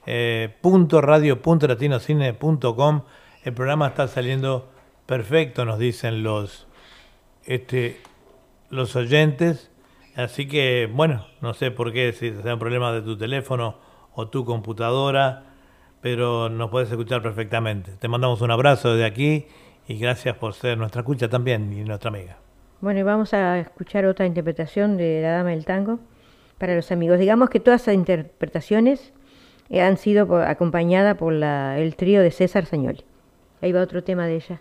eh, 0.07 0.57
www.radio.latinocine.com, 0.63 3.03
el 3.45 3.53
programa 3.53 3.89
está 3.89 4.09
saliendo 4.09 4.71
perfecto, 5.07 5.65
nos 5.65 5.79
dicen 5.79 6.23
los, 6.23 6.67
este, 7.45 8.01
los 8.71 8.95
oyentes. 8.97 9.71
Así 10.17 10.49
que, 10.49 10.91
bueno, 10.93 11.27
no 11.43 11.55
sé 11.55 11.71
por 11.71 11.93
qué, 11.93 12.13
si 12.13 12.33
sea 12.33 12.55
un 12.55 12.61
problema 12.61 12.93
de 12.93 13.03
tu 13.03 13.19
teléfono 13.19 13.77
o 14.15 14.29
tu 14.29 14.45
computadora, 14.45 15.45
pero 16.01 16.49
nos 16.49 16.71
puedes 16.71 16.91
escuchar 16.91 17.23
perfectamente. 17.23 17.93
Te 17.99 18.09
mandamos 18.09 18.41
un 18.41 18.51
abrazo 18.51 18.95
desde 18.95 19.05
aquí 19.05 19.47
y 19.87 19.99
gracias 19.99 20.37
por 20.37 20.55
ser 20.55 20.79
nuestra 20.79 21.03
escucha 21.03 21.29
también 21.29 21.73
y 21.73 21.85
nuestra 21.85 22.09
amiga. 22.09 22.39
Bueno, 22.81 23.01
y 23.01 23.03
vamos 23.03 23.35
a 23.35 23.59
escuchar 23.59 24.07
otra 24.07 24.27
interpretación 24.27 24.97
de 24.97 25.21
La 25.23 25.33
Dama 25.33 25.51
del 25.51 25.65
Tango 25.65 25.99
para 26.59 26.75
los 26.75 26.91
amigos. 26.93 27.19
Digamos 27.19 27.51
que 27.51 27.61
todas 27.61 27.83
esas 27.83 27.95
interpretaciones 27.95 29.13
han 29.71 29.97
sido 29.97 30.27
por- 30.27 30.43
acompañadas 30.43 31.17
por 31.17 31.33
el 31.35 31.97
trío 31.97 32.23
de 32.23 32.31
César 32.31 32.67
Sañoli. 32.67 33.05
Ahí 33.63 33.73
va 33.73 33.81
otro 33.83 34.03
tema 34.05 34.27
de 34.27 34.37
ella. 34.37 34.61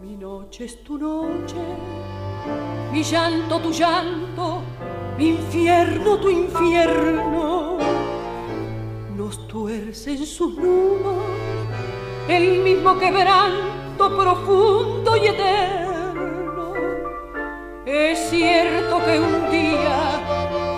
Mi 0.00 0.16
noche 0.16 0.64
es 0.64 0.82
tu 0.82 0.98
noche, 0.98 1.56
mi 2.92 3.02
llanto 3.02 3.60
tu 3.60 3.70
llanto, 3.70 4.62
mi 5.16 5.28
infierno 5.28 6.16
tu 6.18 6.28
infierno. 6.28 7.75
Nos 9.16 9.48
tuercen 9.48 10.26
sus 10.26 10.58
nudos 10.58 11.24
el 12.28 12.58
mismo 12.58 12.98
quebranto 12.98 14.14
profundo 14.14 15.16
y 15.16 15.28
eterno. 15.28 16.74
Es 17.86 18.28
cierto 18.28 19.02
que 19.02 19.18
un 19.18 19.50
día 19.50 20.20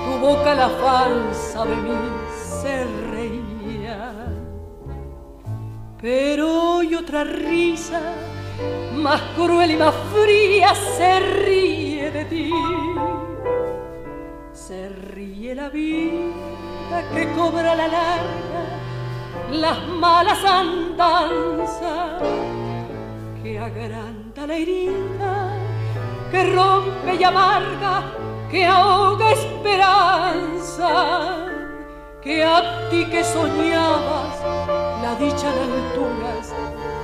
tu 0.05 0.20
boca 0.24 0.55
la 0.55 0.68
falsa 0.68 1.64
de 1.64 1.76
mí 1.76 1.99
se 2.62 2.84
reía. 3.11 4.14
Pero 6.01 6.76
hoy 6.76 6.95
otra 6.95 7.24
risa, 7.24 8.01
más 8.95 9.20
cruel 9.36 9.72
y 9.72 9.76
más 9.76 9.95
fría, 10.14 10.76
se 10.76 11.18
ríe 11.18 12.11
de 12.12 12.24
ti. 12.26 12.55
Se 14.53 14.91
ríe 14.91 15.57
la 15.57 15.70
vida 15.70 16.78
que 17.14 17.32
cobra 17.32 17.74
la 17.74 17.89
larga, 17.89 18.62
las 19.51 19.89
malas 19.89 20.45
andanzas, 20.45 22.22
que 23.43 23.59
agranda 23.59 24.47
la 24.47 24.55
herida, 24.55 25.53
que 26.30 26.55
rompe 26.55 27.14
y 27.18 27.24
amarga, 27.24 28.03
que 28.51 28.66
ahoga 28.66 29.32
esperanza, 29.32 30.91
que 32.22 32.45
a 32.45 32.89
ti 32.91 33.05
que 33.07 33.22
soñabas 33.24 34.36
la 35.03 35.14
dicha 35.14 35.53
de 35.53 35.62
alturas 35.62 36.55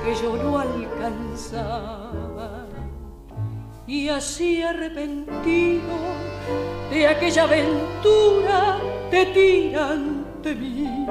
que 0.03 0.15
yo 0.15 0.35
no 0.37 0.59
alcanzaba. 0.59 2.04
Y 3.87 4.09
así 4.09 4.63
arrepentido 4.63 5.83
de 6.89 7.07
aquella 7.07 7.43
aventura 7.43 8.79
te 9.11 9.27
tiran 9.27 10.25
de 10.41 10.55
mí. 10.55 11.05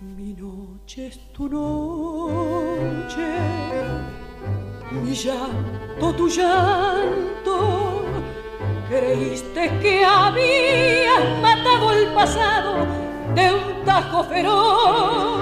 Mi 0.00 0.32
noche 0.32 1.08
es 1.08 1.18
tu 1.34 1.46
noche, 1.46 3.26
mi 4.92 5.14
llanto 5.14 6.14
tu 6.16 6.26
llanto. 6.28 6.73
Que 9.64 10.04
habías 10.04 11.40
matado 11.40 11.92
el 11.92 12.08
pasado 12.08 12.86
de 13.34 13.50
un 13.50 13.84
tajo 13.86 14.24
feroz. 14.24 15.40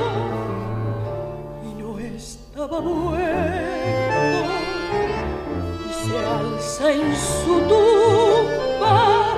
Y 1.64 1.82
no 1.82 1.98
estaba 1.98 2.80
muerto. 2.80 4.52
Y 5.88 5.92
se 5.92 6.18
alza 6.18 6.92
en 6.92 7.16
su 7.16 7.60
tumba, 7.68 9.34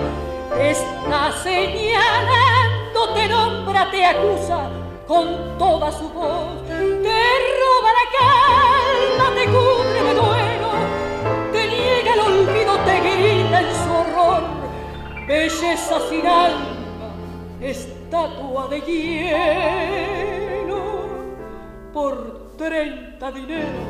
está 0.61 1.33
señalando, 1.43 3.15
te 3.15 3.29
nombra, 3.29 3.91
te 3.91 4.05
acusa 4.05 4.69
con 5.09 5.57
toda 5.59 5.91
su 5.93 6.13
belleza 15.35 15.97
sin 16.09 16.27
alma, 16.27 17.11
estatua 17.61 18.69
de 18.69 18.81
hielo, 18.89 20.83
por 21.93 22.57
treinta 22.57 23.33
dinero 23.33 23.81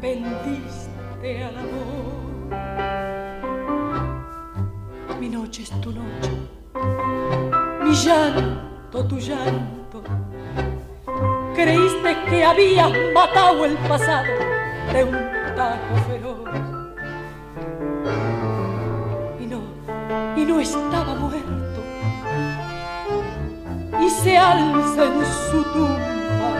vendiste 0.00 1.44
al 1.44 1.56
amor. 1.64 2.16
Mi 5.20 5.28
noche 5.28 5.62
es 5.62 5.70
tu 5.80 5.92
noche, 5.92 6.32
mi 7.84 7.94
llanto 7.94 9.06
tu 9.06 9.18
llanto. 9.18 10.02
Creíste 11.54 12.16
que 12.28 12.44
habías 12.44 12.92
matado 13.14 13.64
el 13.64 13.76
pasado 13.88 14.34
de 14.92 15.04
un 15.04 15.16
tajo 15.56 15.94
feroz. 16.08 16.65
Estaba 20.66 21.14
muerto. 21.14 21.80
Y 24.00 24.10
se 24.10 24.36
alza 24.36 25.04
en 25.04 25.26
su 25.50 25.62
tumba. 25.72 26.52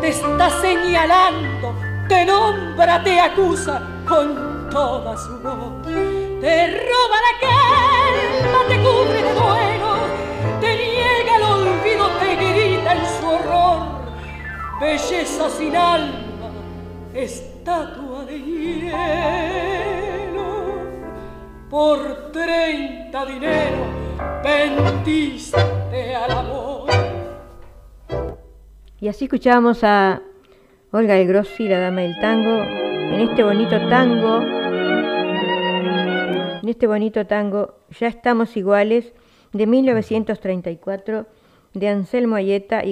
Te 0.00 0.08
está 0.08 0.50
señalando, 0.60 1.74
te 2.08 2.24
nombra, 2.24 3.02
te 3.02 3.20
acusa 3.20 3.82
con 4.08 4.68
toda 4.70 5.16
su 5.16 5.38
voz. 5.40 5.86
Te 6.40 6.66
roba 6.68 7.16
la 7.26 7.34
calma, 7.46 8.58
te 8.68 8.76
cubre 8.78 9.22
de 9.22 9.34
duelo, 9.34 9.92
te 10.60 10.76
niega 10.76 11.36
el 11.36 11.42
olvido, 11.42 12.08
te 12.20 12.36
grita 12.36 12.92
en 12.92 13.06
su 13.06 13.26
horror. 13.28 13.80
Belleza 14.80 15.50
sin 15.50 15.76
alma, 15.76 16.50
estatua 17.12 18.24
de 18.24 18.38
hielo. 18.40 19.69
Por 21.70 22.32
treinta 22.32 23.24
dinero 23.24 23.86
vendiste 24.42 25.56
al 26.16 26.30
amor. 26.32 26.90
Y 29.00 29.06
así 29.06 29.26
escuchábamos 29.26 29.84
a 29.84 30.20
Olga 30.90 31.14
de 31.14 31.26
Grossi, 31.26 31.68
la 31.68 31.78
dama 31.78 32.00
del 32.00 32.18
tango, 32.20 32.64
en 32.64 33.20
este 33.20 33.44
bonito 33.44 33.78
tango, 33.88 34.42
en 36.60 36.68
este 36.68 36.88
bonito 36.88 37.24
tango, 37.28 37.76
Ya 38.00 38.08
estamos 38.08 38.56
iguales, 38.56 39.12
de 39.52 39.68
1934, 39.68 41.26
de 41.74 41.88
Anselmo 41.88 42.34
Ayeta 42.34 42.82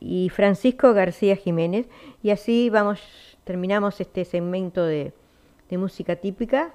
y, 0.00 0.28
Francisco 0.30 0.92
García 0.92 1.36
Jiménez. 1.36 1.86
Y 2.20 2.30
así 2.30 2.68
vamos, 2.68 3.00
terminamos 3.44 4.00
este 4.00 4.24
segmento 4.24 4.84
de 4.84 5.12
música 5.70 6.16
típica 6.16 6.74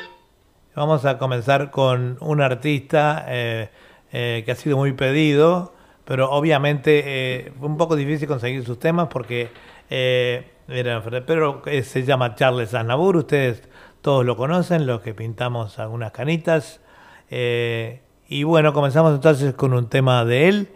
Vamos 0.76 1.06
a 1.06 1.16
comenzar 1.16 1.70
con 1.70 2.18
un 2.20 2.42
artista 2.42 3.24
eh, 3.28 3.70
eh, 4.12 4.42
que 4.44 4.52
ha 4.52 4.54
sido 4.54 4.76
muy 4.76 4.92
pedido, 4.92 5.72
pero 6.04 6.30
obviamente 6.30 7.02
eh, 7.06 7.52
fue 7.58 7.68
un 7.68 7.78
poco 7.78 7.96
difícil 7.96 8.28
conseguir 8.28 8.62
sus 8.62 8.78
temas 8.78 9.08
porque 9.08 9.48
pero 9.88 11.62
se 11.82 12.04
llama 12.04 12.34
Charles 12.34 12.74
Aznavour, 12.74 13.16
ustedes 13.16 13.66
todos 14.02 14.26
lo 14.26 14.36
conocen, 14.36 14.86
los 14.86 15.00
que 15.00 15.14
pintamos 15.14 15.78
algunas 15.78 16.12
canitas. 16.12 16.82
y 17.30 18.42
bueno, 18.42 18.74
comenzamos 18.74 19.14
entonces 19.14 19.54
con 19.54 19.72
un 19.72 19.88
tema 19.88 20.26
de 20.26 20.48
él. 20.48 20.68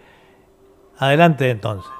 Adelante 0.97 1.51
entonces. 1.51 2.00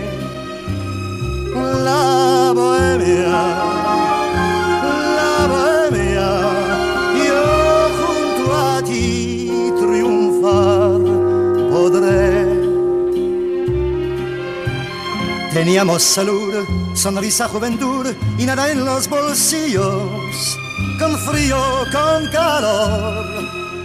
la 1.55 2.51
bohemia, 2.53 3.29
la 5.17 5.47
bohemia, 5.51 6.29
yo 7.25 7.43
junto 7.99 8.43
a 8.55 8.81
ti 8.83 9.71
triunfar 9.79 11.01
podré. 11.71 12.61
Teníamos 15.53 16.01
salud, 16.01 16.53
sonrisa, 16.93 17.47
juventud 17.47 18.07
y 18.37 18.45
nada 18.45 18.71
en 18.71 18.85
los 18.85 19.07
bolsillos, 19.09 20.57
con 20.97 21.17
frío, 21.19 21.57
con 21.91 22.27
calor, 22.31 23.25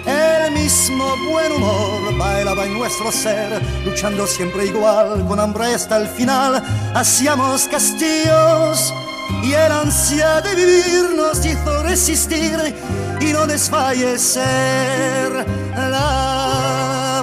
el 0.06 0.52
mismo 0.52 1.16
buen 1.28 1.52
humor 1.52 2.16
bailaba 2.16 2.64
en 2.64 2.74
nuestro 2.74 3.10
ser, 3.10 3.60
luchando 3.84 4.26
siempre 4.26 4.66
igual, 4.66 5.24
con 5.26 5.40
hambre 5.40 5.74
hasta 5.74 5.96
el 5.98 6.08
final. 6.08 6.62
Hacíamos 6.94 7.66
castillos 7.68 8.94
y 9.42 9.52
el 9.52 9.72
ansia 9.72 10.40
de 10.40 10.54
vivir 10.54 11.10
nos 11.16 11.44
hizo 11.44 11.82
resistir 11.82 12.74
y 13.20 13.32
no 13.32 13.46
desfallecer. 13.46 14.44
La 15.76 17.22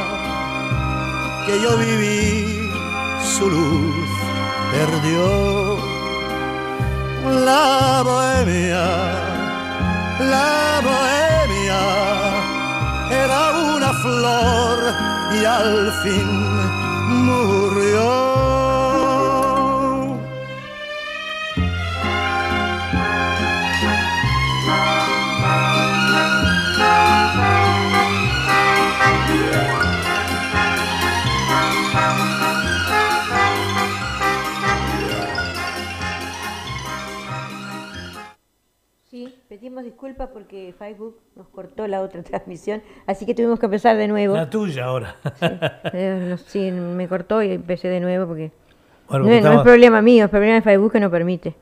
que 1.45 1.61
yo 1.61 1.77
viví, 1.77 2.71
su 3.23 3.49
luz 3.49 4.09
perdió. 4.71 5.77
La 7.45 8.01
bohemia, 8.03 8.85
la 10.19 10.81
bohemia 10.87 11.81
era 13.23 13.51
una 13.75 13.93
flor 13.93 14.77
y 15.39 15.45
al 15.45 15.91
fin 16.03 16.29
murió. 17.25 18.30
Pedimos 39.51 39.83
disculpas 39.83 40.29
porque 40.31 40.73
Facebook 40.79 41.19
nos 41.35 41.45
cortó 41.49 41.85
la 41.85 41.99
otra 41.99 42.23
transmisión, 42.29 42.81
así 43.05 43.25
que 43.25 43.35
tuvimos 43.35 43.59
que 43.59 43.65
empezar 43.65 43.97
de 43.97 44.07
nuevo. 44.07 44.33
La 44.33 44.49
tuya 44.49 44.85
ahora. 44.85 45.17
Eh, 45.91 46.25
no, 46.29 46.37
sí, 46.37 46.71
me 46.71 47.05
cortó 47.09 47.43
y 47.43 47.51
empecé 47.51 47.89
de 47.89 47.99
nuevo 47.99 48.27
porque 48.27 48.51
Bueno, 49.09 49.25
no, 49.25 49.25
porque 49.25 49.27
es- 49.39 49.43
no 49.43 49.49
estamos, 49.49 49.57
es 49.57 49.63
problema 49.69 50.01
mío, 50.01 50.23
es 50.23 50.29
problema 50.31 50.53
de 50.55 50.61
Facebook 50.61 50.93
que 50.93 50.99
no 51.01 51.11
permite. 51.11 51.53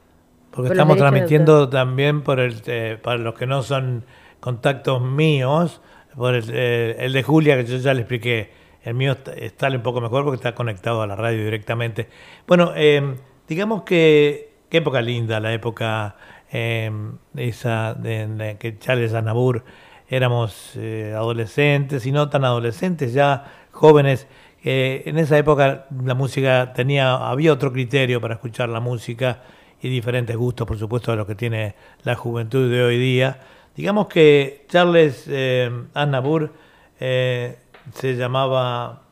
porque 0.51 0.67
por 0.67 0.75
estamos 0.75 0.97
transmitiendo 0.97 1.67
también 1.67 2.21
por 2.21 2.39
el, 2.39 2.61
eh, 2.67 2.99
para 3.01 3.17
los 3.17 3.33
que 3.33 3.47
no 3.47 3.63
son 3.63 4.03
contactos 4.39 5.01
míos, 5.01 5.81
por 6.15 6.35
el, 6.35 6.43
eh, 6.53 6.95
el 6.99 7.11
de 7.13 7.23
Julia, 7.23 7.57
que 7.57 7.65
yo 7.65 7.77
ya 7.77 7.95
le 7.95 8.01
expliqué. 8.01 8.51
El 8.83 8.93
mío 8.93 9.13
está, 9.13 9.33
está 9.33 9.67
un 9.69 9.81
poco 9.81 9.99
mejor 9.99 10.23
porque 10.25 10.35
está 10.35 10.53
conectado 10.53 11.01
a 11.01 11.07
la 11.07 11.15
radio 11.15 11.43
directamente. 11.43 12.07
Bueno, 12.47 12.71
eh, 12.75 13.15
digamos 13.47 13.81
que 13.81 14.51
qué 14.69 14.77
época 14.77 15.01
linda, 15.01 15.39
la 15.39 15.51
época 15.53 16.15
eh, 16.51 16.91
esa 17.35 17.93
de, 17.93 18.57
que 18.59 18.77
Charles 18.79 19.13
Aznavour 19.13 19.63
éramos 20.09 20.73
eh, 20.75 21.13
adolescentes 21.15 22.05
y 22.05 22.11
no 22.11 22.29
tan 22.29 22.45
adolescentes, 22.45 23.13
ya 23.13 23.67
jóvenes. 23.71 24.27
Eh, 24.63 25.03
en 25.05 25.17
esa 25.17 25.37
época 25.37 25.87
la 26.03 26.15
música 26.15 26.73
tenía, 26.73 27.15
había 27.15 27.53
otro 27.53 27.71
criterio 27.71 28.19
para 28.19 28.35
escuchar 28.35 28.69
la 28.69 28.79
música 28.79 29.43
y 29.81 29.89
diferentes 29.89 30.35
gustos, 30.35 30.67
por 30.67 30.77
supuesto, 30.77 31.11
de 31.11 31.17
lo 31.17 31.25
que 31.25 31.35
tiene 31.35 31.75
la 32.03 32.15
juventud 32.15 32.69
de 32.69 32.83
hoy 32.83 32.97
día. 32.97 33.39
Digamos 33.75 34.07
que 34.07 34.65
Charles 34.67 35.25
eh, 35.27 35.71
Aznavour 35.93 36.51
se 36.99 38.15
llamaba 38.15 39.03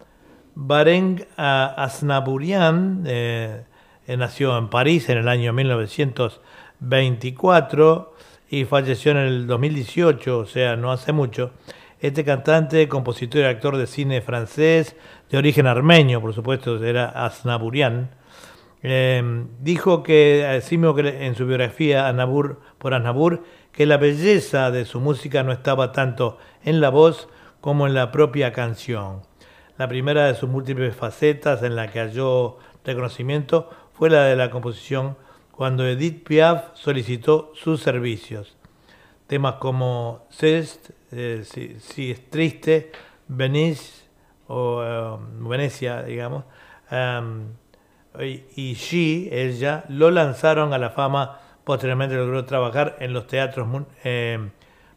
Bareng 0.59 1.23
Aznavourian, 1.37 3.03
eh, 3.05 3.63
eh, 4.07 4.17
nació 4.17 4.57
en 4.57 4.69
París 4.69 5.07
en 5.09 5.19
el 5.19 5.27
año 5.27 5.53
1924 6.79 8.13
y 8.49 8.65
falleció 8.65 9.11
en 9.11 9.17
el 9.17 9.47
2018, 9.47 10.39
o 10.39 10.45
sea, 10.45 10.75
no 10.75 10.91
hace 10.91 11.11
mucho. 11.11 11.51
Este 11.99 12.23
cantante, 12.23 12.87
compositor 12.87 13.41
y 13.41 13.45
actor 13.45 13.77
de 13.77 13.87
cine 13.87 14.21
francés, 14.21 14.95
de 15.29 15.37
origen 15.37 15.67
armenio, 15.67 16.21
por 16.21 16.33
supuesto, 16.33 16.83
era 16.83 17.09
Aznavourian, 17.09 18.11
eh, 18.83 19.45
dijo 19.59 20.03
que, 20.03 20.45
en 20.45 21.35
su 21.35 21.47
biografía 21.47 22.07
Aznavour, 22.07 22.61
por 22.77 22.93
Aznavour, 22.93 23.43
que 23.71 23.85
la 23.85 23.97
belleza 23.97 24.71
de 24.71 24.85
su 24.85 24.99
música 24.99 25.43
no 25.43 25.51
estaba 25.51 25.91
tanto 25.91 26.37
en 26.63 26.79
la 26.79 26.89
voz 26.89 27.27
como 27.61 27.87
en 27.87 27.93
la 27.93 28.11
propia 28.11 28.53
canción. 28.53 29.23
La 29.77 29.87
primera 29.87 30.25
de 30.25 30.35
sus 30.35 30.49
múltiples 30.49 30.95
facetas 30.95 31.63
en 31.63 31.75
la 31.75 31.87
que 31.87 31.99
halló 31.99 32.57
reconocimiento 32.85 33.69
fue 33.93 34.09
la 34.09 34.23
de 34.23 34.35
la 34.35 34.49
composición 34.49 35.17
cuando 35.57 35.87
Edith 35.87 36.23
Piaf 36.23 36.75
solicitó 36.75 37.51
sus 37.55 37.81
servicios. 37.81 38.55
Temas 39.25 39.55
como 39.55 40.27
Cest, 40.29 40.91
eh, 41.11 41.43
si, 41.43 42.11
es 42.11 42.29
triste, 42.29 42.91
Venice 43.27 44.05
o 44.47 44.83
eh, 44.83 45.17
Venecia, 45.39 46.03
digamos, 46.03 46.43
em, 46.91 47.47
y, 48.19 48.73
She, 48.75 49.29
ella, 49.31 49.83
lo 49.89 50.11
lanzaron 50.11 50.73
a 50.73 50.77
la 50.77 50.91
fama. 50.91 51.39
Posteriormente 51.63 52.15
logró 52.15 52.45
trabajar 52.45 52.95
en 52.99 53.13
los 53.13 53.25
teatros 53.25 53.67
eh, 54.03 54.51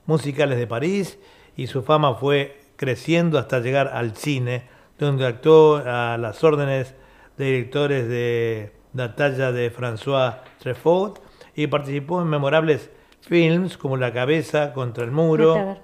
musicales 0.04 0.58
de 0.58 0.66
París 0.66 1.18
y 1.56 1.68
su 1.68 1.82
fama 1.82 2.16
fue 2.16 2.60
creciendo 2.76 3.38
hasta 3.38 3.60
llegar 3.60 3.88
al 3.88 4.14
cine, 4.14 4.64
donde 4.98 5.26
actuó 5.26 5.78
a 5.78 6.18
las 6.18 6.44
órdenes 6.44 6.94
de 7.38 7.44
directores 7.46 8.08
de 8.08 8.79
la 8.94 9.14
talla 9.14 9.52
de 9.52 9.72
François 9.72 10.42
Truffaut 10.58 11.20
y 11.54 11.66
participó 11.66 12.20
en 12.20 12.28
memorables 12.28 12.90
films 13.20 13.76
como 13.76 13.96
La 13.96 14.12
cabeza 14.12 14.72
contra 14.72 15.04
el 15.04 15.10
muro 15.10 15.76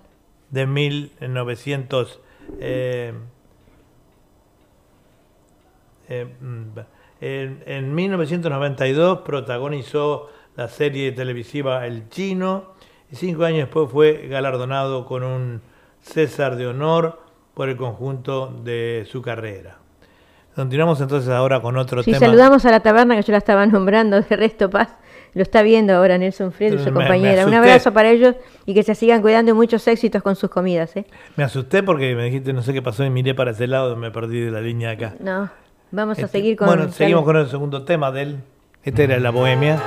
de 0.50 0.66
1900 0.66 2.20
eh, 2.60 3.12
eh, 6.08 6.34
mm, 6.40 6.78
en, 7.20 7.62
en 7.66 7.94
1992 7.94 9.20
protagonizó 9.20 10.30
la 10.56 10.68
serie 10.68 11.12
televisiva 11.12 11.86
El 11.86 12.08
Chino 12.08 12.74
y 13.10 13.16
cinco 13.16 13.44
años 13.44 13.66
después 13.66 13.90
fue 13.90 14.26
galardonado 14.28 15.06
con 15.06 15.22
un 15.22 15.62
César 16.00 16.56
de 16.56 16.66
Honor 16.66 17.20
por 17.54 17.68
el 17.68 17.76
conjunto 17.76 18.48
de 18.62 19.06
su 19.10 19.22
carrera. 19.22 19.78
Continuamos 20.56 21.00
entonces 21.02 21.28
ahora 21.30 21.60
con 21.60 21.76
otro 21.76 22.02
Sí, 22.02 22.12
tema. 22.12 22.26
saludamos 22.26 22.64
a 22.64 22.70
la 22.70 22.80
taberna 22.80 23.14
que 23.14 23.22
yo 23.22 23.32
la 23.32 23.38
estaba 23.38 23.66
nombrando, 23.66 24.20
de 24.22 24.36
Resto 24.36 24.70
Paz. 24.70 24.88
Lo 25.34 25.42
está 25.42 25.60
viendo 25.60 25.94
ahora 25.94 26.16
Nelson 26.16 26.50
Fred 26.50 26.72
y 26.72 26.78
su 26.78 26.84
Me- 26.86 26.90
me 26.92 26.96
compañera. 27.00 27.44
Un 27.46 27.52
abrazo 27.52 27.92
para 27.92 28.08
ellos 28.08 28.34
y 28.64 28.72
que 28.72 28.82
se 28.82 28.94
sigan 28.94 29.20
cuidando 29.20 29.50
y 29.50 29.54
muchos 29.54 29.86
éxitos 29.86 30.22
con 30.22 30.34
sus 30.34 30.48
comidas. 30.48 30.96
¿eh? 30.96 31.04
Me 31.36 31.44
asusté 31.44 31.82
porque 31.82 32.14
me 32.14 32.24
dijiste 32.24 32.54
no 32.54 32.62
sé 32.62 32.72
qué 32.72 32.80
pasó 32.80 33.04
y 33.04 33.10
miré 33.10 33.34
para 33.34 33.50
ese 33.50 33.66
lado 33.66 33.92
y 33.92 33.96
me 33.96 34.10
perdí 34.10 34.40
de 34.40 34.50
la 34.50 34.62
línea 34.62 34.88
de 34.88 34.94
acá. 35.06 35.14
No, 35.20 35.50
vamos 35.90 36.16
a 36.18 36.22
Este, 36.22 36.38
seguir 36.38 36.56
con. 36.56 36.68
Bueno, 36.68 36.88
seguimos 36.90 37.24
con 37.24 37.36
el 37.36 37.48
segundo 37.48 37.84
tema 37.84 38.10
de 38.10 38.22
él. 38.22 38.40
Este 38.82 39.04
era 39.04 39.18
La 39.20 39.28
Bohemia. 39.30 39.78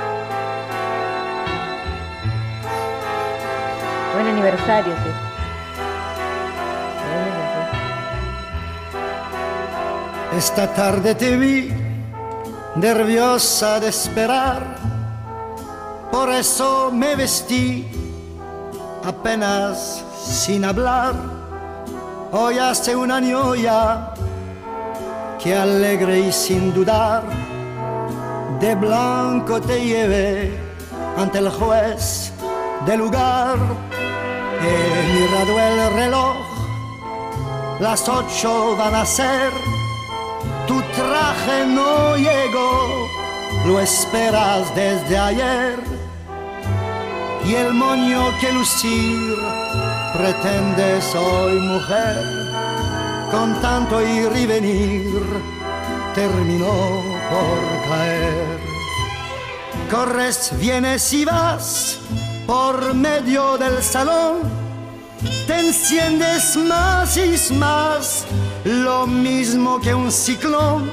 Buen 4.14 4.26
aniversario, 4.28 4.92
sí. 4.92 5.29
Esta 10.40 10.72
tarde 10.72 11.14
te 11.14 11.36
vi 11.36 11.70
nerviosa 12.74 13.78
de 13.78 13.88
esperar, 13.88 14.74
por 16.10 16.30
eso 16.30 16.90
me 16.90 17.14
vestí 17.14 17.86
apenas 19.04 20.02
sin 20.24 20.64
hablar. 20.64 21.12
Hoy 22.32 22.56
hace 22.58 22.96
un 22.96 23.10
año 23.10 23.52
que 25.38 25.54
alegre 25.54 26.20
y 26.20 26.32
sin 26.32 26.72
dudar 26.72 27.22
de 28.60 28.74
blanco 28.76 29.60
te 29.60 29.84
llevé 29.84 30.58
ante 31.18 31.36
el 31.36 31.50
juez 31.50 32.32
del 32.86 33.00
lugar. 33.00 33.58
He 34.62 35.20
mirado 35.20 35.60
el 35.60 35.94
reloj, 35.96 36.36
las 37.78 38.08
ocho 38.08 38.74
van 38.78 38.94
a 38.94 39.04
ser, 39.04 39.52
tu 40.70 40.80
traje 40.94 41.66
no 41.66 42.16
llegó, 42.16 43.08
lo 43.66 43.80
esperas 43.80 44.72
desde 44.72 45.18
ayer. 45.18 45.80
Y 47.44 47.54
el 47.56 47.72
moño 47.74 48.22
que 48.40 48.52
lucir 48.52 49.36
pretendes 50.16 51.12
hoy 51.16 51.58
mujer, 51.58 52.22
con 53.32 53.60
tanto 53.60 54.00
ir 54.00 54.30
y 54.36 54.46
venir 54.46 55.22
terminó 56.14 56.76
por 57.32 57.58
caer. 57.88 58.60
Corres, 59.90 60.52
vienes 60.56 61.12
y 61.12 61.24
vas 61.24 61.98
por 62.46 62.94
medio 62.94 63.58
del 63.58 63.82
salón, 63.82 64.36
te 65.46 65.58
enciendes 65.58 66.56
más 66.56 67.16
y 67.16 67.54
más, 67.54 68.26
lo 68.64 69.06
mismo 69.06 69.80
que 69.80 69.94
un 69.94 70.10
ciclón, 70.10 70.90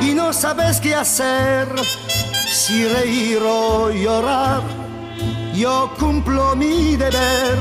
y 0.00 0.14
no 0.14 0.32
sabes 0.32 0.80
qué 0.80 0.94
hacer, 0.94 1.68
si 2.50 2.86
reír 2.86 3.40
o 3.42 3.90
llorar. 3.90 4.62
Yo 5.54 5.90
cumplo 5.98 6.54
mi 6.54 6.96
deber, 6.96 7.58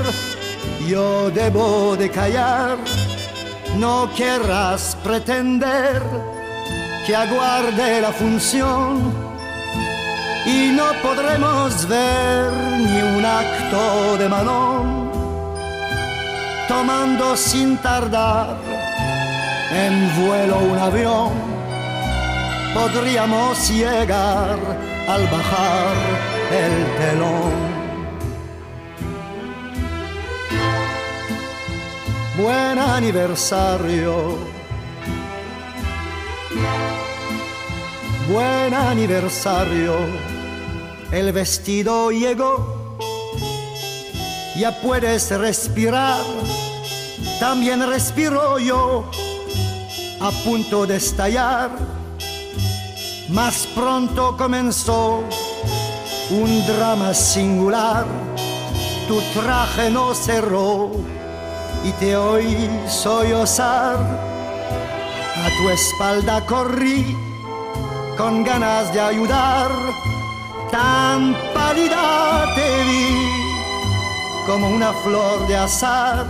yo 0.87 1.31
debo 1.31 1.95
de 1.97 2.09
callar, 2.11 2.77
no 3.77 4.09
querrás 4.15 4.95
pretender 5.03 6.03
que 7.05 7.15
aguarde 7.15 8.01
la 8.01 8.11
función. 8.11 9.27
Y 10.45 10.71
no 10.71 10.85
podremos 11.01 11.85
ver 11.87 12.53
ni 12.77 13.01
un 13.01 13.25
acto 13.25 14.17
de 14.17 14.29
Manon 14.29 15.06
tomando 16.67 17.35
sin 17.35 17.77
tardar 17.77 18.57
en 19.71 20.25
vuelo 20.25 20.59
un 20.59 20.77
avión. 20.77 21.31
Podríamos 22.73 23.69
llegar 23.69 24.57
al 25.07 25.27
bajar 25.27 25.95
el 26.51 26.75
telón. 26.99 27.67
Buen 32.37 32.77
aniversario. 32.77 34.37
Buen 38.31 38.73
aniversario. 38.73 39.95
El 41.11 41.31
vestido 41.31 42.11
llegó, 42.11 42.76
ya 44.57 44.71
puedes 44.81 45.29
respirar, 45.29 46.19
también 47.39 47.87
respiro 47.87 48.57
yo, 48.57 49.09
a 50.19 50.31
punto 50.43 50.87
de 50.87 50.95
estallar. 50.95 51.69
Más 53.29 53.67
pronto 53.75 54.35
comenzó 54.35 55.23
un 56.31 56.65
drama 56.65 57.13
singular, 57.13 58.05
tu 59.07 59.21
traje 59.39 59.91
no 59.91 60.15
cerró 60.15 60.91
y 61.83 61.91
te 61.91 62.15
oí 62.15 62.69
sollozar, 62.87 63.97
a 65.35 65.49
tu 65.57 65.69
espalda 65.69 66.43
corrí 66.45 67.15
con 68.17 68.43
ganas 68.43 68.91
de 68.91 69.01
ayudar, 69.01 69.69
tan 70.71 71.35
pálida 71.53 72.55
te 72.55 72.83
vi 72.85 73.46
como 74.47 74.69
una 74.69 74.93
flor 74.93 75.45
de 75.47 75.57
azar 75.57 76.25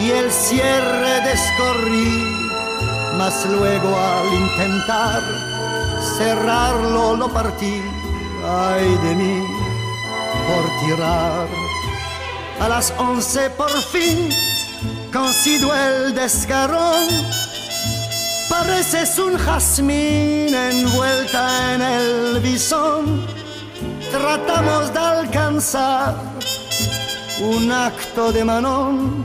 y 0.00 0.10
el 0.10 0.30
cierre 0.30 1.20
descorrí, 1.22 2.36
mas 3.16 3.46
luego 3.46 3.96
al 3.96 4.34
intentar 4.34 5.22
cerrarlo 6.18 7.16
lo 7.16 7.32
partí, 7.32 7.80
ay 8.44 8.88
de 9.04 9.14
mí, 9.14 9.46
por 10.46 10.86
tirar. 10.86 11.46
A 12.60 12.68
las 12.68 12.92
once 12.98 13.48
por 13.50 13.70
fin 13.70 14.28
consigo 15.12 15.72
el 15.72 16.14
desgarrón 16.14 17.06
pareces 18.50 19.16
un 19.20 19.38
jazmín 19.38 20.52
envuelta 20.52 21.74
en 21.74 21.82
el 21.82 22.40
bisón. 22.40 23.24
Tratamos 24.10 24.92
de 24.92 24.98
alcanzar 24.98 26.27
un 27.40 27.70
acto 27.72 28.32
de 28.32 28.44
manón 28.44 29.24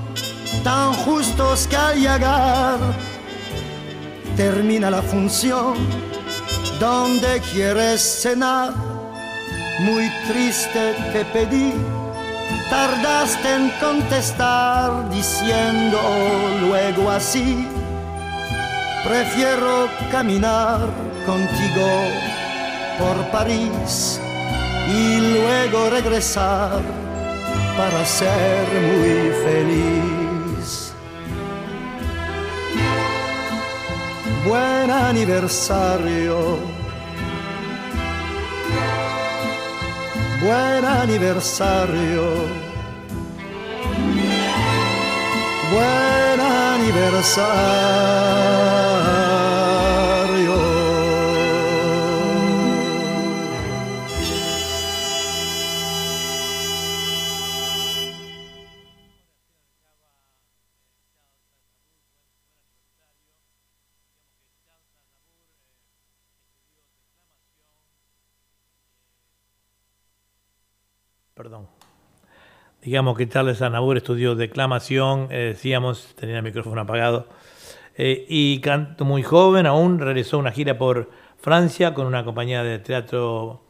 tan 0.63 0.93
justos 0.93 1.67
que 1.67 1.75
al 1.75 1.99
llegar 1.99 2.79
termina 4.35 4.89
la 4.89 5.01
función. 5.01 5.75
donde 6.79 7.41
quieres 7.51 8.01
cenar? 8.01 8.73
Muy 9.79 10.09
triste 10.27 10.95
te 11.11 11.25
pedí, 11.25 11.73
tardaste 12.69 13.55
en 13.55 13.69
contestar 13.79 15.09
diciendo 15.09 15.99
luego 16.61 17.09
así 17.09 17.67
Prefiero 19.03 19.89
caminar 20.09 20.79
contigo 21.25 21.87
por 22.97 23.31
París 23.31 24.17
y 24.87 25.17
luego 25.17 25.89
regresar 25.89 27.02
para 27.77 28.05
ser 28.05 28.67
muy 28.81 29.31
feliz. 29.45 30.93
Buen 34.45 34.91
aniversario. 34.91 36.59
Buen 40.41 40.85
aniversario. 40.85 42.23
Buen 45.71 46.41
aniversario. 46.41 49.12
Digamos 72.83 73.17
que 73.17 73.29
Charles 73.29 73.61
Anabur 73.61 73.97
estudió 73.97 74.35
declamación, 74.35 75.27
eh, 75.31 75.53
decíamos, 75.53 76.13
tenía 76.15 76.37
el 76.37 76.43
micrófono 76.43 76.81
apagado, 76.81 77.27
eh, 77.95 78.25
y 78.27 78.59
cantó 78.59 79.05
muy 79.05 79.23
joven, 79.23 79.65
aún 79.65 79.99
realizó 79.99 80.37
una 80.37 80.51
gira 80.51 80.77
por 80.77 81.09
Francia 81.37 81.93
con 81.93 82.07
una 82.07 82.25
compañía 82.25 82.63
de 82.63 82.79
teatro 82.79 83.61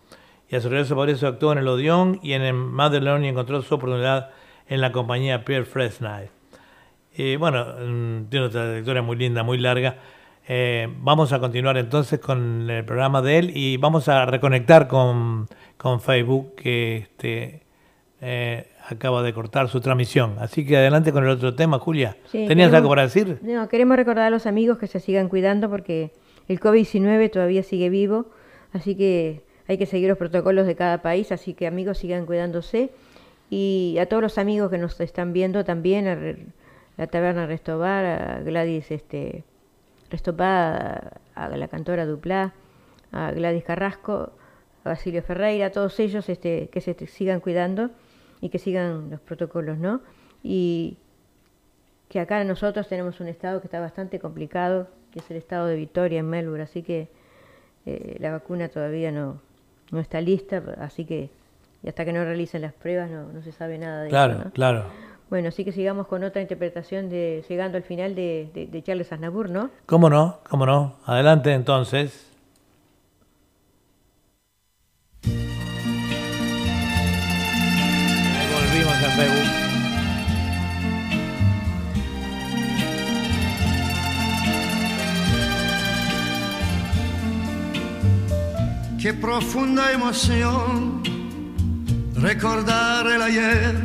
y 0.49 0.55
a 0.55 0.61
su 0.61 0.69
regreso 0.69 0.95
por 0.95 1.09
eso 1.09 1.27
actuó 1.27 1.51
en 1.51 1.57
el 1.59 1.67
Odeón 1.67 2.19
y 2.21 2.33
en 2.33 2.43
el 2.43 2.53
Motherland 2.53 3.25
y 3.25 3.27
encontró 3.27 3.61
su 3.61 3.75
oportunidad 3.75 4.29
en 4.67 4.81
la 4.81 4.91
compañía 4.91 5.43
Pierre 5.45 5.65
Fresnay. 5.65 6.29
Y 7.15 7.35
bueno, 7.35 7.65
mm, 7.65 8.25
tiene 8.29 8.45
una 8.45 8.49
trayectoria 8.49 9.01
muy 9.01 9.15
linda, 9.15 9.43
muy 9.43 9.57
larga. 9.57 9.97
Eh, 10.47 10.87
vamos 10.99 11.33
a 11.33 11.39
continuar 11.39 11.77
entonces 11.77 12.19
con 12.19 12.69
el 12.69 12.83
programa 12.85 13.21
de 13.21 13.37
él 13.39 13.51
y 13.55 13.77
vamos 13.77 14.07
a 14.09 14.25
reconectar 14.25 14.87
con, 14.87 15.47
con 15.77 16.01
Facebook 16.01 16.55
que 16.55 16.97
este, 16.97 17.63
eh, 18.21 18.72
acaba 18.87 19.23
de 19.23 19.33
cortar 19.33 19.69
su 19.69 19.79
transmisión. 19.81 20.35
Así 20.39 20.65
que 20.65 20.77
adelante 20.77 21.11
con 21.11 21.23
el 21.23 21.29
otro 21.29 21.55
tema, 21.55 21.79
Julia. 21.79 22.17
Sí, 22.25 22.45
¿Tenías 22.47 22.67
queremos- 22.69 22.73
algo 22.75 22.89
para 22.89 23.01
decir? 23.03 23.39
No, 23.41 23.67
queremos 23.69 23.97
recordar 23.97 24.25
a 24.25 24.29
los 24.29 24.45
amigos 24.45 24.77
que 24.77 24.87
se 24.87 24.99
sigan 24.99 25.29
cuidando 25.29 25.69
porque 25.69 26.11
el 26.47 26.59
COVID-19 26.59 27.29
todavía 27.31 27.63
sigue 27.63 27.89
vivo, 27.89 28.25
así 28.73 28.95
que 28.95 29.41
hay 29.67 29.77
que 29.77 29.85
seguir 29.85 30.09
los 30.09 30.17
protocolos 30.17 30.67
de 30.67 30.75
cada 30.75 31.01
país, 31.01 31.31
así 31.31 31.53
que 31.53 31.67
amigos 31.67 31.97
sigan 31.99 32.25
cuidándose. 32.25 32.89
Y 33.49 33.97
a 34.01 34.07
todos 34.07 34.21
los 34.23 34.37
amigos 34.37 34.69
que 34.71 34.77
nos 34.77 34.99
están 34.99 35.31
viendo 35.31 35.63
también, 35.63 36.07
a 36.07 36.17
la 36.97 37.07
Taberna 37.07 37.45
Restobar, 37.45 38.05
a 38.05 38.39
Gladys 38.41 38.91
este, 38.91 39.43
Restopá, 40.09 41.11
a 41.35 41.49
la 41.49 41.67
cantora 41.67 42.05
Duplá, 42.05 42.53
a 43.11 43.31
Gladys 43.31 43.63
Carrasco, 43.63 44.31
a 44.83 44.89
Basilio 44.89 45.21
Ferreira, 45.23 45.67
a 45.67 45.71
todos 45.71 45.99
ellos 45.99 46.27
este, 46.29 46.69
que 46.71 46.81
se 46.81 46.93
sigan 47.07 47.39
cuidando 47.39 47.89
y 48.43 48.49
que 48.49 48.59
sigan 48.59 49.09
los 49.09 49.21
protocolos, 49.21 49.77
¿no? 49.77 50.01
Y 50.43 50.97
que 52.09 52.19
acá 52.19 52.43
nosotros 52.43 52.89
tenemos 52.89 53.21
un 53.21 53.29
estado 53.29 53.61
que 53.61 53.67
está 53.67 53.79
bastante 53.79 54.19
complicado, 54.19 54.89
que 55.11 55.19
es 55.19 55.31
el 55.31 55.37
estado 55.37 55.67
de 55.67 55.77
Victoria 55.77 56.19
en 56.19 56.29
Melbourne, 56.29 56.63
así 56.63 56.83
que 56.83 57.07
eh, 57.85 58.17
la 58.19 58.31
vacuna 58.31 58.67
todavía 58.67 59.13
no, 59.13 59.39
no 59.91 59.99
está 60.01 60.19
lista, 60.19 60.61
así 60.79 61.05
que 61.05 61.29
y 61.83 61.87
hasta 61.87 62.03
que 62.03 62.11
no 62.11 62.23
realicen 62.25 62.61
las 62.61 62.73
pruebas 62.73 63.09
no, 63.09 63.31
no 63.31 63.41
se 63.41 63.53
sabe 63.53 63.77
nada 63.77 64.03
de 64.03 64.09
Claro, 64.09 64.33
eso. 64.33 64.43
¿no? 64.43 64.51
claro. 64.51 64.85
Bueno, 65.29 65.47
así 65.47 65.63
que 65.63 65.71
sigamos 65.71 66.07
con 66.07 66.25
otra 66.25 66.41
interpretación 66.41 67.09
de 67.09 67.45
llegando 67.47 67.77
al 67.77 67.83
final 67.83 68.13
de, 68.13 68.49
de, 68.53 68.67
de 68.67 68.83
Charles 68.83 69.11
Aznavour, 69.13 69.49
¿no? 69.49 69.69
¿Cómo 69.85 70.09
no? 70.09 70.39
¿Cómo 70.49 70.65
no? 70.65 70.97
Adelante 71.05 71.53
entonces. 71.53 72.29
Facebook. 79.15 79.63
Qué 89.03 89.13
profunda 89.13 89.91
emoción 89.91 91.03
recordar 92.15 93.05
el 93.07 93.21
ayer, 93.21 93.75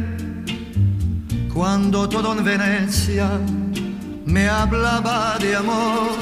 cuando 1.52 2.08
todo 2.08 2.38
en 2.38 2.44
Venecia 2.44 3.28
me 4.24 4.48
hablaba 4.48 5.36
de 5.40 5.56
amor. 5.56 6.16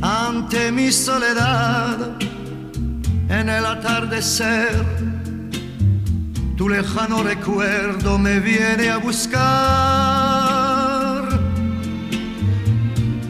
Ante 0.00 0.72
mi 0.72 0.90
soledad, 0.90 2.16
en 3.28 3.48
el 3.50 3.66
atardecer, 3.66 5.13
tu 6.56 6.68
lejano 6.68 7.22
recuerdo 7.22 8.18
me 8.18 8.40
viene 8.40 8.90
a 8.90 8.98
buscar. 8.98 9.44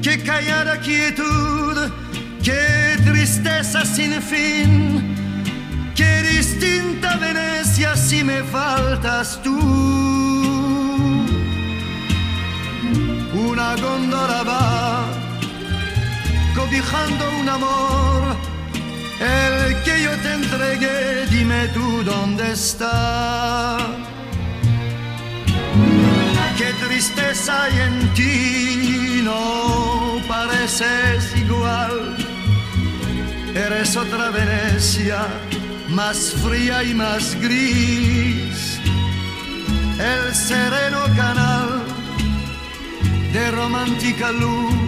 Qué 0.02 0.22
callada 0.22 0.80
quietud, 0.80 1.90
qué 2.42 2.96
tristeza 3.04 3.84
sin 3.84 4.20
fin, 4.20 5.14
qué 5.94 6.22
distinta 6.22 7.16
Venecia 7.16 7.96
si 7.96 8.22
me 8.22 8.42
faltas 8.42 9.40
tú. 9.42 9.58
Una 13.34 13.76
góndola 13.76 14.42
va 14.42 15.06
cobijando 16.54 17.24
un 17.40 17.48
amor, 17.48 18.36
el 19.24 19.82
que 19.82 20.02
yo 20.02 20.10
te 20.18 20.32
entregué, 20.34 21.26
dime 21.30 21.68
tú 21.68 22.02
dónde 22.04 22.52
está. 22.52 23.78
Qué 26.58 26.72
tristeza 26.86 27.64
hay 27.64 27.80
en 27.80 28.14
ti, 28.14 29.20
no 29.24 30.20
pareces 30.28 31.36
igual. 31.36 32.16
Eres 33.54 33.96
otra 33.96 34.30
Venecia, 34.30 35.26
más 35.88 36.34
fría 36.44 36.82
y 36.84 36.94
más 36.94 37.34
gris. 37.40 38.78
El 39.98 40.34
sereno 40.34 41.02
canal 41.16 41.82
de 43.32 43.50
romántica 43.50 44.30
luz 44.32 44.83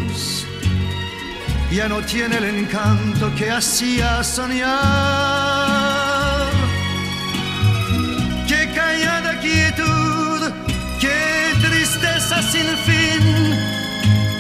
ya 1.77 1.89
no 1.89 2.01
tiene 2.01 2.39
el 2.39 2.45
encanto 2.45 3.31
que 3.35 3.51
hacía 3.51 4.25
soñar. 4.25 4.73
Qué 8.49 8.73
callada 8.75 9.39
quietud, 9.41 10.41
qué 10.99 11.53
tristeza 11.67 12.41
sin 12.53 12.69
fin, 12.87 13.23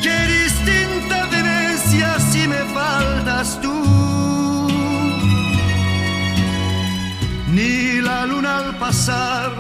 qué 0.03 0.19
distinta 0.39 1.27
Venecia 1.27 2.19
si 2.31 2.49
me 2.49 2.63
faltas 2.77 3.61
tú. 3.61 3.79
Ni 7.49 8.01
la 8.01 8.25
luna 8.25 8.59
al 8.61 8.79
pasar 8.79 9.53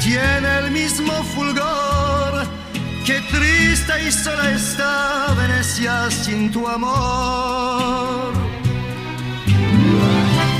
tiene 0.00 0.58
el 0.60 0.70
mismo 0.70 1.14
fulgor. 1.34 2.61
Qué 3.04 3.20
triste 3.20 3.92
y 4.06 4.12
sola 4.12 4.52
está 4.52 5.34
Venecia 5.36 6.08
sin 6.10 6.52
tu 6.52 6.68
amor. 6.68 8.32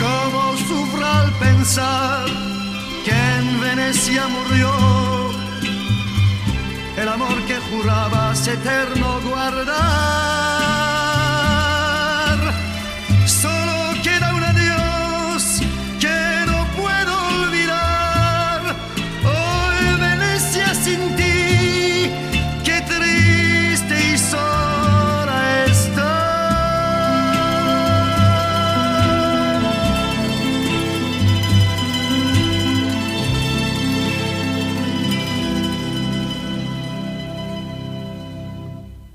Cómo 0.01 0.56
sufro 0.69 1.06
al 1.06 1.32
pensar 1.39 2.27
que 3.05 3.12
en 3.12 3.60
Venecia 3.60 4.27
murió 4.27 4.73
el 6.97 7.09
amor 7.09 7.39
que 7.47 7.56
jurabas 7.70 8.47
eterno 8.48 9.20
guardar. 9.20 10.82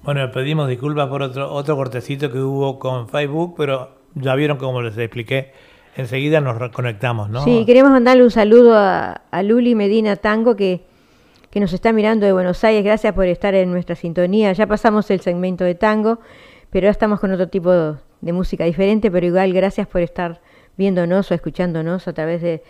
Bueno, 0.07 0.31
pedimos 0.31 0.69
disculpas 0.69 1.09
por 1.09 1.21
otro, 1.21 1.51
otro 1.51 1.75
cortecito 1.75 2.31
que 2.31 2.39
hubo 2.39 2.79
con 2.79 3.09
Facebook, 3.09 3.55
pero 3.57 3.89
ya 4.15 4.35
vieron 4.35 4.57
como 4.57 4.81
les 4.81 4.97
expliqué, 4.97 5.51
enseguida 5.97 6.39
nos 6.39 6.57
reconectamos, 6.57 7.29
¿no? 7.29 7.43
Sí, 7.43 7.65
queremos 7.65 7.91
mandarle 7.91 8.23
un 8.23 8.31
saludo 8.31 8.77
a, 8.77 9.23
a 9.29 9.43
Luli 9.43 9.75
Medina 9.75 10.15
Tango 10.15 10.55
que, 10.55 10.85
que 11.49 11.59
nos 11.59 11.73
está 11.73 11.91
mirando 11.91 12.25
de 12.25 12.31
Buenos 12.31 12.63
Aires. 12.63 12.85
Gracias 12.85 13.13
por 13.13 13.25
estar 13.25 13.53
en 13.53 13.69
nuestra 13.69 13.97
sintonía. 13.97 14.53
Ya 14.53 14.65
pasamos 14.65 15.11
el 15.11 15.19
segmento 15.19 15.65
de 15.65 15.75
tango, 15.75 16.19
pero 16.69 16.85
ahora 16.85 16.91
estamos 16.91 17.19
con 17.19 17.33
otro 17.33 17.49
tipo 17.49 17.97
de 18.21 18.31
música 18.31 18.63
diferente, 18.63 19.11
pero 19.11 19.27
igual 19.27 19.51
gracias 19.51 19.87
por 19.87 19.99
estar 19.99 20.39
viéndonos 20.77 21.29
o 21.31 21.33
escuchándonos 21.33 22.07
a 22.07 22.13
través 22.13 22.41
de 22.41 22.63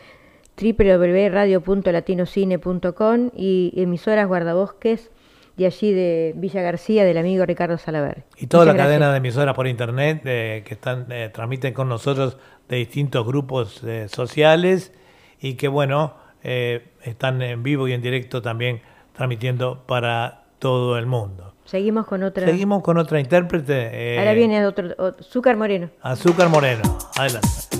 www.radio.latinocine.com 0.59 3.29
y 3.35 3.73
emisoras 3.75 4.27
guardabosques 4.27 5.11
de 5.57 5.65
allí 5.65 5.91
de 5.91 6.33
Villa 6.35 6.61
García 6.61 7.03
del 7.03 7.17
amigo 7.17 7.45
Ricardo 7.45 7.77
Salaver. 7.77 8.23
Y 8.37 8.47
toda 8.47 8.65
Muchas 8.65 8.77
la 8.77 8.83
cadena 8.83 9.11
de 9.11 9.17
emisoras 9.17 9.55
por 9.55 9.67
internet 9.67 10.21
eh, 10.25 10.63
que 10.65 10.75
están 10.75 11.07
eh, 11.11 11.29
transmiten 11.33 11.73
con 11.73 11.89
nosotros 11.89 12.37
de 12.69 12.77
distintos 12.77 13.25
grupos 13.25 13.81
eh, 13.83 14.07
sociales 14.07 14.93
y 15.41 15.55
que 15.55 15.67
bueno 15.67 16.13
eh, 16.43 16.85
están 17.03 17.41
en 17.41 17.63
vivo 17.63 17.87
y 17.87 17.93
en 17.93 18.01
directo 18.01 18.41
también 18.41 18.81
transmitiendo 19.13 19.83
para 19.87 20.43
todo 20.59 20.97
el 20.97 21.05
mundo. 21.07 21.53
Seguimos 21.65 22.05
con 22.07 22.23
otra. 22.23 22.45
Seguimos 22.45 22.81
con 22.83 22.97
otra 22.97 23.19
intérprete. 23.19 23.89
eh, 23.91 24.19
Ahora 24.19 24.33
viene 24.33 24.65
otro, 24.65 24.89
otro- 24.97 25.23
Zúcar 25.23 25.57
Moreno. 25.57 25.89
Azúcar 26.01 26.49
Moreno. 26.49 26.97
Adelante. 27.17 27.76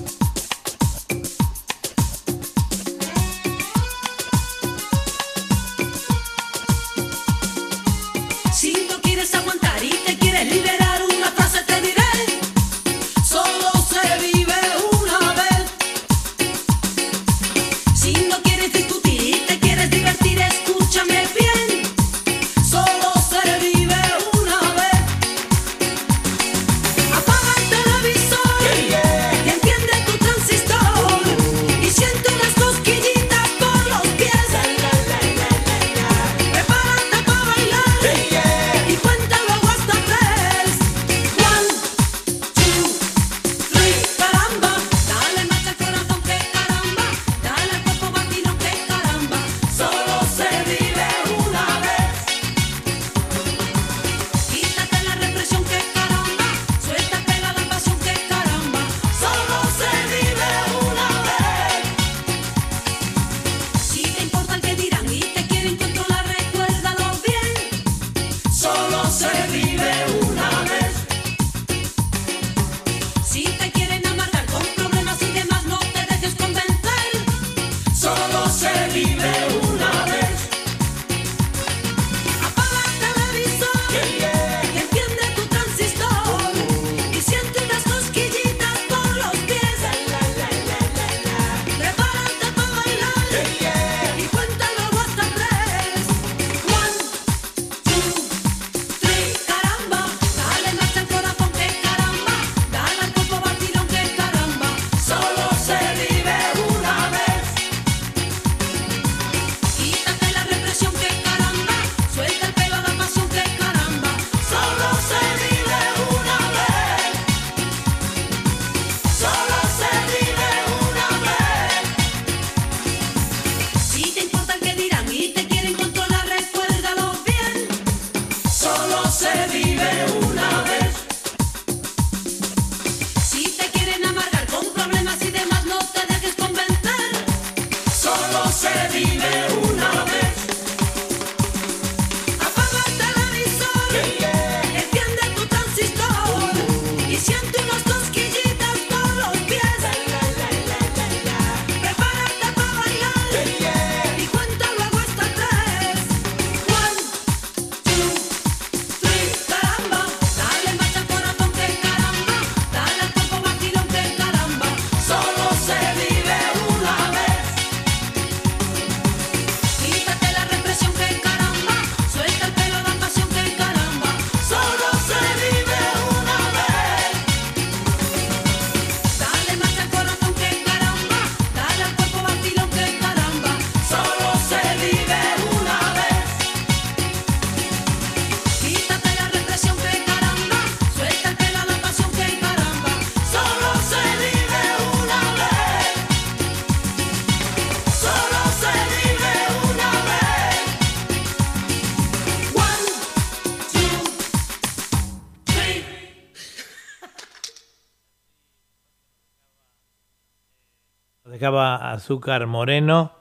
Dejaba 211.41 211.91
Azúcar 211.91 212.47
Moreno, 212.47 213.11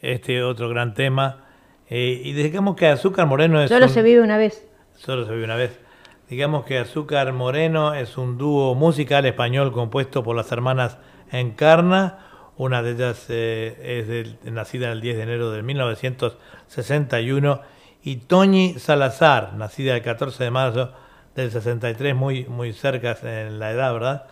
este 0.00 0.44
otro 0.44 0.68
gran 0.68 0.94
tema. 0.94 1.38
Eh, 1.88 2.22
y 2.24 2.34
digamos 2.34 2.76
que 2.76 2.86
Azúcar 2.86 3.26
Moreno 3.26 3.60
es. 3.60 3.68
Solo 3.68 3.86
un- 3.86 3.90
se 3.92 4.02
vive 4.02 4.20
una 4.22 4.36
vez. 4.36 4.64
Solo 4.94 5.26
se 5.26 5.32
vive 5.32 5.42
una 5.44 5.56
vez. 5.56 5.76
Digamos 6.28 6.64
que 6.64 6.78
Azúcar 6.78 7.32
Moreno 7.32 7.94
es 7.94 8.16
un 8.16 8.38
dúo 8.38 8.76
musical 8.76 9.26
español 9.26 9.72
compuesto 9.72 10.22
por 10.22 10.36
las 10.36 10.52
hermanas 10.52 10.98
Encarna. 11.32 12.18
Una 12.56 12.80
de 12.80 12.92
ellas 12.92 13.26
eh, 13.28 13.98
es 13.98 14.06
del- 14.06 14.38
nacida 14.54 14.92
el 14.92 15.00
10 15.00 15.16
de 15.16 15.24
enero 15.24 15.50
de 15.50 15.64
1961. 15.64 17.60
Y 18.04 18.16
Toñi 18.18 18.74
Salazar, 18.78 19.54
nacida 19.54 19.96
el 19.96 20.02
14 20.02 20.44
de 20.44 20.50
marzo 20.52 20.92
del 21.34 21.50
63, 21.50 22.14
muy, 22.14 22.44
muy 22.44 22.72
cerca 22.72 23.16
en 23.24 23.58
la 23.58 23.72
edad, 23.72 23.92
¿verdad? 23.92 24.26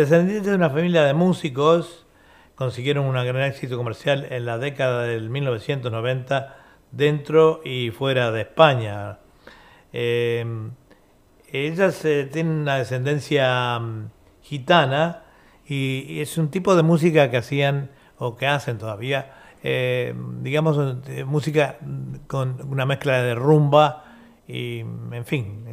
Descendientes 0.00 0.46
de 0.46 0.54
una 0.54 0.70
familia 0.70 1.04
de 1.04 1.12
músicos, 1.12 2.06
consiguieron 2.54 3.04
un 3.04 3.12
gran 3.12 3.42
éxito 3.42 3.76
comercial 3.76 4.26
en 4.30 4.46
la 4.46 4.56
década 4.56 5.02
del 5.02 5.28
1990 5.28 6.56
dentro 6.90 7.60
y 7.66 7.90
fuera 7.90 8.30
de 8.30 8.40
España. 8.40 9.18
Eh, 9.92 10.70
ellas 11.52 12.02
eh, 12.06 12.30
tienen 12.32 12.60
una 12.60 12.78
descendencia 12.78 13.78
mm, 13.78 14.10
gitana 14.40 15.24
y, 15.68 16.18
es 16.22 16.38
un 16.38 16.50
tipo 16.50 16.74
de 16.74 16.82
música 16.82 17.30
que 17.30 17.36
hacían 17.36 17.90
o 18.16 18.38
que 18.38 18.46
hacen 18.46 18.78
todavía, 18.78 19.34
eh, 19.62 20.14
digamos, 20.40 20.96
eh, 21.08 21.24
música 21.24 21.76
mm, 21.78 22.14
con 22.26 22.56
una 22.70 22.86
mezcla 22.86 23.20
de 23.20 23.34
rumba 23.34 24.06
y, 24.48 24.78
en 24.78 25.26
fin, 25.26 25.66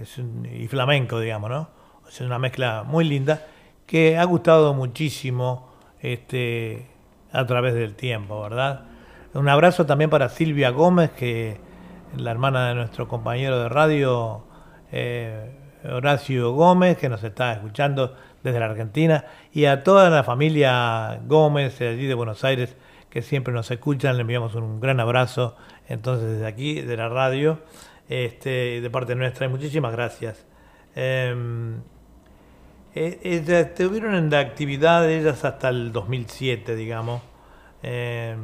y 0.53 0.67
flamenco, 0.67 1.17
digamos, 1.17 1.49
¿no? 1.49 1.69
Es 2.09 2.19
una 2.19 2.39
mezcla 2.39 2.83
muy 2.83 3.05
linda 3.05 3.47
que 3.87 4.17
ha 4.17 4.23
gustado 4.25 4.73
muchísimo 4.73 5.69
este, 5.99 6.87
a 7.31 7.45
través 7.45 7.73
del 7.73 7.95
tiempo, 7.95 8.41
¿verdad? 8.41 8.83
Un 9.33 9.49
abrazo 9.49 9.85
también 9.85 10.09
para 10.09 10.29
Silvia 10.29 10.69
Gómez, 10.69 11.11
que 11.11 11.59
la 12.15 12.31
hermana 12.31 12.69
de 12.69 12.75
nuestro 12.75 13.07
compañero 13.07 13.59
de 13.59 13.69
radio, 13.69 14.43
eh, 14.91 15.51
Horacio 15.83 16.51
Gómez, 16.51 16.97
que 16.97 17.09
nos 17.09 17.23
está 17.23 17.53
escuchando 17.53 18.15
desde 18.43 18.59
la 18.59 18.65
Argentina, 18.65 19.25
y 19.53 19.65
a 19.65 19.83
toda 19.83 20.09
la 20.09 20.23
familia 20.23 21.19
Gómez 21.25 21.79
de 21.79 21.87
allí 21.89 22.05
de 22.07 22.13
Buenos 22.13 22.43
Aires, 22.43 22.75
que 23.09 23.21
siempre 23.21 23.53
nos 23.53 23.71
escuchan, 23.71 24.17
le 24.17 24.21
enviamos 24.21 24.53
un 24.55 24.79
gran 24.81 24.99
abrazo, 24.99 25.55
entonces 25.87 26.31
desde 26.33 26.45
aquí, 26.45 26.81
de 26.81 26.97
la 26.97 27.07
radio, 27.07 27.59
este, 28.09 28.81
de 28.81 28.89
parte 28.89 29.15
nuestra, 29.15 29.45
y 29.45 29.49
muchísimas 29.49 29.93
gracias. 29.93 30.45
Em, 30.95 31.81
eh, 32.97 33.19
ellas 33.23 33.67
estuvieron 33.67 34.15
en 34.15 34.29
la 34.29 34.39
actividad 34.39 35.01
de 35.01 35.19
ellas 35.19 35.43
hasta 35.45 35.69
el 35.69 35.91
2007, 35.91 36.75
digamos. 36.75 37.21
Eh, 37.83 38.35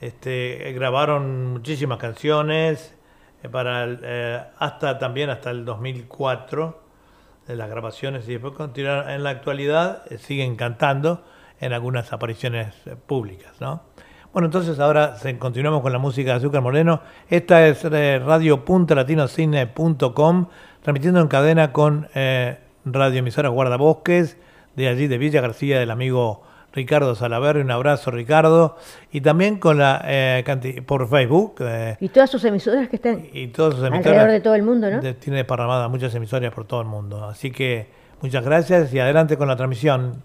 este, 0.00 0.72
grabaron 0.74 1.52
muchísimas 1.52 1.98
canciones 1.98 2.94
eh, 3.42 3.48
para 3.48 3.86
eh, 3.86 4.42
hasta 4.58 4.98
también 4.98 5.30
hasta 5.30 5.50
el 5.50 5.64
2004 5.64 6.88
de 7.48 7.56
las 7.56 7.68
grabaciones 7.68 8.28
y 8.28 8.32
después 8.32 8.54
continuaron 8.54 9.10
en 9.10 9.24
la 9.24 9.30
actualidad 9.30 10.02
eh, 10.10 10.18
siguen 10.18 10.56
cantando 10.56 11.24
en 11.60 11.72
algunas 11.72 12.12
apariciones 12.12 12.72
eh, 12.86 12.94
públicas, 12.94 13.60
¿no? 13.60 13.82
Bueno, 14.32 14.46
entonces 14.46 14.78
ahora 14.78 15.16
continuamos 15.38 15.82
con 15.82 15.90
la 15.90 15.98
música 15.98 16.30
de 16.32 16.36
Azúcar 16.36 16.60
Moreno. 16.60 17.00
Esta 17.30 17.66
es 17.66 17.82
eh, 17.84 18.20
radio.latinocine.com, 18.24 20.46
transmitiendo 20.82 21.20
en 21.20 21.28
cadena 21.28 21.72
con 21.72 22.08
eh, 22.14 22.58
Radio 22.92 23.18
Emisora 23.20 23.48
Guardabosques, 23.48 24.36
de 24.76 24.88
allí 24.88 25.06
de 25.06 25.18
Villa 25.18 25.40
García, 25.40 25.78
del 25.80 25.90
amigo 25.90 26.42
Ricardo 26.72 27.14
Salaverri. 27.14 27.60
Un 27.62 27.70
abrazo, 27.70 28.10
Ricardo. 28.10 28.76
Y 29.10 29.20
también 29.22 29.58
con 29.58 29.78
la 29.78 30.00
eh, 30.04 30.44
por 30.86 31.08
Facebook. 31.08 31.56
eh, 31.60 31.96
Y 32.00 32.08
todas 32.10 32.30
sus 32.30 32.44
emisoras 32.44 32.88
que 32.88 32.96
están 32.96 33.26
y 33.32 33.48
todos 33.48 33.74
sus 33.76 33.84
alrededor 33.84 34.30
de 34.30 34.40
todo 34.40 34.54
el 34.54 34.62
mundo, 34.62 34.90
¿no? 34.90 35.00
de- 35.00 35.14
tiene 35.14 35.44
parramadas 35.44 35.90
muchas 35.90 36.14
emisoras 36.14 36.52
por 36.52 36.64
todo 36.66 36.80
el 36.82 36.86
mundo. 36.88 37.24
Así 37.24 37.50
que 37.50 37.88
muchas 38.20 38.44
gracias 38.44 38.92
y 38.92 39.00
adelante 39.00 39.36
con 39.36 39.48
la 39.48 39.56
transmisión. 39.56 40.22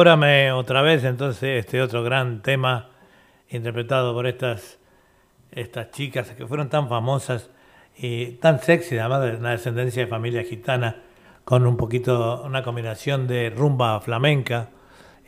Devórame 0.00 0.50
otra 0.52 0.80
vez, 0.80 1.04
entonces, 1.04 1.58
este 1.58 1.82
otro 1.82 2.02
gran 2.02 2.40
tema 2.40 2.88
interpretado 3.50 4.14
por 4.14 4.26
estas, 4.26 4.78
estas 5.52 5.90
chicas 5.90 6.30
que 6.30 6.46
fueron 6.46 6.70
tan 6.70 6.88
famosas 6.88 7.50
y 7.98 8.28
tan 8.36 8.60
sexy, 8.60 8.96
además 8.96 9.20
de 9.24 9.36
una 9.36 9.50
descendencia 9.50 10.02
de 10.02 10.08
familia 10.08 10.42
gitana, 10.42 11.02
con 11.44 11.66
un 11.66 11.76
poquito, 11.76 12.42
una 12.46 12.62
combinación 12.62 13.26
de 13.26 13.50
rumba 13.50 14.00
flamenca, 14.00 14.70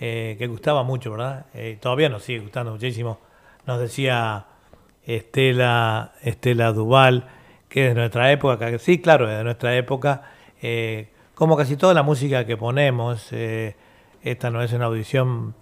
eh, 0.00 0.36
que 0.38 0.46
gustaba 0.46 0.82
mucho, 0.84 1.10
¿verdad? 1.10 1.44
Eh, 1.52 1.76
todavía 1.78 2.08
nos 2.08 2.22
sigue 2.22 2.38
gustando 2.38 2.72
muchísimo. 2.72 3.20
Nos 3.66 3.78
decía 3.78 4.46
Estela, 5.04 6.12
Estela 6.22 6.72
Duval, 6.72 7.26
que 7.68 7.88
es 7.88 7.94
de 7.94 8.00
nuestra 8.00 8.32
época, 8.32 8.70
que 8.70 8.78
sí, 8.78 9.02
claro, 9.02 9.30
es 9.30 9.36
de 9.36 9.44
nuestra 9.44 9.76
época. 9.76 10.22
Eh, 10.62 11.10
como 11.34 11.58
casi 11.58 11.76
toda 11.76 11.92
la 11.92 12.02
música 12.02 12.46
que 12.46 12.56
ponemos, 12.56 13.28
eh, 13.32 13.76
esta 14.22 14.50
no 14.50 14.62
es 14.62 14.72
una 14.72 14.86
audición 14.86 15.54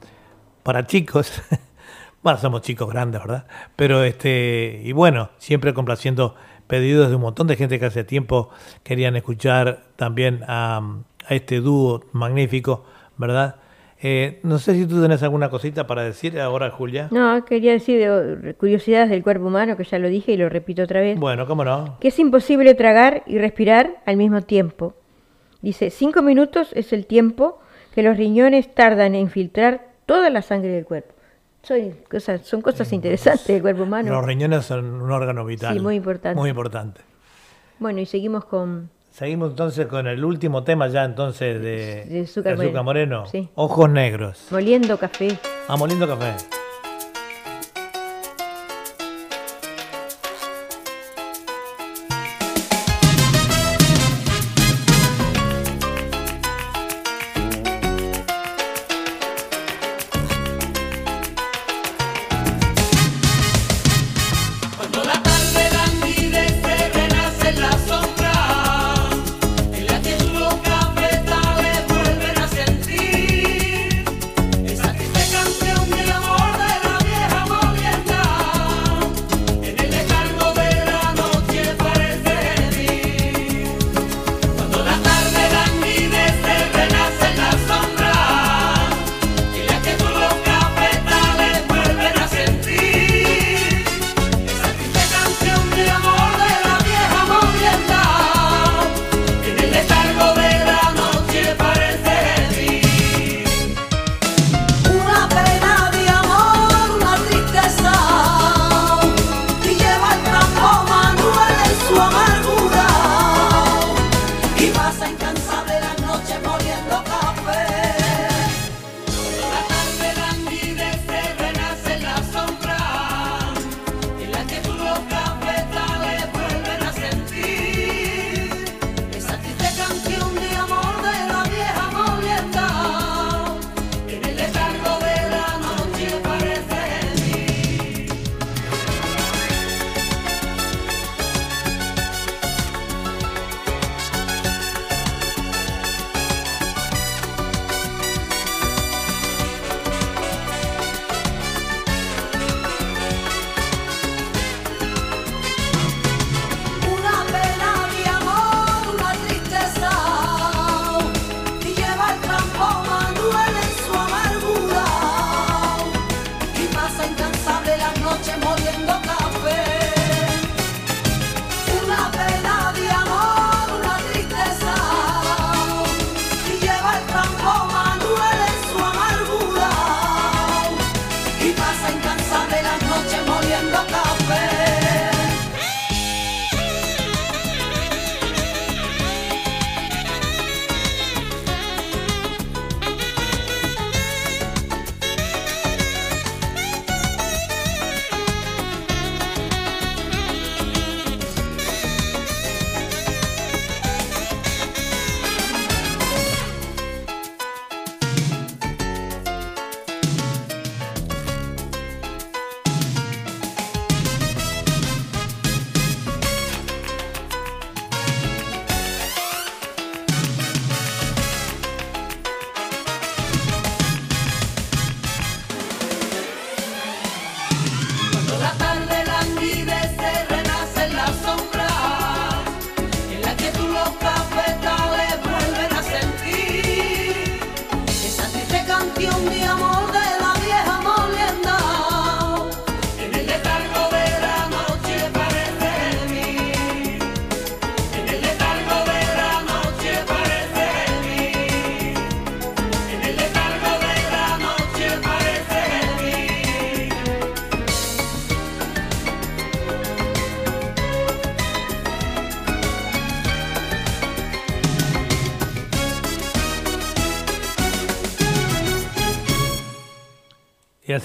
para 0.62 0.86
chicos. 0.86 1.42
bueno, 2.22 2.38
somos 2.38 2.62
chicos 2.62 2.88
grandes, 2.88 3.20
¿verdad? 3.20 3.46
Pero 3.76 4.04
este, 4.04 4.80
y 4.84 4.92
bueno, 4.92 5.30
siempre 5.38 5.74
complaciendo 5.74 6.34
pedidos 6.66 7.08
de 7.08 7.16
un 7.16 7.22
montón 7.22 7.46
de 7.46 7.56
gente 7.56 7.78
que 7.78 7.86
hace 7.86 8.04
tiempo 8.04 8.50
querían 8.82 9.16
escuchar 9.16 9.84
también 9.96 10.44
a, 10.46 10.80
a 11.26 11.34
este 11.34 11.60
dúo 11.60 12.04
magnífico, 12.12 12.84
¿verdad? 13.16 13.56
Eh, 14.02 14.40
no 14.44 14.58
sé 14.58 14.74
si 14.74 14.86
tú 14.86 15.02
tenés 15.02 15.22
alguna 15.22 15.50
cosita 15.50 15.86
para 15.86 16.02
decir 16.02 16.40
ahora, 16.40 16.70
Julia. 16.70 17.08
No, 17.10 17.44
quería 17.44 17.72
decir 17.72 17.98
de, 18.00 18.54
curiosidades 18.54 19.10
del 19.10 19.22
cuerpo 19.22 19.46
humano, 19.46 19.76
que 19.76 19.84
ya 19.84 19.98
lo 19.98 20.08
dije 20.08 20.32
y 20.32 20.36
lo 20.38 20.48
repito 20.48 20.82
otra 20.82 21.00
vez. 21.00 21.18
Bueno, 21.18 21.46
cómo 21.46 21.64
no. 21.64 21.98
Que 22.00 22.08
es 22.08 22.18
imposible 22.18 22.74
tragar 22.74 23.22
y 23.26 23.38
respirar 23.38 24.00
al 24.06 24.16
mismo 24.16 24.40
tiempo. 24.40 24.94
Dice, 25.60 25.90
cinco 25.90 26.22
minutos 26.22 26.70
es 26.74 26.94
el 26.94 27.04
tiempo 27.04 27.60
que 27.94 28.02
los 28.02 28.16
riñones 28.16 28.74
tardan 28.74 29.14
en 29.14 29.30
filtrar 29.30 29.88
toda 30.06 30.30
la 30.30 30.42
sangre 30.42 30.70
del 30.70 30.84
cuerpo. 30.84 31.14
Soy 31.62 31.94
cosas, 32.10 32.40
son 32.46 32.62
cosas 32.62 32.92
interesantes 32.92 33.46
del 33.46 33.60
cuerpo 33.60 33.82
humano. 33.82 34.10
Los 34.10 34.24
riñones 34.24 34.64
son 34.64 35.02
un 35.02 35.10
órgano 35.12 35.44
vital. 35.44 35.74
Sí, 35.74 35.80
muy 35.80 35.96
importante. 35.96 36.38
Muy 36.40 36.50
importante. 36.50 37.02
Bueno, 37.78 38.00
y 38.00 38.06
seguimos 38.06 38.44
con 38.44 38.90
Seguimos 39.10 39.50
entonces 39.50 39.86
con 39.86 40.06
el 40.06 40.24
último 40.24 40.62
tema 40.62 40.88
ya 40.88 41.04
entonces 41.04 41.60
de, 41.60 42.04
De 42.06 42.20
Azúcar 42.22 42.56
de 42.56 42.64
Azúcar 42.64 42.84
Moreno. 42.84 43.18
Moreno. 43.18 43.26
Sí. 43.26 43.48
Ojos 43.56 43.90
negros. 43.90 44.46
Moliendo 44.50 44.96
Café. 44.98 45.36
Ah, 45.68 45.76
moliendo 45.76 46.06
café. 46.06 46.34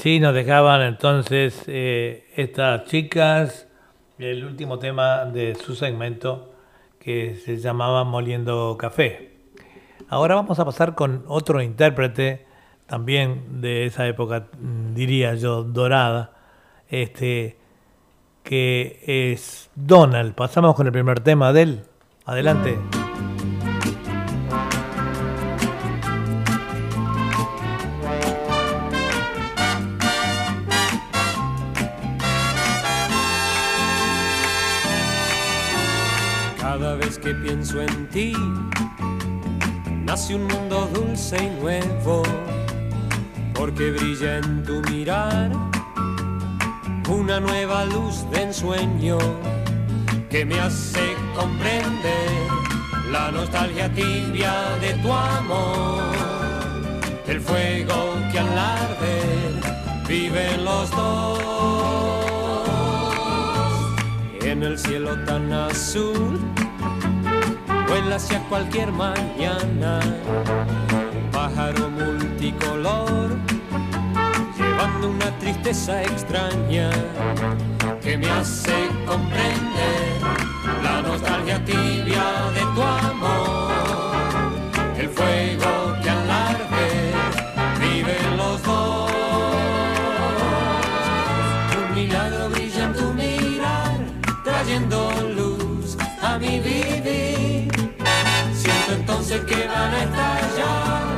Así 0.06 0.19
nos 0.19 0.36
dejaban 0.36 0.84
entonces 0.84 1.64
eh, 1.65 2.27
estas 2.36 2.86
chicas 2.86 3.68
el 4.19 4.45
último 4.45 4.77
tema 4.77 5.26
de 5.26 5.56
su 5.56 5.73
segmento 5.73 6.53
que 6.99 7.38
se 7.44 7.57
llamaba 7.57 8.03
Moliendo 8.03 8.77
Café. 8.77 9.32
Ahora 10.07 10.36
vamos 10.36 10.60
a 10.60 10.65
pasar 10.65 10.94
con 10.94 11.23
otro 11.26 11.60
intérprete 11.60 12.45
también 12.86 13.61
de 13.61 13.88
esa 13.88 14.06
época, 14.06 14.45
mm, 14.60 14.94
diría 14.94 15.34
yo, 15.34 15.64
dorada, 15.64 16.36
este, 16.88 17.57
que 18.44 18.99
es 19.07 19.72
Donald. 19.73 20.36
Pasamos 20.36 20.76
con 20.76 20.86
el 20.86 20.94
primer 20.94 21.22
tema 21.22 21.52
de 21.52 21.61
él. 21.64 21.84
Adelante. 22.26 22.77
Vez 37.06 37.19
que 37.19 37.34
pienso 37.36 37.82
en 37.82 38.10
ti, 38.10 38.34
nace 40.06 40.34
un 40.36 40.48
mundo 40.48 40.90
dulce 40.94 41.38
y 41.38 41.49
nuevo, 41.61 42.23
porque 43.53 43.91
brilla 43.91 44.38
en 44.38 44.64
tu 44.64 44.82
mirar. 44.90 45.52
Una 47.07 47.40
nueva 47.40 47.86
luz 47.86 48.27
de 48.32 48.44
ensueño 48.44 49.19
que 50.30 50.45
me 50.45 50.60
hace 50.60 51.15
comprender 51.36 52.30
la 53.11 53.32
nostalgia 53.32 53.88
tibia 53.94 54.53
de 54.82 54.94
tu 54.95 55.14
amor, 55.14 56.02
el 57.27 57.40
fuego 57.40 58.15
que 58.32 58.40
al 58.40 58.57
arder 58.57 59.52
viven 60.07 60.65
los 60.65 60.90
dos. 60.91 61.40
En 64.41 64.64
el 64.64 64.77
cielo 64.80 65.15
tan 65.26 65.52
azul 65.53 66.40
vuela 68.02 68.18
hacia 68.18 68.40
cualquier 68.50 68.92
mañana. 68.92 70.00
Un 71.16 71.32
pájaro 71.32 71.90
multicolor 71.90 73.38
llevando 74.58 75.10
una 75.10 75.32
tristeza 75.40 76.04
extraña 76.04 76.90
que 78.02 78.18
me 78.18 78.30
hace 78.30 78.76
comprender 79.06 80.20
la 80.84 81.02
nostalgia 81.04 81.64
tibia 81.64 82.26
de 82.58 82.64
tu 82.76 82.82
amor. 82.84 83.72
El 84.98 85.10
fuego 85.10 85.85
siento 99.26 99.42
entonces 99.42 99.46
que 99.46 99.68
van 99.68 99.94
a 99.94 100.04
estallar 100.04 101.15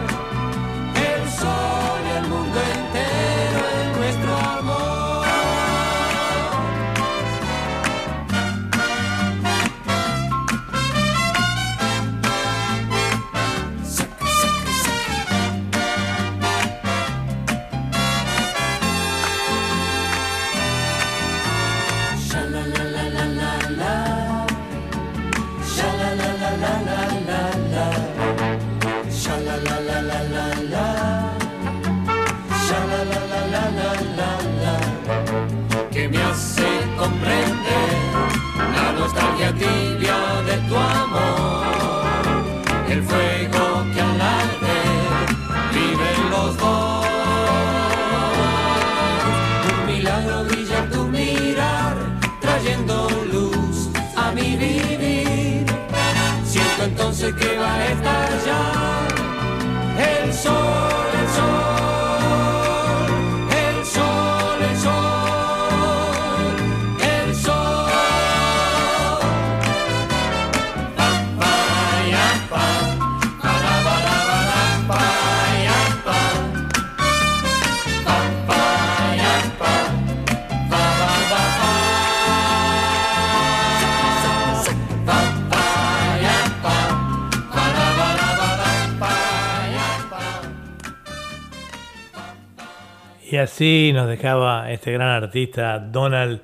Y 93.30 93.38
así 93.38 93.92
nos 93.94 94.08
dejaba 94.08 94.72
este 94.72 94.92
gran 94.92 95.10
artista 95.10 95.80
Donald 95.80 96.42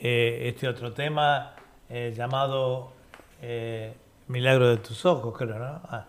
eh, 0.00 0.48
este 0.48 0.66
otro 0.68 0.92
tema 0.92 1.52
eh, 1.88 2.12
llamado 2.16 2.92
eh, 3.42 3.92
Milagro 4.28 4.68
de 4.68 4.76
tus 4.78 5.04
ojos, 5.06 5.36
creo, 5.36 5.58
¿no? 5.58 5.80
Ah, 5.88 6.04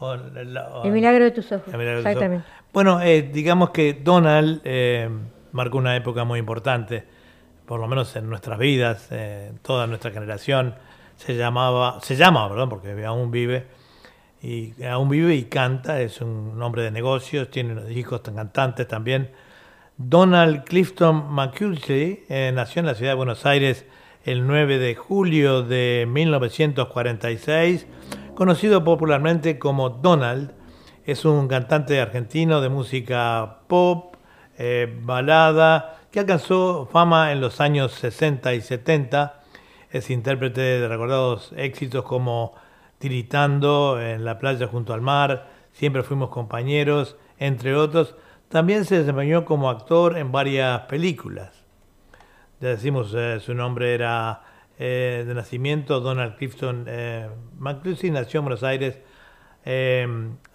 o 0.00 0.14
la- 0.16 0.68
o- 0.68 0.84
El 0.84 0.92
milagro 0.92 1.24
de 1.24 1.30
tus 1.32 1.50
ojos. 1.50 1.64
Tus 1.64 1.74
Exactamente. 1.74 2.36
ojos. 2.46 2.46
Bueno, 2.72 3.00
eh, 3.02 3.22
digamos 3.22 3.70
que 3.70 3.94
Donald 3.94 4.60
eh, 4.64 5.08
marcó 5.52 5.78
una 5.78 5.96
época 5.96 6.24
muy 6.24 6.38
importante, 6.38 7.04
por 7.66 7.80
lo 7.80 7.88
menos 7.88 8.14
en 8.16 8.28
nuestras 8.28 8.58
vidas, 8.58 9.08
eh, 9.10 9.52
toda 9.62 9.86
nuestra 9.86 10.10
generación. 10.10 10.74
Se 11.16 11.34
llamaba, 11.36 11.98
se 12.00 12.14
llama, 12.16 12.48
perdón, 12.48 12.68
porque 12.68 13.04
aún 13.04 13.30
vive, 13.32 13.66
y 14.42 14.74
aún 14.84 15.08
vive 15.08 15.34
y 15.34 15.44
canta, 15.44 16.00
es 16.00 16.20
un 16.20 16.60
hombre 16.62 16.82
de 16.82 16.90
negocios, 16.90 17.50
tiene 17.50 17.72
unos 17.72 17.90
hijos 17.90 18.22
tan 18.22 18.36
cantantes 18.36 18.86
también. 18.86 19.30
Donald 19.96 20.62
Clifton 20.64 21.32
McCulley 21.32 22.24
eh, 22.28 22.52
nació 22.54 22.80
en 22.80 22.86
la 22.86 22.94
ciudad 22.94 23.12
de 23.12 23.16
Buenos 23.16 23.44
Aires 23.46 23.84
el 24.24 24.46
9 24.46 24.78
de 24.78 24.94
julio 24.94 25.62
de 25.62 26.06
1946, 26.08 27.86
conocido 28.34 28.84
popularmente 28.84 29.58
como 29.58 29.90
Donald. 29.90 30.52
Es 31.04 31.24
un 31.24 31.48
cantante 31.48 32.00
argentino 32.00 32.60
de 32.60 32.68
música 32.68 33.60
pop, 33.66 34.14
eh, 34.56 35.00
balada, 35.02 35.98
que 36.12 36.20
alcanzó 36.20 36.88
fama 36.92 37.32
en 37.32 37.40
los 37.40 37.60
años 37.60 37.92
60 37.94 38.54
y 38.54 38.60
70. 38.60 39.40
Es 39.90 40.10
intérprete 40.10 40.60
de 40.60 40.86
recordados 40.86 41.52
éxitos 41.56 42.04
como 42.04 42.54
Tiritando 42.98 44.00
en 44.00 44.24
la 44.24 44.38
playa 44.38 44.66
junto 44.66 44.92
al 44.94 45.00
mar, 45.00 45.58
Siempre 45.72 46.02
fuimos 46.02 46.30
compañeros, 46.30 47.16
entre 47.38 47.76
otros. 47.76 48.16
También 48.48 48.84
se 48.84 48.98
desempeñó 48.98 49.44
como 49.44 49.70
actor 49.70 50.18
en 50.18 50.32
varias 50.32 50.80
películas. 50.82 51.64
Ya 52.60 52.70
decimos, 52.70 53.14
eh, 53.16 53.38
su 53.38 53.54
nombre 53.54 53.94
era 53.94 54.42
eh, 54.78 55.22
de 55.24 55.34
nacimiento 55.34 56.00
Donald 56.00 56.36
Clifton 56.36 56.84
eh, 56.88 57.28
nació 57.60 58.40
en 58.40 58.44
Buenos 58.44 58.62
Aires 58.64 58.98
eh, 59.64 60.06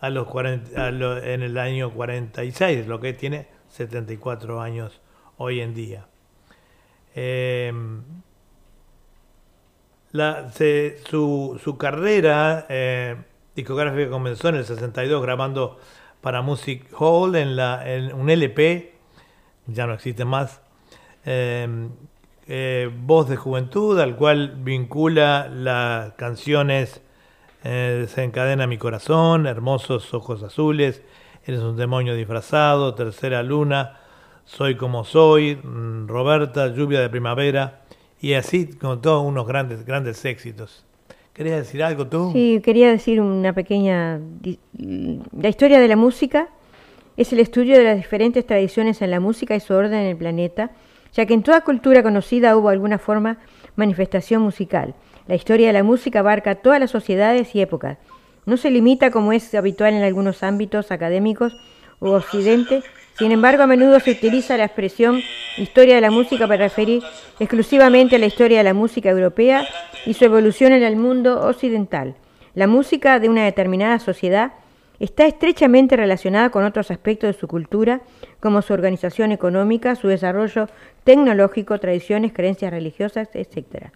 a 0.02 0.10
los 0.10 0.28
40 0.28 0.88
a 0.88 0.92
lo- 0.92 1.18
en 1.24 1.42
el 1.44 1.58
año 1.58 1.92
46, 1.92 2.88
lo 2.88 3.00
que 3.00 3.14
tiene 3.14 3.48
74 3.70 4.60
años 4.60 5.00
hoy 5.38 5.62
en 5.62 5.74
día. 5.74 6.08
La- 10.14 10.50
se- 10.52 11.00
su, 11.10 11.60
carrera 11.78 12.66
eh, 12.70 13.18
discográfica 13.56 14.10
comenzó 14.10 14.50
en 14.50 14.56
el 14.56 14.66
62 14.66 15.22
grabando 15.22 15.80
para 16.22 16.42
Music 16.42 16.86
Hall 16.98 17.36
en, 17.36 17.56
la, 17.58 17.84
en 17.92 18.14
un 18.14 18.30
LP, 18.30 18.94
ya 19.68 19.88
no 19.88 19.94
existe 19.94 20.24
más, 20.26 20.62
eh, 21.26 21.68
eh, 22.48 22.92
Voz 22.96 23.28
de 23.30 23.38
Juventud, 23.38 24.00
al 24.00 24.16
cual 24.16 24.56
vincula 24.58 25.50
las 25.50 26.14
canciones 26.14 27.02
eh, 27.64 27.98
Desencadena 28.02 28.68
mi 28.68 28.78
corazón, 28.78 29.48
Hermosos 29.48 30.14
ojos 30.14 30.44
azules, 30.44 31.02
Eres 31.46 31.62
un 31.62 31.76
demonio 31.76 32.16
disfrazado, 32.16 32.96
Tercera 32.96 33.44
luna, 33.44 33.98
Soy 34.46 34.76
como 34.76 35.06
soy, 35.06 35.56
mm, 35.58 36.08
Roberta, 36.08 36.68
Lluvia 36.68 37.00
de 37.02 37.10
Primavera, 37.10 37.83
y 38.24 38.36
así 38.36 38.68
con 38.68 39.02
todos 39.02 39.22
unos 39.22 39.46
grandes, 39.46 39.86
grandes 39.86 40.24
éxitos. 40.24 40.86
¿Querías 41.34 41.58
decir 41.58 41.84
algo 41.84 42.08
tú? 42.08 42.32
Sí, 42.32 42.62
quería 42.64 42.90
decir 42.90 43.20
una 43.20 43.52
pequeña... 43.52 44.22
La 44.78 45.50
historia 45.50 45.82
de 45.82 45.90
la 45.90 45.98
música 45.98 46.48
es 47.18 47.34
el 47.34 47.42
estudio 47.42 47.78
de 47.78 47.84
las 47.84 47.98
diferentes 47.98 48.48
tradiciones 48.48 49.02
en 49.02 49.12
la 49.12 49.20
música 49.20 49.58
y 49.58 49.60
su 49.60 49.74
orden 49.74 49.96
en 49.96 50.08
el 50.08 50.16
planeta, 50.16 50.72
ya 51.12 51.26
que 51.26 51.34
en 51.34 51.44
toda 51.44 51.66
cultura 51.66 52.02
conocida 52.02 52.56
hubo 52.56 52.70
alguna 52.70 52.98
forma 52.98 53.40
manifestación 53.76 54.42
musical. 54.42 54.96
La 55.28 55.36
historia 55.36 55.68
de 55.68 55.74
la 55.74 55.84
música 55.84 56.20
abarca 56.20 56.56
todas 56.56 56.80
las 56.80 56.92
sociedades 56.92 57.54
y 57.56 57.60
épocas. 57.60 57.98
No 58.46 58.56
se 58.56 58.72
limita, 58.72 59.12
como 59.12 59.34
es 59.34 59.54
habitual 59.54 59.96
en 59.96 60.04
algunos 60.04 60.44
ámbitos 60.44 60.92
académicos 60.92 61.58
u 62.00 62.08
occidente, 62.08 62.84
sin 63.18 63.32
embargo 63.32 63.64
a 63.64 63.68
menudo 63.68 64.00
se 64.00 64.12
utiliza 64.12 64.58
la 64.58 64.66
expresión 64.66 65.22
historia 65.58 65.96
de 65.96 66.02
la 66.02 66.12
música 66.12 66.48
para 66.48 66.64
referir 66.64 67.04
exclusivamente 67.40 68.16
a 68.16 68.20
la 68.20 68.26
historia 68.26 68.58
de 68.58 68.64
la 68.64 68.74
música 68.74 69.10
europea 69.10 69.66
y 70.06 70.14
su 70.14 70.26
evolución 70.26 70.74
en 70.74 70.84
el 70.84 70.96
mundo 70.96 71.42
occidental. 71.42 72.16
La 72.56 72.68
música 72.68 73.20
de 73.20 73.30
una 73.30 73.46
determinada 73.46 74.00
sociedad 74.00 74.54
está 75.00 75.26
estrechamente 75.26 75.98
relacionada 75.98 76.50
con 76.50 76.64
otros 76.64 76.92
aspectos 76.92 77.34
de 77.34 77.40
su 77.40 77.48
cultura, 77.48 78.02
como 78.40 78.62
su 78.62 78.74
organización 78.74 79.32
económica, 79.32 79.96
su 79.96 80.08
desarrollo 80.08 80.68
tecnológico, 81.04 81.80
tradiciones, 81.80 82.34
creencias 82.34 82.72
religiosas, 82.72 83.30
etc. 83.34 83.90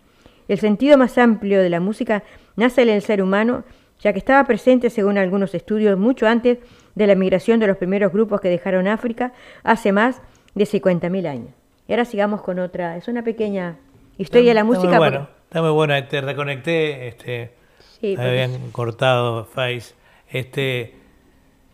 El 0.48 0.60
sentido 0.60 0.98
más 0.98 1.18
amplio 1.18 1.61
de 1.61 1.69
la 1.69 1.80
música 1.80 2.23
nace 2.56 2.81
en 2.81 2.89
el 2.89 3.02
ser 3.02 3.22
humano, 3.22 3.64
ya 3.99 4.14
que 4.14 4.19
estaba 4.19 4.44
presente, 4.45 4.90
según 4.90 5.18
algunos 5.18 5.53
estudios, 5.56 5.98
mucho 5.98 6.28
antes 6.28 6.60
de 6.95 7.07
la 7.07 7.15
migración 7.15 7.60
de 7.60 7.68
los 7.68 7.78
primeros 7.78 8.11
grupos 8.11 8.41
que 8.41 8.49
dejaron 8.49 8.88
África 8.88 9.34
hace 9.64 9.91
más 9.91 10.22
de 10.56 10.65
50.000 10.65 11.28
años. 11.28 11.49
Y 11.88 11.94
ahora 11.94 12.06
sigamos 12.06 12.41
con 12.41 12.60
otra, 12.60 12.98
es 12.98 13.07
una 13.07 13.24
pequeña 13.24 13.78
historia 14.18 14.49
de 14.49 14.53
la 14.56 14.61
Está 14.61 14.74
música. 14.74 14.99
Muy 14.99 15.07
está 15.48 15.61
muy 15.61 15.72
bueno. 15.72 15.94
Te 16.07 16.22
reconecté, 16.22 17.07
este, 17.07 17.52
Sí, 17.99 18.10
me 18.10 18.15
porque- 18.15 18.30
habían 18.30 18.72
cortado 18.72 19.45
Face. 19.45 19.94
Este, 20.30 20.94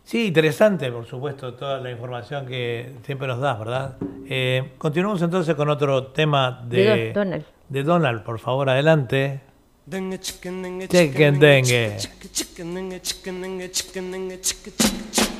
sí, 0.03 0.27
interesante, 0.27 0.91
por 0.91 1.05
supuesto, 1.05 1.53
toda 1.55 1.79
la 1.79 1.89
información 1.91 2.45
que 2.45 2.91
siempre 3.05 3.27
nos 3.27 3.39
das, 3.39 3.57
¿verdad? 3.59 3.97
Eh, 4.29 4.71
continuamos 4.77 5.21
entonces 5.21 5.55
con 5.55 5.69
otro 5.69 6.07
tema 6.07 6.61
de, 6.67 6.77
De 6.83 7.13
Don- 7.13 7.13
Donald. 7.25 7.45
de 7.69 7.83
Donald, 7.83 8.23
por 8.23 8.39
favor, 8.39 8.69
adelante. 8.69 9.39
Dengue, 9.85 10.17
chicken, 10.17 10.61
dengue, 10.63 10.87
Chicken 10.87 11.39
dengue. 11.41 11.97
chicken, 12.31 12.73
dengue, 12.73 13.01
chicken, 13.03 13.41
dengue, 13.41 13.69
chicken, 13.69 14.11
dengue, 14.11 14.41
chicken, 14.41 14.73
chicken. 15.11 15.33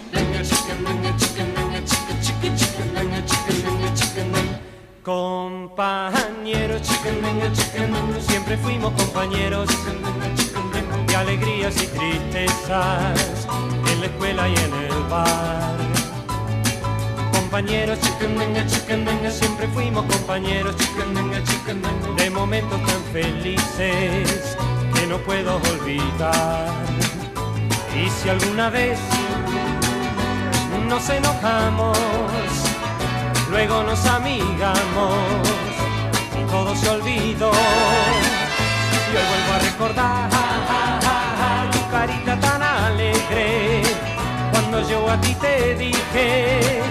Compañeros, 5.01 6.81
chicken, 6.81 7.21
dengue, 7.21 7.51
chicken, 7.53 8.21
siempre 8.27 8.57
fuimos 8.57 8.91
compañeros 8.93 9.69
de 11.07 11.15
alegrías 11.15 11.81
y 11.81 11.87
tristezas, 11.87 13.47
en 13.93 13.99
la 14.01 14.05
escuela 14.07 14.49
y 14.49 14.55
en 14.55 14.73
el 14.73 15.03
bar 15.09 16.02
compañeros, 17.53 17.99
chicken 18.01 19.05
dengue, 19.05 19.29
siempre 19.29 19.67
fuimos 19.67 20.03
compañeros, 20.05 20.75
chicken 20.75 21.13
dengue, 21.13 22.23
de 22.23 22.29
momentos 22.31 22.81
tan 22.81 23.03
felices 23.13 24.57
que 24.95 25.05
no 25.05 25.19
puedo 25.19 25.57
olvidar. 25.57 26.67
Y 27.95 28.09
si 28.09 28.29
alguna 28.29 28.71
vez 28.71 28.97
nos 30.89 31.07
enojamos, 31.07 31.95
luego 33.51 33.83
nos 33.83 34.03
amigamos 34.07 35.13
y 36.35 36.49
todo 36.49 36.75
se 36.75 36.89
olvidó. 36.89 37.51
Y 39.11 39.15
hoy 39.15 39.25
vuelvo 39.29 39.53
a 39.53 39.59
recordar 39.59 40.29
tu 41.71 41.91
carita 41.91 42.39
tan 42.39 42.63
alegre 42.63 43.83
cuando 44.51 44.89
yo 44.89 45.07
a 45.07 45.21
ti 45.21 45.35
te 45.35 45.75
dije 45.75 46.81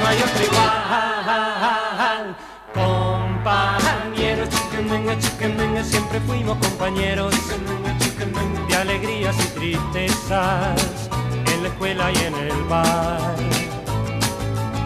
no 0.00 0.06
hay 0.06 0.18
otro 0.18 0.44
igual. 0.44 2.36
Compañeros, 2.74 4.48
chicken 4.50 5.18
chicken 5.20 5.56
dengue, 5.56 5.84
siempre 5.84 6.20
fuimos 6.20 6.58
compañeros 6.58 7.34
de 8.68 8.76
alegrías 8.76 9.36
y 9.38 9.48
tristezas 9.58 11.10
en 11.52 11.62
la 11.62 11.68
escuela 11.68 12.10
y 12.12 12.16
en 12.16 12.34
el 12.34 12.62
bar. 12.64 13.36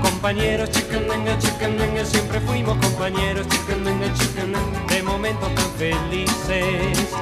Compañeros, 0.03 0.71
chicken 0.71 1.07
chicken 1.39 1.79
dengue, 1.79 2.05
siempre 2.05 2.41
fuimos 2.41 2.77
compañeros, 2.79 3.47
chicken 3.49 4.15
chicken 4.15 4.53
dengue, 4.53 4.95
de 4.95 5.03
momentos 5.03 5.55
tan 5.55 5.71
felices 5.73 7.17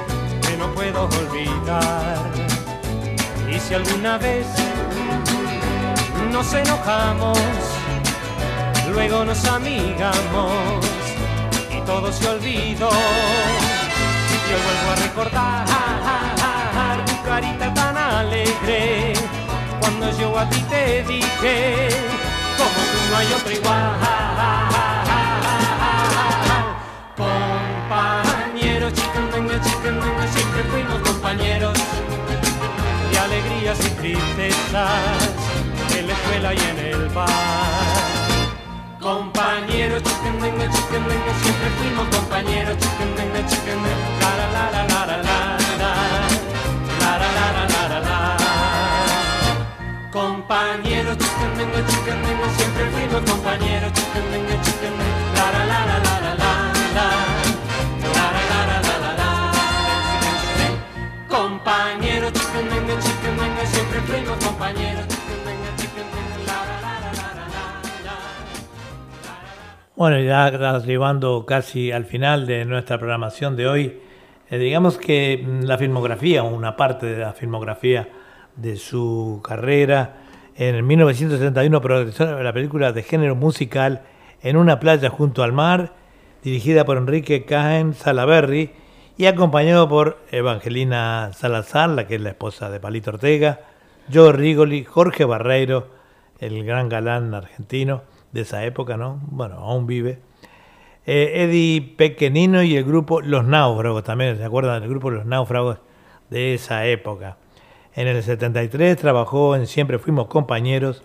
que 0.46 0.56
no 0.56 0.72
puedo 0.74 1.04
olvidar. 1.04 2.18
Y 3.48 3.58
si 3.58 3.74
alguna 3.74 4.18
vez 4.18 4.46
nos 6.30 6.52
enojamos, 6.52 7.38
luego 8.90 9.24
nos 9.24 9.44
amigamos 9.44 10.84
y 11.70 11.80
todo 11.86 12.12
se 12.12 12.28
olvidó. 12.28 12.90
Y 12.90 14.52
hoy 14.52 14.60
vuelvo 14.66 14.90
a 14.90 14.96
recordar 14.96 15.70
tu 17.06 17.22
carita 17.22 17.72
tan 17.74 17.96
alegre 17.96 19.12
cuando 19.80 20.10
yo 20.18 20.38
a 20.38 20.48
ti 20.48 20.60
te 20.68 21.02
dije 21.04 21.88
como 22.56 22.80
tú 22.90 22.98
no 23.10 23.16
hay 23.16 23.26
otro 23.32 23.52
igual. 23.52 23.90
Compañeros, 27.16 28.92
chicken 28.94 29.30
dengue, 29.30 29.60
siempre 30.28 30.62
fuimos 30.64 31.00
compañeros 31.08 31.78
de 33.10 33.18
alegrías 33.18 33.78
y 33.80 33.90
tristezas 33.90 35.30
en 35.96 36.06
la 36.06 36.12
escuela 36.12 36.54
y 36.54 36.58
en 36.58 36.78
el 36.78 37.08
bar. 37.10 38.19
Compañeros, 39.00 40.02
chicken 40.02 40.38
dengue, 40.42 40.68
chicken 40.68 41.08
dengue, 41.08 41.32
siempre 41.40 41.70
fuimos 41.78 42.06
compañeros, 42.14 42.76
chicken 42.76 43.16
dengue, 43.16 43.46
chicken 43.48 43.82
la 44.20 44.30
la 44.36 44.46
la 44.52 44.70
la 44.70 44.82
la 44.84 45.06
la 45.06 45.16
la 45.16 45.40
la 47.00 47.12
la 47.16 47.28
la 47.32 47.64
la 47.64 47.82
la 47.88 48.00
la 48.00 48.36
Compañeros, 50.12 51.16
chicken 51.16 51.50
dengue, 51.56 51.80
chicken 51.88 52.22
dengue, 52.22 52.48
siempre 52.58 52.84
fuimos 52.90 53.22
compañeros, 53.30 53.90
chicken 53.94 54.24
dengue, 54.32 54.60
chicken 54.64 54.92
la 55.34 55.46
la 55.50 55.62
la 55.64 55.80
la 55.88 55.96
la 56.04 56.14
la 56.20 56.34
la 56.36 56.52
la 56.92 57.06
la 58.12 58.26
la 58.50 58.60
la 58.68 58.80
la 59.00 59.12
la 59.16 59.30
Compañeros, 61.26 62.32
chicken 62.34 62.68
dengue, 62.68 62.94
chicken 63.00 63.34
dengue, 63.38 63.64
siempre 63.66 64.00
fuimos 64.02 64.36
compañeros, 64.44 65.06
Bueno, 70.00 70.18
ya 70.18 70.46
arribando 70.46 71.44
casi 71.44 71.92
al 71.92 72.06
final 72.06 72.46
de 72.46 72.64
nuestra 72.64 72.96
programación 72.96 73.54
de 73.54 73.68
hoy, 73.68 74.00
eh, 74.48 74.56
digamos 74.56 74.96
que 74.96 75.44
mm, 75.46 75.64
la 75.64 75.76
filmografía, 75.76 76.42
una 76.42 76.74
parte 76.74 77.04
de 77.04 77.18
la 77.18 77.34
filmografía 77.34 78.08
de 78.56 78.76
su 78.76 79.42
carrera, 79.44 80.16
en 80.56 80.86
1971 80.86 81.82
protagonizó 81.82 82.42
la 82.42 82.50
película 82.54 82.92
de 82.92 83.02
género 83.02 83.36
musical 83.36 84.00
En 84.42 84.56
una 84.56 84.80
playa 84.80 85.10
junto 85.10 85.42
al 85.42 85.52
mar, 85.52 85.92
dirigida 86.42 86.86
por 86.86 86.96
Enrique 86.96 87.44
Cahen 87.44 87.92
Salaberry 87.92 88.70
y 89.18 89.26
acompañado 89.26 89.86
por 89.86 90.16
Evangelina 90.30 91.32
Salazar, 91.34 91.90
la 91.90 92.06
que 92.06 92.14
es 92.14 92.22
la 92.22 92.30
esposa 92.30 92.70
de 92.70 92.80
Palito 92.80 93.10
Ortega, 93.10 93.60
Joe 94.10 94.32
Rigoli, 94.32 94.82
Jorge 94.82 95.26
Barreiro, 95.26 95.88
el 96.38 96.64
gran 96.64 96.88
galán 96.88 97.34
argentino 97.34 98.08
de 98.32 98.42
esa 98.42 98.64
época, 98.64 98.96
¿no? 98.96 99.20
Bueno, 99.30 99.56
aún 99.56 99.86
vive. 99.86 100.20
Eh, 101.06 101.44
Eddie 101.44 101.80
Pequenino 101.96 102.62
y 102.62 102.76
el 102.76 102.84
grupo 102.84 103.20
Los 103.20 103.44
Náufragos 103.44 104.04
también, 104.04 104.36
¿se 104.36 104.44
acuerdan 104.44 104.80
del 104.80 104.90
grupo 104.90 105.10
Los 105.10 105.26
Náufragos 105.26 105.78
de 106.28 106.54
esa 106.54 106.86
época? 106.86 107.36
En 107.94 108.06
el 108.06 108.22
73 108.22 108.96
trabajó 108.96 109.56
en 109.56 109.66
Siempre 109.66 109.98
Fuimos 109.98 110.28
Compañeros, 110.28 111.02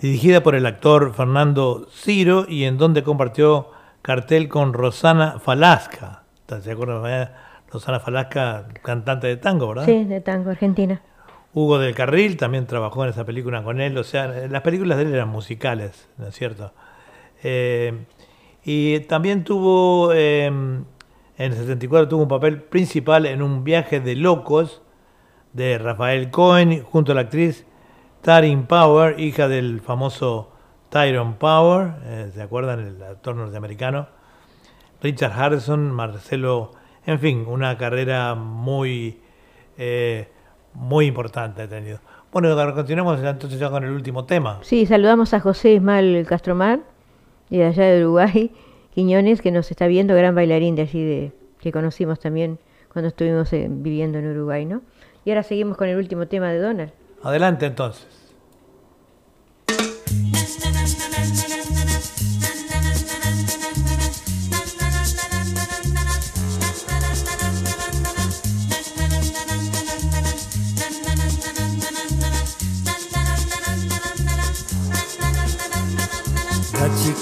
dirigida 0.00 0.42
por 0.42 0.54
el 0.54 0.66
actor 0.66 1.14
Fernando 1.14 1.88
Ciro 1.90 2.46
y 2.48 2.64
en 2.64 2.78
donde 2.78 3.02
compartió 3.02 3.70
cartel 4.02 4.48
con 4.48 4.72
Rosana 4.72 5.40
Falasca. 5.40 6.22
¿Se 6.60 6.70
acuerdan? 6.70 7.30
Rosana 7.72 7.98
Falasca, 7.98 8.68
cantante 8.82 9.26
de 9.26 9.36
tango, 9.36 9.66
¿verdad? 9.68 9.86
Sí, 9.86 10.04
de 10.04 10.20
tango, 10.20 10.50
Argentina. 10.50 11.02
Hugo 11.56 11.78
del 11.78 11.94
Carril 11.94 12.36
también 12.36 12.66
trabajó 12.66 13.02
en 13.02 13.08
esa 13.08 13.24
película 13.24 13.64
con 13.64 13.80
él. 13.80 13.96
O 13.96 14.04
sea, 14.04 14.26
las 14.26 14.60
películas 14.60 14.98
de 14.98 15.04
él 15.04 15.14
eran 15.14 15.30
musicales, 15.30 16.06
¿no 16.18 16.26
es 16.26 16.34
cierto? 16.34 16.74
Eh, 17.42 18.04
y 18.62 19.00
también 19.00 19.42
tuvo, 19.42 20.12
eh, 20.12 20.44
en 20.44 20.86
el 21.38 21.54
74 21.54 22.08
tuvo 22.08 22.24
un 22.24 22.28
papel 22.28 22.60
principal 22.60 23.24
en 23.24 23.40
un 23.40 23.64
viaje 23.64 24.00
de 24.00 24.16
locos 24.16 24.82
de 25.54 25.78
Rafael 25.78 26.30
Cohen 26.30 26.82
junto 26.82 27.12
a 27.12 27.14
la 27.14 27.22
actriz 27.22 27.64
Tarin 28.20 28.66
Power, 28.66 29.18
hija 29.18 29.48
del 29.48 29.80
famoso 29.80 30.52
Tyrone 30.90 31.36
Power, 31.38 31.94
eh, 32.04 32.30
¿se 32.34 32.42
acuerdan? 32.42 32.80
El 32.80 33.02
actor 33.02 33.34
norteamericano. 33.34 34.08
Richard 35.00 35.32
Harrison, 35.32 35.90
Marcelo, 35.90 36.72
en 37.06 37.18
fin, 37.18 37.46
una 37.48 37.78
carrera 37.78 38.34
muy, 38.34 39.22
eh, 39.78 40.28
muy 40.76 41.06
importante 41.06 41.62
ha 41.62 41.68
tenido. 41.68 41.98
Bueno, 42.32 42.54
continuamos 42.74 43.18
entonces 43.22 43.58
ya 43.58 43.70
con 43.70 43.82
el 43.84 43.90
último 43.90 44.24
tema. 44.24 44.58
Sí, 44.62 44.84
saludamos 44.84 45.32
a 45.32 45.40
José 45.40 45.72
Ismael 45.72 46.26
Castromar, 46.28 46.80
de 47.48 47.64
allá 47.64 47.84
de 47.84 48.04
Uruguay, 48.04 48.52
Quiñones, 48.94 49.40
que 49.40 49.50
nos 49.50 49.70
está 49.70 49.86
viendo, 49.86 50.14
gran 50.14 50.34
bailarín 50.34 50.76
de 50.76 50.82
allí, 50.82 51.02
de, 51.02 51.32
que 51.60 51.72
conocimos 51.72 52.20
también 52.20 52.58
cuando 52.92 53.08
estuvimos 53.08 53.52
eh, 53.52 53.66
viviendo 53.70 54.18
en 54.18 54.30
Uruguay, 54.30 54.64
¿no? 54.64 54.82
Y 55.24 55.30
ahora 55.30 55.42
seguimos 55.42 55.76
con 55.76 55.88
el 55.88 55.96
último 55.96 56.26
tema 56.26 56.50
de 56.50 56.58
Donald. 56.60 56.92
Adelante 57.22 57.66
entonces. 57.66 58.25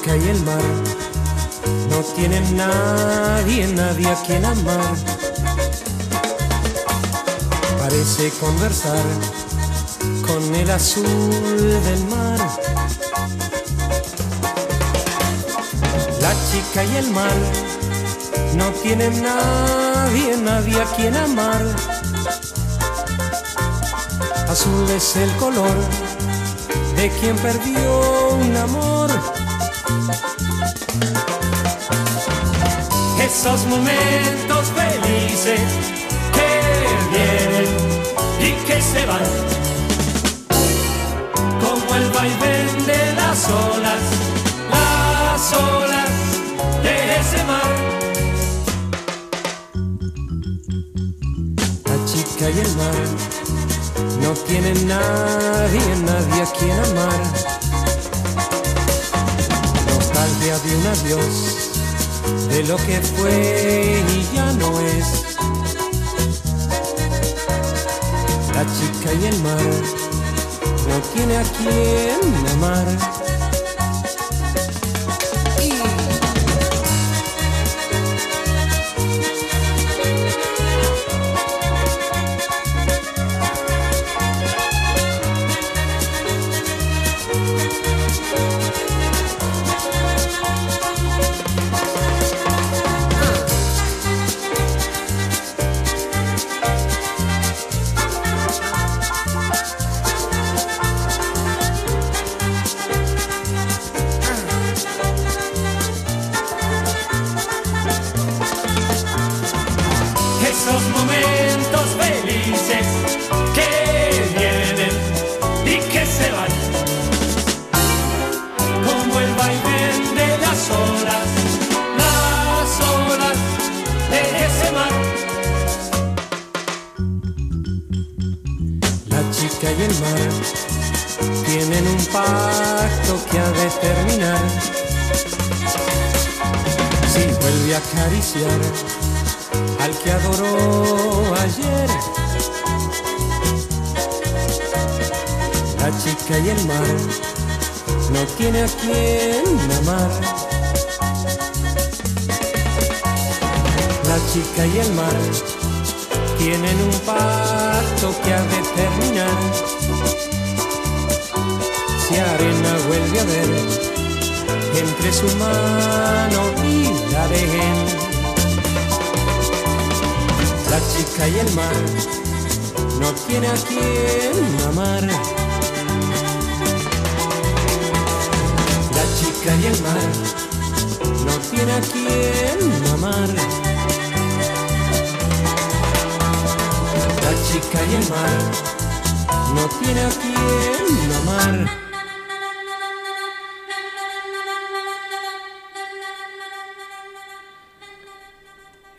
Chica 0.05 0.19
y 0.19 0.29
el 0.29 0.41
mar 0.43 0.61
no 1.89 2.03
tienen 2.15 2.59
nadie, 2.59 3.67
nadie 3.69 4.07
a 4.07 4.15
quien 4.17 4.45
amar. 4.45 4.95
Parece 7.79 8.31
conversar 8.39 9.03
con 10.27 10.55
el 10.57 10.71
azul 10.71 11.07
del 11.07 12.05
mar. 12.09 12.39
La 16.21 16.35
chica 16.51 16.85
y 16.85 16.97
el 16.97 17.11
mar 17.11 17.37
no 18.57 18.71
tienen 18.83 19.23
nadie, 19.23 20.37
nadie 20.37 20.83
a 20.83 20.97
quien 20.97 21.17
amar. 21.17 21.65
Azul 24.51 24.91
es 24.91 25.17
el 25.17 25.35
color 25.37 25.77
de 26.95 27.09
quien 27.09 27.37
perdió 27.39 28.35
un 28.35 28.55
amor. 28.55 29.44
Esos 33.25 33.67
momentos 33.67 34.69
felices 34.75 35.61
que 36.33 36.51
vienen 37.11 37.69
y 38.41 38.53
que 38.67 38.81
se 38.81 39.07
van, 39.07 39.23
como 41.61 41.95
el 41.97 42.11
vaivén 42.11 42.87
de 42.87 43.15
las 43.17 43.49
olas, 43.49 44.03
las 44.71 45.53
olas 45.53 46.11
de 46.83 46.95
ese 47.21 47.45
mar. 47.45 47.73
La 51.85 51.97
chica 52.07 52.51
y 52.51 52.59
el 52.61 52.77
mar 52.77 53.07
no 54.23 54.31
tienen 54.47 54.89
nadie, 54.89 55.97
nadie 56.05 56.43
a 56.43 56.47
quien 56.59 56.79
amar. 56.79 57.54
Nostalgia 60.45 60.59
de 60.59 60.77
un 60.77 60.87
adiós, 60.87 61.71
de 62.49 62.63
lo 62.65 62.77
que 62.77 63.01
fue 63.01 64.03
y 64.11 64.35
ya 64.35 64.53
no 64.53 64.79
es. 64.81 65.07
La 68.53 68.65
chica 68.67 69.13
y 69.15 69.27
el 69.27 69.39
mar 69.41 69.61
no 70.89 71.01
tiene 71.15 71.39
a 71.39 71.43
quien 71.45 72.47
amar. 72.57 73.24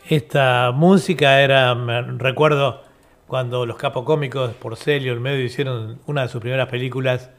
Esta 0.08 0.70
música 0.72 1.40
era, 1.40 1.74
me 1.74 2.00
recuerdo 2.00 2.80
cuando 3.26 3.66
los 3.66 3.76
capocómicos 3.76 4.54
Porcelio, 4.54 5.12
el 5.12 5.18
medio 5.18 5.44
hicieron 5.44 5.98
una 6.06 6.22
de 6.22 6.28
sus 6.28 6.40
primeras 6.40 6.68
películas, 6.68 7.30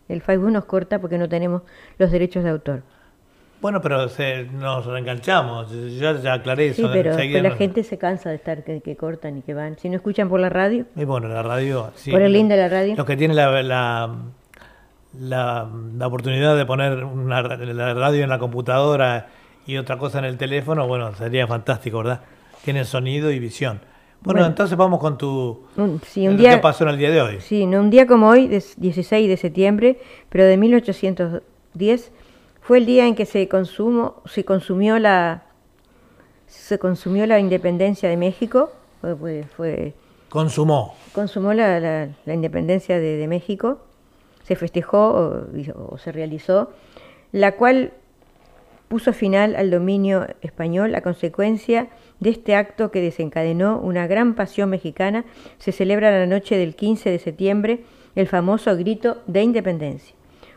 el 0.08 0.22
Facebook 0.22 0.52
nos 0.52 0.64
corta 0.64 0.98
porque 0.98 1.18
no 1.18 1.28
tenemos 1.28 1.60
los 1.98 2.10
derechos 2.10 2.44
de 2.44 2.50
autor. 2.50 2.82
Bueno, 3.60 3.80
pero 3.82 4.08
se- 4.08 4.44
nos 4.44 4.86
reenganchamos. 4.86 5.70
Yo 5.70 6.16
ya 6.22 6.32
aclaré 6.34 6.72
Sí, 6.72 6.80
eso. 6.82 6.90
pero 6.92 7.10
enseguida 7.10 7.34
después 7.34 7.42
la 7.42 7.48
nos- 7.50 7.58
gente 7.58 7.82
se 7.84 7.98
cansa 7.98 8.30
de 8.30 8.36
estar 8.36 8.64
que, 8.64 8.80
que 8.80 8.96
cortan 8.96 9.38
y 9.38 9.42
que 9.42 9.52
van. 9.54 9.76
Si 9.78 9.88
no 9.88 9.96
escuchan 9.96 10.28
por 10.28 10.40
la 10.40 10.48
radio, 10.48 10.86
Y 10.96 11.04
bueno, 11.04 11.28
la 11.28 11.42
radio. 11.42 11.90
sí. 11.94 12.10
por 12.10 12.22
el 12.22 12.32
link 12.32 12.48
de 12.48 12.56
la 12.56 12.68
radio. 12.68 12.94
Los 12.96 13.04
que 13.06 13.16
tienen 13.16 13.36
la, 13.36 13.62
la, 13.62 14.14
la- 15.18 15.68
la 15.98 16.06
oportunidad 16.06 16.56
de 16.56 16.64
poner 16.66 17.04
una, 17.04 17.42
la 17.42 17.94
radio 17.94 18.22
en 18.24 18.30
la 18.30 18.38
computadora 18.38 19.28
y 19.66 19.76
otra 19.76 19.98
cosa 19.98 20.18
en 20.20 20.24
el 20.24 20.36
teléfono, 20.38 20.86
bueno, 20.86 21.14
sería 21.14 21.46
fantástico, 21.46 21.98
¿verdad? 21.98 22.20
Tienen 22.64 22.84
sonido 22.84 23.30
y 23.30 23.38
visión. 23.38 23.80
Bueno, 24.22 24.38
Bueno. 24.40 24.46
entonces 24.48 24.76
vamos 24.76 25.00
con 25.00 25.16
tu... 25.16 25.64
Un, 25.76 26.00
sí, 26.06 26.26
un 26.28 26.34
lo 26.34 26.40
día, 26.40 26.50
que 26.56 26.58
pasó 26.58 26.84
en 26.84 26.90
el 26.90 26.98
día 26.98 27.10
de 27.10 27.22
hoy. 27.22 27.36
Sí, 27.40 27.66
no, 27.66 27.80
un 27.80 27.88
día 27.90 28.06
como 28.06 28.28
hoy, 28.28 28.48
des- 28.48 28.74
16 28.78 29.28
de 29.28 29.36
septiembre, 29.38 29.98
pero 30.28 30.44
de 30.44 30.56
1810, 30.58 32.12
fue 32.62 32.78
el 32.78 32.86
día 32.86 33.06
en 33.06 33.14
que 33.14 33.26
se, 33.26 33.48
consumo, 33.48 34.22
se 34.26 34.44
consumió 34.44 34.98
la 34.98 35.42
se 36.46 36.78
consumió 36.80 37.26
la 37.26 37.38
independencia 37.38 38.08
de 38.08 38.16
México, 38.16 38.70
fue, 39.00 39.44
fue- 39.56 39.94
Consumó. 40.30 40.94
consumó 41.12 41.52
la, 41.54 41.78
la- 41.80 42.08
la 42.24 42.34
independencia 42.34 42.98
de, 42.98 43.16
de 43.16 43.26
México, 43.28 43.78
se 44.42 44.56
festejó 44.56 45.10
o, 45.10 45.46
o 45.94 45.98
se 45.98 46.10
realizó, 46.10 46.72
la 47.30 47.52
cual 47.56 47.92
puso 48.88 49.12
final 49.12 49.54
al 49.54 49.70
dominio 49.70 50.26
español 50.40 50.92
a 50.96 51.02
consecuencia 51.02 51.86
de 52.18 52.30
este 52.30 52.56
acto 52.56 52.90
que 52.90 53.00
desencadenó 53.00 53.78
una 53.78 54.08
gran 54.08 54.34
pasión 54.34 54.70
mexicana, 54.70 55.24
se 55.58 55.70
celebra 55.70 56.10
la 56.10 56.26
noche 56.26 56.56
del 56.56 56.74
15 56.74 57.10
de 57.10 57.18
septiembre 57.20 57.84
el 58.16 58.26
famoso 58.26 58.76
grito 58.76 59.18
de 59.28 59.42
independencia. 59.44 60.16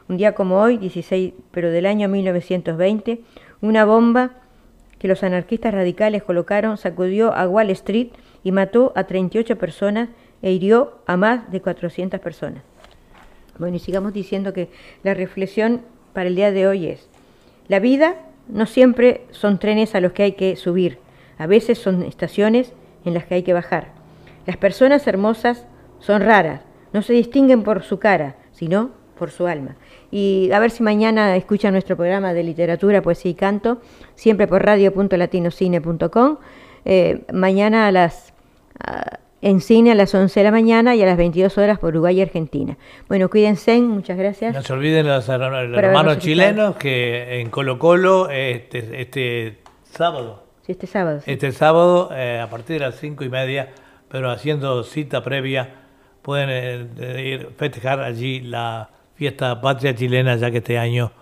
Un 0.10 0.18
día 0.18 0.34
como 0.34 0.60
hoy, 0.60 0.78
16, 0.78 1.34
pero 1.52 1.72
del 1.72 1.86
año 1.86 2.10
1920, 2.10 3.22
una 3.62 3.86
bomba 3.86 4.32
que 5.00 5.08
los 5.08 5.24
anarquistas 5.24 5.74
radicales 5.74 6.24
colocaron 6.24 6.78
sacudió 6.78 7.34
a 7.34 7.48
Wall 7.48 7.70
Street 7.72 8.10
y 8.44 8.52
mató 8.52 8.92
a 8.96 9.06
38 9.06 9.58
personas 9.58 10.10
e 10.42 10.52
hirió 10.52 11.00
a 11.06 11.18
más 11.18 11.50
de 11.52 11.62
400 11.62 12.20
personas. 12.20 12.64
Bueno, 13.58 13.78
y 13.78 13.80
sigamos 13.80 14.14
diciendo 14.14 14.52
que 14.54 14.70
la 15.04 15.14
reflexión 15.14 15.82
para 16.14 16.28
el 16.28 16.36
día 16.36 16.52
de 16.52 16.68
hoy 16.68 16.88
es, 16.88 17.08
la 17.68 17.80
vida 17.80 18.16
no 18.48 18.66
siempre 18.66 19.22
son 19.32 19.60
trenes 19.60 19.96
a 19.96 20.02
los 20.02 20.12
que 20.12 20.24
hay 20.24 20.32
que 20.34 20.56
subir, 20.56 21.00
a 21.38 21.48
veces 21.48 21.78
son 21.78 22.04
estaciones 22.04 22.74
en 23.06 23.14
las 23.14 23.26
que 23.26 23.36
hay 23.36 23.44
que 23.44 23.54
bajar. 23.54 23.88
Las 24.46 24.58
personas 24.58 25.08
hermosas 25.08 25.66
son 26.00 26.22
raras, 26.22 26.62
no 26.92 27.02
se 27.02 27.14
distinguen 27.14 27.64
por 27.64 27.84
su 27.84 28.00
cara, 28.00 28.36
sino 28.52 28.92
por 29.18 29.32
su 29.32 29.48
alma. 29.48 29.76
Y 30.16 30.52
a 30.52 30.60
ver 30.60 30.70
si 30.70 30.84
mañana 30.84 31.36
escuchan 31.36 31.72
nuestro 31.74 31.96
programa 31.98 32.34
de 32.34 32.44
literatura, 32.44 33.02
poesía 33.02 33.32
y 33.32 33.34
canto, 33.34 33.82
siempre 34.14 34.46
por 34.48 34.64
radio.latinocine.com. 34.64 36.38
Eh, 36.86 37.22
mañana 37.34 37.88
a 37.88 37.92
las 37.92 38.34
a- 38.80 39.20
en 39.42 39.60
cine 39.60 39.92
a 39.92 39.96
las 39.96 40.14
11 40.16 40.40
de 40.40 40.44
la 40.46 40.52
mañana 40.52 40.96
y 40.96 41.02
a 41.02 41.06
las 41.06 41.18
22 41.18 41.58
horas 41.58 41.78
por 41.80 41.90
Uruguay 41.90 42.18
y 42.18 42.22
Argentina. 42.22 42.78
Bueno, 43.10 43.30
cuídense, 43.30 43.78
muchas 43.82 44.18
gracias. 44.18 44.54
No 44.54 44.62
se 44.62 44.72
olviden 44.72 45.06
los 45.08 45.28
hermanos 45.28 46.20
chilenos 46.20 46.76
que 46.78 47.42
en 47.42 47.50
Colo 47.50 47.78
Colo 47.78 48.30
este, 48.30 49.02
este 49.02 49.58
sábado, 49.84 50.44
Sí, 50.66 50.72
este 50.72 50.88
sábado. 50.88 51.20
sí. 51.22 51.32
este 51.32 51.52
sábado 51.52 52.10
eh, 52.14 52.40
a 52.40 52.50
partir 52.50 52.80
de 52.80 52.86
las 52.86 52.96
cinco 53.00 53.26
y 53.26 53.30
media, 53.30 53.70
pero 54.10 54.32
haciendo 54.32 54.84
cita 54.84 55.22
previa, 55.24 55.72
pueden 56.22 56.50
eh, 56.98 57.22
ir 57.26 57.50
festejar 57.58 58.00
allí 58.00 58.40
la 58.40 58.92
fiesta 59.24 59.62
patria 59.62 59.96
chilena, 59.96 60.36
ya 60.36 60.52
que 60.52 60.58
este 60.58 60.78
año, 60.78 61.14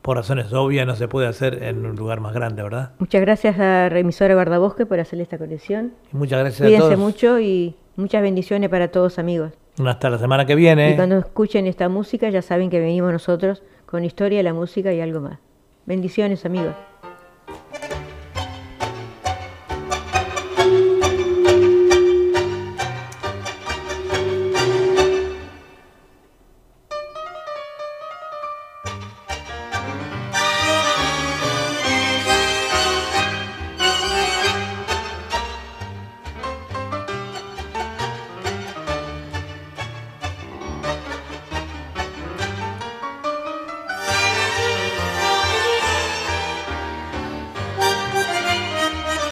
por 0.00 0.16
razones 0.16 0.52
obvias, 0.52 0.86
no 0.86 0.94
se 0.94 1.08
puede 1.08 1.26
hacer 1.26 1.60
en 1.64 1.84
un 1.84 1.96
lugar 1.96 2.20
más 2.20 2.32
grande, 2.32 2.62
¿verdad? 2.62 2.92
Muchas 3.00 3.20
gracias 3.20 3.58
a 3.58 3.88
Remisora 3.88 4.34
Guardabosque 4.34 4.86
por 4.86 5.00
hacerle 5.00 5.24
esta 5.24 5.38
conexión. 5.38 5.92
Y 6.12 6.16
muchas 6.16 6.38
gracias 6.38 6.60
a 6.60 6.64
Cuídense 6.66 6.86
todos. 6.94 6.98
mucho 7.00 7.40
y 7.40 7.74
muchas 7.96 8.22
bendiciones 8.22 8.70
para 8.70 8.92
todos 8.92 9.18
amigos. 9.18 9.54
Hasta 9.84 10.08
la 10.08 10.18
semana 10.18 10.46
que 10.46 10.54
viene. 10.54 10.92
Y 10.92 10.94
cuando 10.94 11.18
escuchen 11.18 11.66
esta 11.66 11.88
música 11.88 12.30
ya 12.30 12.42
saben 12.42 12.70
que 12.70 12.78
venimos 12.78 13.10
nosotros 13.12 13.64
con 13.86 14.04
historia, 14.04 14.40
la 14.44 14.54
música 14.54 14.92
y 14.92 15.00
algo 15.00 15.20
más. 15.20 15.40
Bendiciones 15.84 16.44
amigos. 16.44 16.76